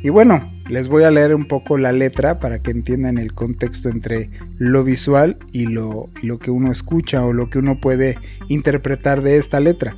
Y 0.00 0.10
bueno, 0.10 0.52
les 0.68 0.86
voy 0.86 1.02
a 1.02 1.10
leer 1.10 1.34
un 1.34 1.48
poco 1.48 1.78
la 1.78 1.90
letra 1.90 2.38
para 2.38 2.62
que 2.62 2.70
entiendan 2.70 3.18
el 3.18 3.34
contexto 3.34 3.88
entre 3.88 4.30
lo 4.56 4.84
visual 4.84 5.38
y 5.50 5.66
lo, 5.66 6.10
y 6.22 6.28
lo 6.28 6.38
que 6.38 6.52
uno 6.52 6.70
escucha 6.70 7.24
o 7.24 7.32
lo 7.32 7.50
que 7.50 7.58
uno 7.58 7.80
puede 7.80 8.18
interpretar 8.46 9.20
de 9.20 9.38
esta 9.38 9.58
letra. 9.58 9.96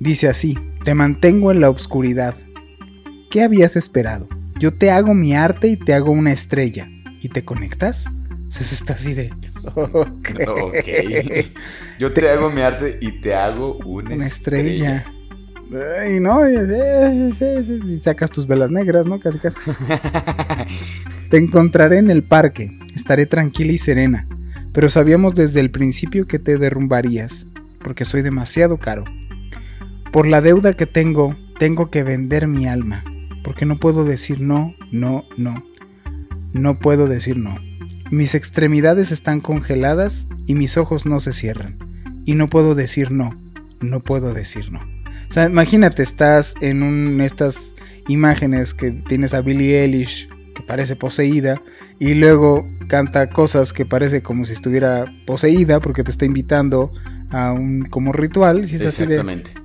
Dice 0.00 0.28
así, 0.28 0.58
te 0.84 0.94
mantengo 0.94 1.50
en 1.50 1.60
la 1.60 1.70
oscuridad. 1.70 2.34
¿Qué 3.30 3.42
habías 3.42 3.74
esperado? 3.74 4.28
Yo 4.60 4.74
te 4.74 4.90
hago 4.90 5.14
mi 5.14 5.34
arte 5.34 5.68
y 5.68 5.76
te 5.76 5.94
hago 5.94 6.12
una 6.12 6.30
estrella. 6.30 6.88
¿Y 7.20 7.30
te 7.30 7.44
conectas? 7.44 8.06
Eso 8.50 8.74
está 8.74 8.92
así 8.92 9.14
de... 9.14 9.32
Okay. 9.74 11.54
Yo 11.98 12.12
te, 12.12 12.28
hago 12.28 12.50
mi 12.50 12.60
arte 12.60 12.98
y 13.00 13.12
te 13.22 13.34
hago 13.34 13.78
una, 13.78 14.14
estrella. 14.26 15.06
Y 16.06 16.20
no, 16.20 16.42
y, 16.46 17.98
sacas 18.02 18.30
tus 18.30 18.46
velas 18.46 18.70
negras, 18.70 19.06
¿no? 19.06 19.18
Casi 19.20 19.38
casi. 19.38 19.56
te 21.30 21.38
encontraré 21.38 21.96
en 21.96 22.10
el 22.10 22.24
parque, 22.24 22.78
estaré 22.94 23.24
tranquila 23.24 23.72
y 23.72 23.78
serena, 23.78 24.28
pero 24.74 24.90
sabíamos 24.90 25.34
desde 25.34 25.60
el 25.60 25.70
principio 25.70 26.26
que 26.26 26.38
te 26.38 26.58
derrumbarías, 26.58 27.46
porque 27.82 28.04
soy 28.04 28.20
demasiado 28.20 28.76
caro. 28.76 29.04
Por 30.14 30.28
la 30.28 30.40
deuda 30.40 30.74
que 30.74 30.86
tengo, 30.86 31.34
tengo 31.58 31.90
que 31.90 32.04
vender 32.04 32.46
mi 32.46 32.68
alma, 32.68 33.02
porque 33.42 33.66
no 33.66 33.78
puedo 33.78 34.04
decir 34.04 34.40
no, 34.40 34.72
no, 34.92 35.24
no. 35.36 35.64
No 36.52 36.78
puedo 36.78 37.08
decir 37.08 37.36
no. 37.36 37.58
Mis 38.12 38.36
extremidades 38.36 39.10
están 39.10 39.40
congeladas 39.40 40.28
y 40.46 40.54
mis 40.54 40.76
ojos 40.76 41.04
no 41.04 41.18
se 41.18 41.32
cierran. 41.32 41.78
Y 42.24 42.36
no 42.36 42.46
puedo 42.46 42.76
decir 42.76 43.10
no, 43.10 43.36
no 43.80 43.98
puedo 43.98 44.32
decir 44.32 44.70
no. 44.70 44.78
O 45.28 45.32
sea, 45.32 45.46
imagínate, 45.46 46.04
estás 46.04 46.54
en 46.60 46.84
un, 46.84 47.20
estas 47.20 47.74
imágenes 48.06 48.72
que 48.72 48.92
tienes 48.92 49.34
a 49.34 49.40
Billie 49.40 49.82
Eilish 49.82 50.28
que 50.54 50.62
parece 50.62 50.94
poseída 50.94 51.60
y 51.98 52.14
luego 52.14 52.68
canta 52.86 53.30
cosas 53.30 53.72
que 53.72 53.84
parece 53.84 54.22
como 54.22 54.44
si 54.44 54.52
estuviera 54.52 55.06
poseída 55.26 55.80
porque 55.80 56.04
te 56.04 56.12
está 56.12 56.24
invitando 56.24 56.92
a 57.30 57.50
un 57.50 57.86
como 57.86 58.12
ritual. 58.12 58.62
Exactamente. 58.62 59.63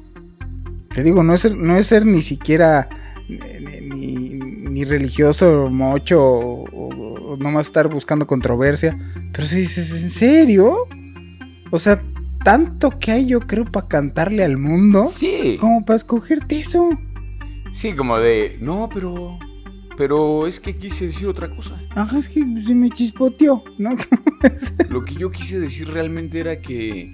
Te 0.94 1.04
digo, 1.04 1.24
no 1.24 1.34
es, 1.34 1.56
no 1.56 1.78
es 1.78 1.88
ser 1.88 2.06
ni 2.06 2.22
siquiera 2.22 2.90
ni, 3.30 4.84
religioso, 4.84 5.70
mocho, 5.70 6.22
o, 6.22 7.38
no 7.38 7.52
más 7.52 7.68
estar 7.68 7.88
buscando 7.90 8.26
controversia. 8.26 8.98
Pero 9.32 9.48
si 9.48 9.58
dices, 9.58 9.92
¿en 9.92 10.10
serio? 10.10 10.88
O 11.72 11.80
sea, 11.80 12.02
tanto 12.44 12.98
que 13.00 13.12
hay 13.12 13.28
yo 13.28 13.42
creo 13.42 13.66
para 13.66 13.88
cantarle 13.88 14.44
al 14.44 14.58
mundo. 14.58 15.06
Sí. 15.08 15.58
Como 15.60 15.86
para 15.86 15.98
escogerte 15.98 16.60
eso. 16.60 16.90
Sí, 17.72 17.94
como 17.94 18.18
de, 18.18 18.58
no, 18.62 18.90
pero... 18.94 19.38
Pero 19.98 20.48
es 20.48 20.62
que 20.62 20.78
quise 20.78 21.08
decir 21.08 21.28
otra 21.28 21.54
cosa. 21.54 21.78
Ajá, 21.90 22.20
es 22.20 22.30
que 22.30 22.40
se 22.40 22.74
me 22.74 22.90
chispoteó, 22.90 23.66
¿no? 23.78 23.98
Lo 24.90 25.04
que 25.04 25.16
yo 25.16 25.30
quise 25.30 25.60
decir 25.60 25.90
realmente 25.90 26.40
era 26.40 26.62
que 26.62 27.14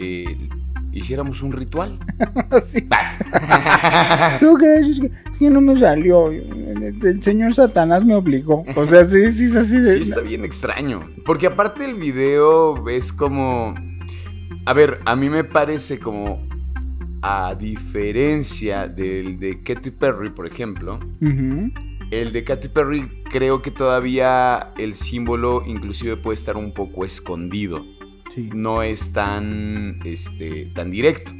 eh, 0.00 0.48
hiciéramos 0.94 1.42
un 1.42 1.52
ritual. 1.52 1.98
sí. 2.64 2.86
¿Tú 4.40 4.54
crees? 4.54 5.00
que, 5.38 5.50
no 5.50 5.60
me 5.60 5.78
salió. 5.78 6.30
El 6.30 7.22
señor 7.22 7.54
Satanás 7.54 8.04
me 8.04 8.14
obligó. 8.14 8.64
O 8.76 8.86
sea, 8.86 9.04
sí, 9.04 9.32
sí, 9.32 9.46
es 9.46 9.56
así 9.56 9.78
de. 9.78 9.94
Sí, 9.94 10.02
está 10.02 10.20
bien 10.20 10.44
extraño. 10.44 11.10
Porque 11.26 11.46
aparte 11.46 11.84
el 11.84 11.94
video 11.94 12.88
es 12.88 13.12
como. 13.12 13.74
A 14.66 14.72
ver, 14.72 15.00
a 15.04 15.16
mí 15.16 15.28
me 15.28 15.44
parece 15.44 15.98
como. 15.98 16.46
A 17.26 17.54
diferencia 17.54 18.86
del 18.86 19.38
de 19.38 19.62
Katy 19.62 19.90
Perry, 19.92 20.28
por 20.28 20.46
ejemplo. 20.46 21.00
El 22.10 22.32
de 22.32 22.44
Katy 22.44 22.68
Perry 22.68 23.08
creo 23.30 23.62
que 23.62 23.70
todavía 23.70 24.74
el 24.76 24.92
símbolo 24.92 25.62
inclusive 25.66 26.18
puede 26.18 26.34
estar 26.34 26.58
un 26.58 26.74
poco 26.74 27.02
escondido 27.06 27.82
no 28.42 28.82
es 28.82 29.12
tan, 29.12 30.00
este, 30.04 30.70
tan 30.74 30.90
directo. 30.90 31.32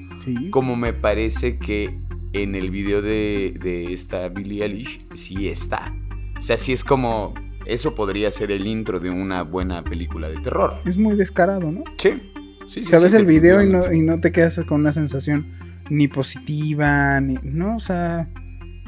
Como 0.51 0.75
me 0.77 0.93
parece 0.93 1.59
que 1.59 1.99
en 2.33 2.55
el 2.55 2.71
video 2.71 3.03
de, 3.03 3.55
de 3.63 3.93
esta 3.93 4.29
Billie 4.29 4.65
Eilish 4.65 5.05
sí 5.15 5.49
está. 5.49 5.95
O 6.39 6.43
sea, 6.43 6.57
sí 6.57 6.73
es 6.73 6.85
como... 6.85 7.35
Eso 7.67 7.95
podría 7.95 8.31
ser 8.31 8.51
el 8.51 8.67
intro 8.67 9.01
de 9.01 9.11
una 9.11 9.43
buena 9.43 9.83
película 9.85 10.29
de 10.29 10.39
terror. 10.39 10.75
Es 10.85 10.99
muy 10.99 11.17
descarado, 11.17 11.73
¿no? 11.73 11.85
Sí. 11.97 12.21
Sí, 12.67 12.85
Sabes 12.85 13.13
el 13.15 13.27
video 13.27 13.63
y 13.63 13.69
no, 13.69 13.93
y 13.93 14.01
no 14.01 14.21
te 14.21 14.33
quedas 14.33 14.61
con 14.67 14.81
una 14.81 14.93
sensación 14.93 15.53
ni 15.91 16.09
positiva, 16.09 17.21
ni. 17.21 17.39
No, 17.43 17.77
o 17.77 17.81
sea. 17.81 18.29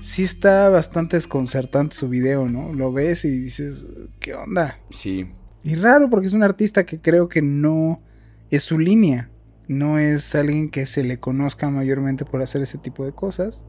sí 0.01 0.25
está 0.25 0.69
bastante 0.69 1.17
desconcertante 1.17 1.97
su 1.97 2.09
video, 2.09 2.49
¿no? 2.49 2.73
Lo 2.73 2.93
ves 2.93 3.25
y 3.25 3.31
dices, 3.31 3.87
¿qué 4.21 4.35
onda? 4.35 4.79
Sí. 4.91 5.27
Y 5.67 5.75
raro 5.75 6.09
porque 6.09 6.29
es 6.29 6.33
un 6.33 6.45
artista 6.45 6.87
que 6.87 7.01
creo 7.01 7.29
que 7.29 7.43
no 7.43 8.01
es 8.51 8.63
su 8.63 8.79
línea. 8.79 9.31
No 9.67 9.99
es 9.99 10.37
alguien 10.37 10.71
que 10.71 10.87
se 10.87 11.03
le 11.03 11.19
conozca 11.19 11.69
mayormente 11.71 12.25
por 12.25 12.41
hacer 12.41 12.63
ese 12.63 12.79
tipo 12.79 13.05
de 13.05 13.11
cosas. 13.11 13.67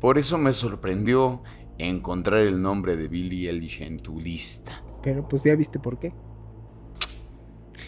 Por 0.00 0.16
eso 0.16 0.38
me 0.38 0.52
sorprendió 0.52 1.42
encontrar 1.76 2.42
el 2.42 2.62
nombre 2.62 2.96
de 2.96 3.08
Billie 3.08 3.50
Eilish 3.50 3.82
en 3.82 3.98
tu 3.98 4.20
lista. 4.20 4.80
Pero 5.02 5.28
pues 5.28 5.42
ya 5.42 5.56
viste 5.56 5.80
por 5.80 5.98
qué. 5.98 6.14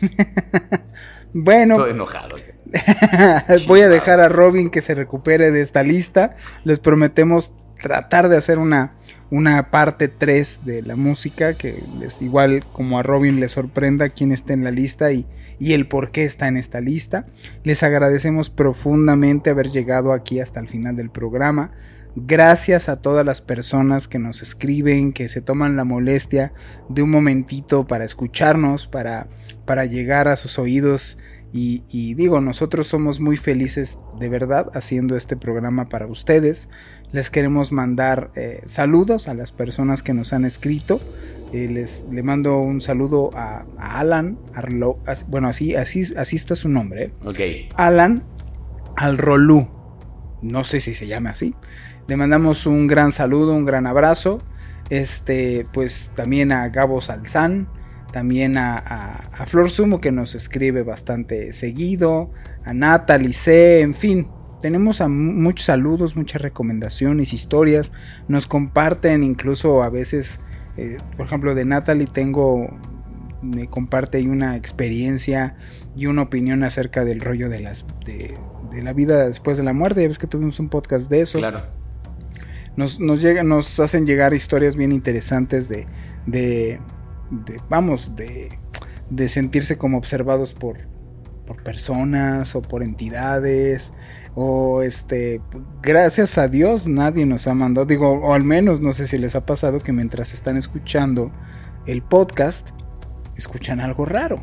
bueno. 1.33 1.77
Todo 1.77 1.87
enojado. 1.87 2.37
voy 3.69 3.83
a 3.83 3.89
dejar 3.89 4.19
a 4.19 4.29
Robin 4.29 4.71
que 4.71 4.81
se 4.81 4.97
recupere 4.97 5.53
de 5.53 5.61
esta 5.63 5.85
lista. 5.85 6.35
Les 6.65 6.81
prometemos 6.81 7.55
tratar 7.81 8.29
de 8.29 8.37
hacer 8.37 8.59
una, 8.59 8.97
una 9.31 9.71
parte 9.71 10.09
3 10.09 10.61
de 10.65 10.83
la 10.83 10.97
música 10.97 11.55
que 11.55 11.83
les 11.99 12.21
igual 12.21 12.65
como 12.73 12.99
a 12.99 13.03
Robin 13.03 13.39
le 13.41 13.49
sorprenda 13.49 14.09
quién 14.09 14.33
está 14.33 14.53
en 14.53 14.65
la 14.65 14.71
lista 14.71 15.13
y, 15.13 15.27
y 15.59 15.73
el 15.75 15.87
por 15.87 16.11
qué 16.11 16.25
está 16.25 16.49
en 16.49 16.57
esta 16.57 16.81
lista. 16.81 17.27
Les 17.63 17.83
agradecemos 17.83 18.51
profundamente 18.51 19.51
haber 19.51 19.71
llegado 19.71 20.13
aquí 20.13 20.41
hasta 20.41 20.59
el 20.59 20.69
final 20.69 20.97
del 20.97 21.11
programa. 21.11 21.73
Gracias 22.17 22.89
a 22.89 23.01
todas 23.01 23.25
las 23.25 23.41
personas 23.41 24.09
que 24.09 24.19
nos 24.19 24.43
escriben, 24.43 25.13
que 25.13 25.29
se 25.29 25.41
toman 25.41 25.77
la 25.77 25.85
molestia 25.85 26.53
de 26.89 27.03
un 27.03 27.11
momentito 27.11 27.87
para 27.87 28.05
escucharnos, 28.05 28.89
para, 28.89 29.29
para 29.65 29.85
llegar 29.85 30.27
a 30.27 30.35
sus 30.35 30.59
oídos 30.59 31.19
y, 31.53 32.15
digo, 32.15 32.41
nosotros 32.41 32.87
somos 32.87 33.19
muy 33.19 33.37
felices 33.37 33.99
de 34.19 34.29
verdad 34.29 34.71
haciendo 34.75 35.17
este 35.17 35.37
programa 35.37 35.89
para 35.89 36.07
ustedes. 36.07 36.69
Les 37.13 37.31
queremos 37.31 37.73
mandar 37.73 38.31
eh, 38.37 38.63
saludos 38.67 39.29
a 39.29 39.35
las 39.35 39.53
personas 39.53 40.03
que 40.03 40.15
nos 40.15 40.33
han 40.33 40.45
escrito. 40.45 41.01
Eh, 41.53 41.69
les 41.69 42.07
le 42.11 42.23
mando 42.23 42.59
un 42.59 42.81
saludo 42.81 43.31
a, 43.35 43.65
Alan 43.79 44.39
Arlo, 44.55 45.01
bueno, 45.27 45.49
así, 45.49 45.75
así, 45.75 46.05
así 46.17 46.37
está 46.37 46.55
su 46.55 46.69
nombre. 46.69 47.05
¿eh? 47.05 47.13
Ok. 47.25 47.75
Alan 47.77 48.25
Alrolú. 48.97 49.69
No 50.43 50.65
sé 50.65 50.81
si 50.81 50.95
se 50.95 51.07
llama 51.07 51.31
así. 51.31 51.55
Le 52.07 52.17
mandamos 52.17 52.67
un 52.67 52.87
gran 52.87 53.13
saludo, 53.13 53.55
un 53.55 53.67
gran 53.67 53.87
abrazo. 53.87 54.41
Este, 54.89 55.67
pues 55.73 56.11
también 56.15 56.53
a 56.53 56.69
Gabo 56.69 57.01
Salzán 57.01 57.69
también 58.11 58.59
a, 58.59 59.31
Flor 59.47 59.71
Sumo 59.71 60.01
que 60.01 60.13
nos 60.13 60.35
escribe 60.35 60.83
bastante 60.83 61.53
seguido, 61.53 62.31
a 62.65 62.75
Natalie 62.75 63.33
C, 63.33 63.81
en 63.81 63.95
fin, 63.95 64.29
tenemos 64.61 65.01
a 65.01 65.09
muchos 65.09 65.67
saludos, 65.67 66.17
muchas 66.17 66.43
recomendaciones, 66.43 67.33
historias, 67.33 67.93
nos 68.29 68.47
comparten 68.47 69.25
incluso 69.25 69.83
a 69.83 69.91
veces, 69.91 70.41
eh, 70.77 70.99
por 71.17 71.27
ejemplo 71.27 71.55
de 71.55 71.65
Natalie 71.65 72.07
tengo, 72.07 72.79
me 73.43 73.69
comparte 73.69 74.21
una 74.29 74.57
experiencia 74.57 75.57
y 75.97 76.07
una 76.07 76.23
opinión 76.23 76.63
acerca 76.63 77.05
del 77.05 77.21
rollo 77.21 77.49
de 77.49 77.61
las 77.61 77.87
de, 78.05 78.37
la 78.83 78.93
vida 78.93 79.27
después 79.27 79.57
de 79.57 79.65
la 79.65 79.73
muerte, 79.73 80.03
ya 80.03 80.09
ves 80.09 80.19
que 80.19 80.27
tuvimos 80.27 80.61
un 80.61 80.69
podcast 80.69 81.11
de 81.11 81.23
eso. 81.23 81.39
Claro. 81.39 81.63
Nos, 82.77 83.01
nos, 83.01 83.23
nos 83.45 83.81
hacen 83.81 84.07
llegar 84.07 84.33
historias 84.33 84.77
bien 84.77 84.93
interesantes 84.93 85.69
de, 85.69 85.87
de 86.27 86.81
vamos, 87.69 88.15
de, 88.15 88.49
de 89.11 89.29
sentirse 89.29 89.77
como 89.77 89.99
observados 89.99 90.55
por, 90.55 90.79
por 91.47 91.63
personas 91.63 92.55
o 92.55 92.63
por 92.63 92.83
entidades 92.83 93.93
o 94.35 94.83
este 94.83 95.41
gracias 95.83 96.39
a 96.39 96.49
Dios 96.49 96.87
nadie 96.87 97.27
nos 97.27 97.47
ha 97.47 97.55
mandado 97.55 97.87
digo 97.87 98.11
o 98.11 98.35
al 98.35 98.45
menos 98.45 98.81
no 98.81 98.93
sé 98.93 99.07
si 99.07 99.19
les 99.19 99.35
ha 99.35 99.45
pasado 99.45 99.81
que 99.81 99.93
mientras 99.93 100.33
están 100.33 100.57
escuchando 100.57 101.33
el 101.87 102.03
podcast 102.03 102.71
escuchan 103.37 103.81
algo 103.81 104.05
raro 104.05 104.43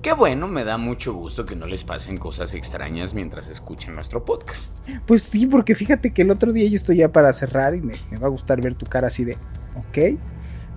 Qué 0.00 0.12
bueno, 0.12 0.46
me 0.46 0.62
da 0.62 0.78
mucho 0.78 1.12
gusto 1.12 1.44
que 1.44 1.56
no 1.56 1.66
les 1.66 1.82
pasen 1.82 2.18
cosas 2.18 2.54
extrañas 2.54 3.14
mientras 3.14 3.48
escuchen 3.48 3.96
nuestro 3.96 4.24
podcast. 4.24 4.76
Pues 5.06 5.24
sí, 5.24 5.44
porque 5.44 5.74
fíjate 5.74 6.12
que 6.12 6.22
el 6.22 6.30
otro 6.30 6.52
día 6.52 6.68
yo 6.68 6.76
estoy 6.76 6.98
ya 6.98 7.10
para 7.10 7.32
cerrar 7.32 7.74
y 7.74 7.80
me, 7.80 7.94
me 8.08 8.16
va 8.16 8.28
a 8.28 8.30
gustar 8.30 8.62
ver 8.62 8.76
tu 8.76 8.86
cara 8.86 9.08
así 9.08 9.24
de, 9.24 9.36
ok, 9.74 10.20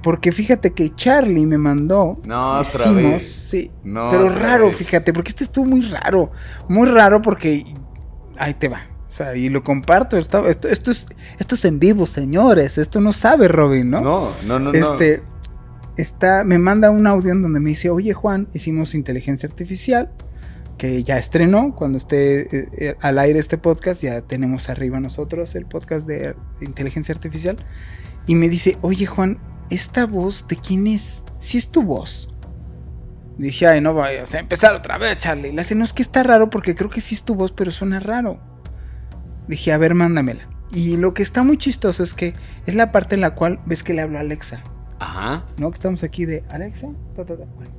porque 0.02 0.32
fíjate 0.32 0.72
que 0.74 0.94
Charlie 0.96 1.46
me 1.46 1.58
mandó. 1.58 2.20
No, 2.26 2.60
otra 2.60 2.92
vez. 2.92 3.32
Sí. 3.32 3.72
pero 3.84 4.30
raro, 4.30 4.72
fíjate, 4.72 5.14
porque 5.14 5.30
este 5.30 5.44
estuvo 5.44 5.66
muy 5.66 5.84
raro. 5.84 6.32
Muy 6.68 6.88
raro 6.88 7.22
porque. 7.22 7.64
Ahí 8.42 8.56
te 8.56 8.68
va. 8.68 8.82
O 9.08 9.12
sea, 9.12 9.36
y 9.36 9.50
lo 9.50 9.62
comparto. 9.62 10.18
Esto, 10.18 10.48
esto, 10.48 10.68
es, 10.68 11.08
esto 11.38 11.56
es 11.56 11.66
en 11.66 11.80
vivo, 11.80 12.08
señores. 12.08 12.80
Esto 12.80 13.00
no 13.00 13.14
sabe 13.14 13.48
Robin, 13.48 13.92
¿no? 13.92 14.02
No, 14.02 14.32
no, 14.48 14.60
no. 14.60 14.72
Este. 14.74 15.22
Está, 15.98 16.44
me 16.44 16.58
manda 16.58 16.90
un 16.90 17.06
audio 17.06 17.34
en 17.34 17.44
donde 17.44 17.60
me 17.60 17.70
dice, 17.70 17.90
oye 17.90 18.14
Juan, 18.14 18.48
hicimos 18.54 18.96
inteligencia 18.96 19.48
artificial, 19.48 20.10
que 20.78 21.04
ya 21.04 21.20
estrenó, 21.20 21.76
cuando 21.76 21.98
esté 21.98 22.58
eh, 22.58 22.70
eh, 22.78 22.96
al 23.02 23.20
aire 23.20 23.38
este 23.38 23.58
podcast, 23.58 24.02
ya 24.02 24.22
tenemos 24.22 24.70
arriba 24.70 25.00
nosotros 25.02 25.54
el 25.54 25.66
podcast 25.66 26.08
de 26.08 26.34
inteligencia 26.62 27.14
artificial, 27.14 27.58
y 28.26 28.36
me 28.36 28.48
dice, 28.48 28.78
oye 28.82 29.06
Juan, 29.06 29.38
¿esta 29.70 30.08
voz 30.08 30.48
de 30.48 30.56
quién 30.56 30.88
es? 30.88 31.24
Si 31.40 31.58
es 31.58 31.68
tu 31.68 31.84
voz. 31.84 32.31
Dije, 33.38 33.68
ay, 33.68 33.82
no 33.82 33.94
vayas 33.94 34.34
a 34.36 34.40
empezar 34.40 34.76
otra 34.76 34.98
vez, 34.98 35.18
Charlie. 35.18 35.52
Le 35.52 35.62
hace, 35.62 35.76
no, 35.76 35.84
es 35.84 35.94
que 35.94 36.02
está 36.02 36.24
raro 36.24 36.50
porque 36.50 36.76
creo 36.76 36.90
que 36.90 37.02
sí 37.02 37.16
es 37.16 37.24
tu 37.24 37.36
voz, 37.36 37.52
pero 37.52 37.72
suena 37.72 38.00
raro. 38.00 38.40
Dije, 39.48 39.74
a 39.74 39.78
ver, 39.78 39.96
mándamela. 39.96 40.48
Y 40.72 40.98
lo 40.98 41.14
que 41.14 41.24
está 41.24 41.44
muy 41.44 41.58
chistoso 41.58 42.04
es 42.04 42.14
que 42.14 42.34
es 42.66 42.76
la 42.76 42.92
parte 42.92 43.16
en 43.16 43.22
la 43.22 43.36
cual 43.36 43.60
ves 43.66 43.84
que 43.84 43.94
le 43.94 44.02
hablo 44.02 44.18
a 44.18 44.22
Alexa. 44.22 44.64
Ajá. 45.00 45.46
¿No? 45.58 45.72
Que 45.72 45.76
estamos 45.76 46.04
aquí 46.04 46.26
de 46.26 46.44
Alexa. 46.50 46.88
Bueno, 47.16 47.72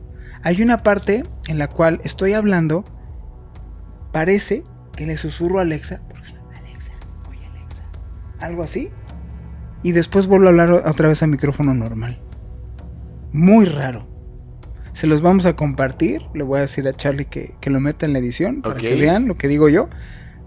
hay 0.43 0.63
una 0.63 0.83
parte 0.83 1.25
en 1.47 1.59
la 1.59 1.69
cual 1.69 2.01
estoy 2.05 2.33
hablando. 2.33 2.85
Parece 4.13 4.65
que 4.97 5.07
le 5.07 5.17
susurro 5.17 5.59
a 5.59 5.63
Alexa. 5.63 6.03
Alexa, 6.59 6.93
oye 7.29 7.47
Alexa. 7.47 7.85
Algo 8.41 8.63
así 8.63 8.91
y 9.83 9.93
después 9.93 10.27
vuelvo 10.27 10.47
a 10.47 10.51
hablar 10.51 10.71
otra 10.71 11.09
vez 11.09 11.23
a 11.23 11.27
micrófono 11.27 11.75
normal. 11.75 12.21
Muy 13.33 13.65
raro. 13.65 14.09
Se 14.93 15.07
los 15.07 15.21
vamos 15.21 15.47
a 15.47 15.57
compartir. 15.57 16.23
Le 16.35 16.43
voy 16.43 16.59
a 16.59 16.63
decir 16.63 16.87
a 16.87 16.93
Charlie 16.93 17.27
que, 17.27 17.55
lo 17.67 17.81
meta 17.81 18.07
en 18.07 18.13
la 18.13 18.19
edición 18.19 18.63
para 18.63 18.77
que 18.77 18.95
vean 18.95 19.27
lo 19.27 19.37
que 19.37 19.49
digo 19.49 19.69
yo 19.69 19.89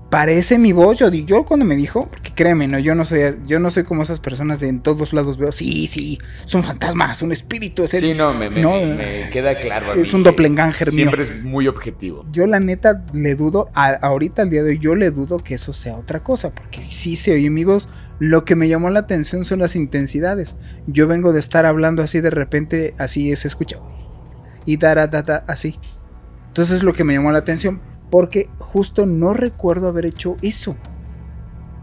parece 0.10 0.58
mi 0.58 0.72
voz. 0.72 0.98
Yo, 0.98 1.10
yo 1.10 1.44
cuando 1.44 1.66
me 1.66 1.76
dijo, 1.76 2.08
porque 2.10 2.32
créeme, 2.34 2.68
no, 2.68 2.80
yo 2.80 2.96
no 2.96 3.06
soy, 3.06 3.36
yo 3.46 3.60
no 3.60 3.70
soy 3.70 3.84
como 3.84 4.04
esas 4.04 4.20
personas 4.20 4.60
de 4.60 4.68
en 4.68 4.80
todos 4.82 5.14
lados 5.14 5.38
veo, 5.38 5.52
sí, 5.52 5.88
sí, 5.88 6.20
son 6.46 6.64
fantasmas, 6.64 7.22
un 7.22 7.32
espíritu. 7.32 7.88
sí, 7.88 8.14
no, 8.14 8.34
me, 8.34 8.50
me, 8.50 9.30
queda 9.32 9.60
claro. 9.60 9.94
es 9.94 10.14
un 10.14 10.24
doppelganger 10.24 10.94
mío. 10.94 11.10
Siempre 11.10 11.24
es 11.24 11.44
muy 11.44 11.68
objetivo. 11.68 12.26
Yo 12.32 12.48
la 12.48 12.60
neta 12.60 13.04
le 13.14 13.36
dudo, 13.36 13.70
ahorita 13.74 14.44
al 14.44 14.50
día 14.50 14.64
de 14.64 14.72
hoy, 14.72 14.80
yo 14.80 14.96
le 14.96 15.12
dudo 15.12 15.40
que 15.40 15.56
eso 15.56 15.74
sea 15.74 15.96
otra 15.96 16.24
cosa, 16.24 16.52
porque 16.52 16.82
sí 16.82 17.16
se 17.16 17.34
oye 17.34 17.50
mi 17.50 17.64
voz. 17.64 17.90
Lo 18.18 18.46
que 18.46 18.56
me 18.56 18.70
llamó 18.70 18.90
la 18.92 19.00
atención 19.00 19.44
son 19.44 19.60
las 19.60 19.76
intensidades. 19.76 20.56
Yo 20.88 21.06
vengo 21.08 21.34
de 21.34 21.40
estar 21.40 21.66
hablando 21.66 22.02
así 22.02 22.22
de 22.22 22.30
repente, 22.30 22.94
así 22.98 23.36
se 23.36 23.50
escucha. 23.50 23.78
Y 24.66 24.78
da, 24.78 24.94
así. 25.48 25.80
Entonces 26.48 26.84
lo 26.84 26.94
que 26.94 27.04
me 27.04 27.14
llamó 27.14 27.32
la 27.32 27.40
atención, 27.40 27.82
porque 28.10 28.50
justo 28.60 29.06
no 29.06 29.34
recuerdo 29.34 29.90
haber 29.90 30.06
hecho 30.06 30.38
eso. 30.42 30.76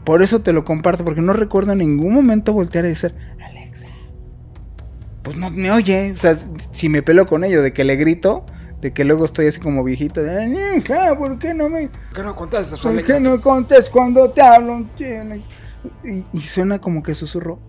Por 0.04 0.22
eso 0.22 0.40
te 0.40 0.52
lo 0.52 0.64
comparto, 0.64 1.04
porque 1.04 1.20
no 1.20 1.32
recuerdo 1.32 1.72
en 1.72 1.78
ningún 1.78 2.12
momento 2.12 2.52
voltear 2.52 2.84
y 2.84 2.88
decir, 2.88 3.14
Alexa. 3.44 3.86
Pues 5.22 5.36
no 5.36 5.50
me 5.50 5.70
oye. 5.70 6.12
O 6.12 6.16
sea, 6.16 6.36
si 6.72 6.88
me 6.88 7.02
pelo 7.02 7.26
con 7.26 7.44
ello, 7.44 7.62
de 7.62 7.72
que 7.72 7.84
le 7.84 7.96
grito, 7.96 8.44
de 8.80 8.92
que 8.92 9.04
luego 9.04 9.24
estoy 9.24 9.46
así 9.46 9.60
como 9.60 9.84
viejito, 9.84 10.22
de, 10.22 10.82
¿por 11.16 11.38
qué 11.38 11.54
no 11.54 11.68
me... 11.68 11.88
¿Por 11.88 12.16
qué 12.16 12.22
no 12.24 12.34
contestas, 12.34 12.80
¿Por 12.80 13.04
qué 13.04 13.20
no 13.20 13.40
contestas 13.40 13.90
cuando 13.90 14.30
te 14.30 14.42
hablo? 14.42 14.86
Y, 16.02 16.26
y 16.32 16.40
suena 16.40 16.80
como 16.80 17.02
que 17.02 17.14
susurro. 17.14 17.60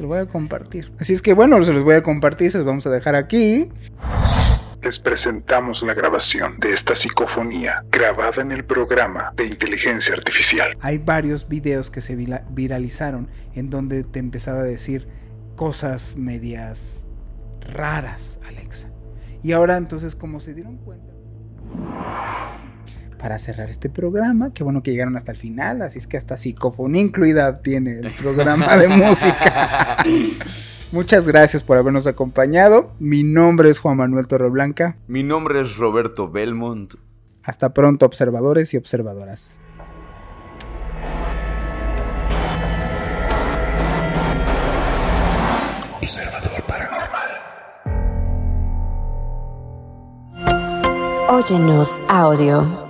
Te 0.00 0.04
lo 0.04 0.08
voy 0.08 0.20
a 0.20 0.24
compartir. 0.24 0.90
Así 0.98 1.12
es 1.12 1.20
que 1.20 1.34
bueno, 1.34 1.62
se 1.62 1.74
los 1.74 1.84
voy 1.84 1.94
a 1.94 2.02
compartir, 2.02 2.50
se 2.50 2.56
los 2.56 2.66
vamos 2.66 2.86
a 2.86 2.90
dejar 2.90 3.14
aquí 3.14 3.70
les 4.82 4.98
presentamos 4.98 5.82
la 5.82 5.92
grabación 5.92 6.58
de 6.58 6.72
esta 6.72 6.96
psicofonía 6.96 7.84
grabada 7.90 8.40
en 8.40 8.50
el 8.50 8.64
programa 8.64 9.30
de 9.36 9.44
inteligencia 9.44 10.14
artificial. 10.14 10.74
Hay 10.80 10.96
varios 10.96 11.46
videos 11.46 11.90
que 11.90 12.00
se 12.00 12.16
viralizaron 12.16 13.28
en 13.54 13.68
donde 13.68 14.02
te 14.02 14.20
empezaba 14.20 14.60
a 14.60 14.64
decir 14.64 15.06
cosas 15.54 16.16
medias 16.16 17.06
raras, 17.60 18.40
Alexa. 18.48 18.88
Y 19.42 19.52
ahora 19.52 19.76
entonces, 19.76 20.16
como 20.16 20.40
se 20.40 20.54
dieron 20.54 20.78
cuenta, 20.78 21.12
para 23.20 23.38
cerrar 23.38 23.70
este 23.70 23.90
programa. 23.90 24.52
Qué 24.54 24.64
bueno 24.64 24.82
que 24.82 24.90
llegaron 24.92 25.16
hasta 25.16 25.32
el 25.32 25.38
final, 25.38 25.82
así 25.82 25.98
es 25.98 26.06
que 26.06 26.16
hasta 26.16 26.36
psicofonía 26.36 27.02
incluida 27.02 27.60
tiene 27.60 27.98
el 27.98 28.10
programa 28.12 28.76
de 28.76 28.88
música. 28.96 29.98
Muchas 30.92 31.26
gracias 31.26 31.62
por 31.62 31.76
habernos 31.76 32.06
acompañado. 32.06 32.92
Mi 32.98 33.22
nombre 33.22 33.70
es 33.70 33.78
Juan 33.78 33.98
Manuel 33.98 34.26
Torreblanca. 34.26 34.96
Mi 35.06 35.22
nombre 35.22 35.60
es 35.60 35.76
Roberto 35.76 36.30
Belmont. 36.30 36.94
Hasta 37.42 37.72
pronto, 37.72 38.06
observadores 38.06 38.74
y 38.74 38.76
observadoras. 38.76 39.58
Observador 46.00 46.62
Paranormal. 46.66 47.30
Óyenos 51.28 52.02
audio. 52.08 52.89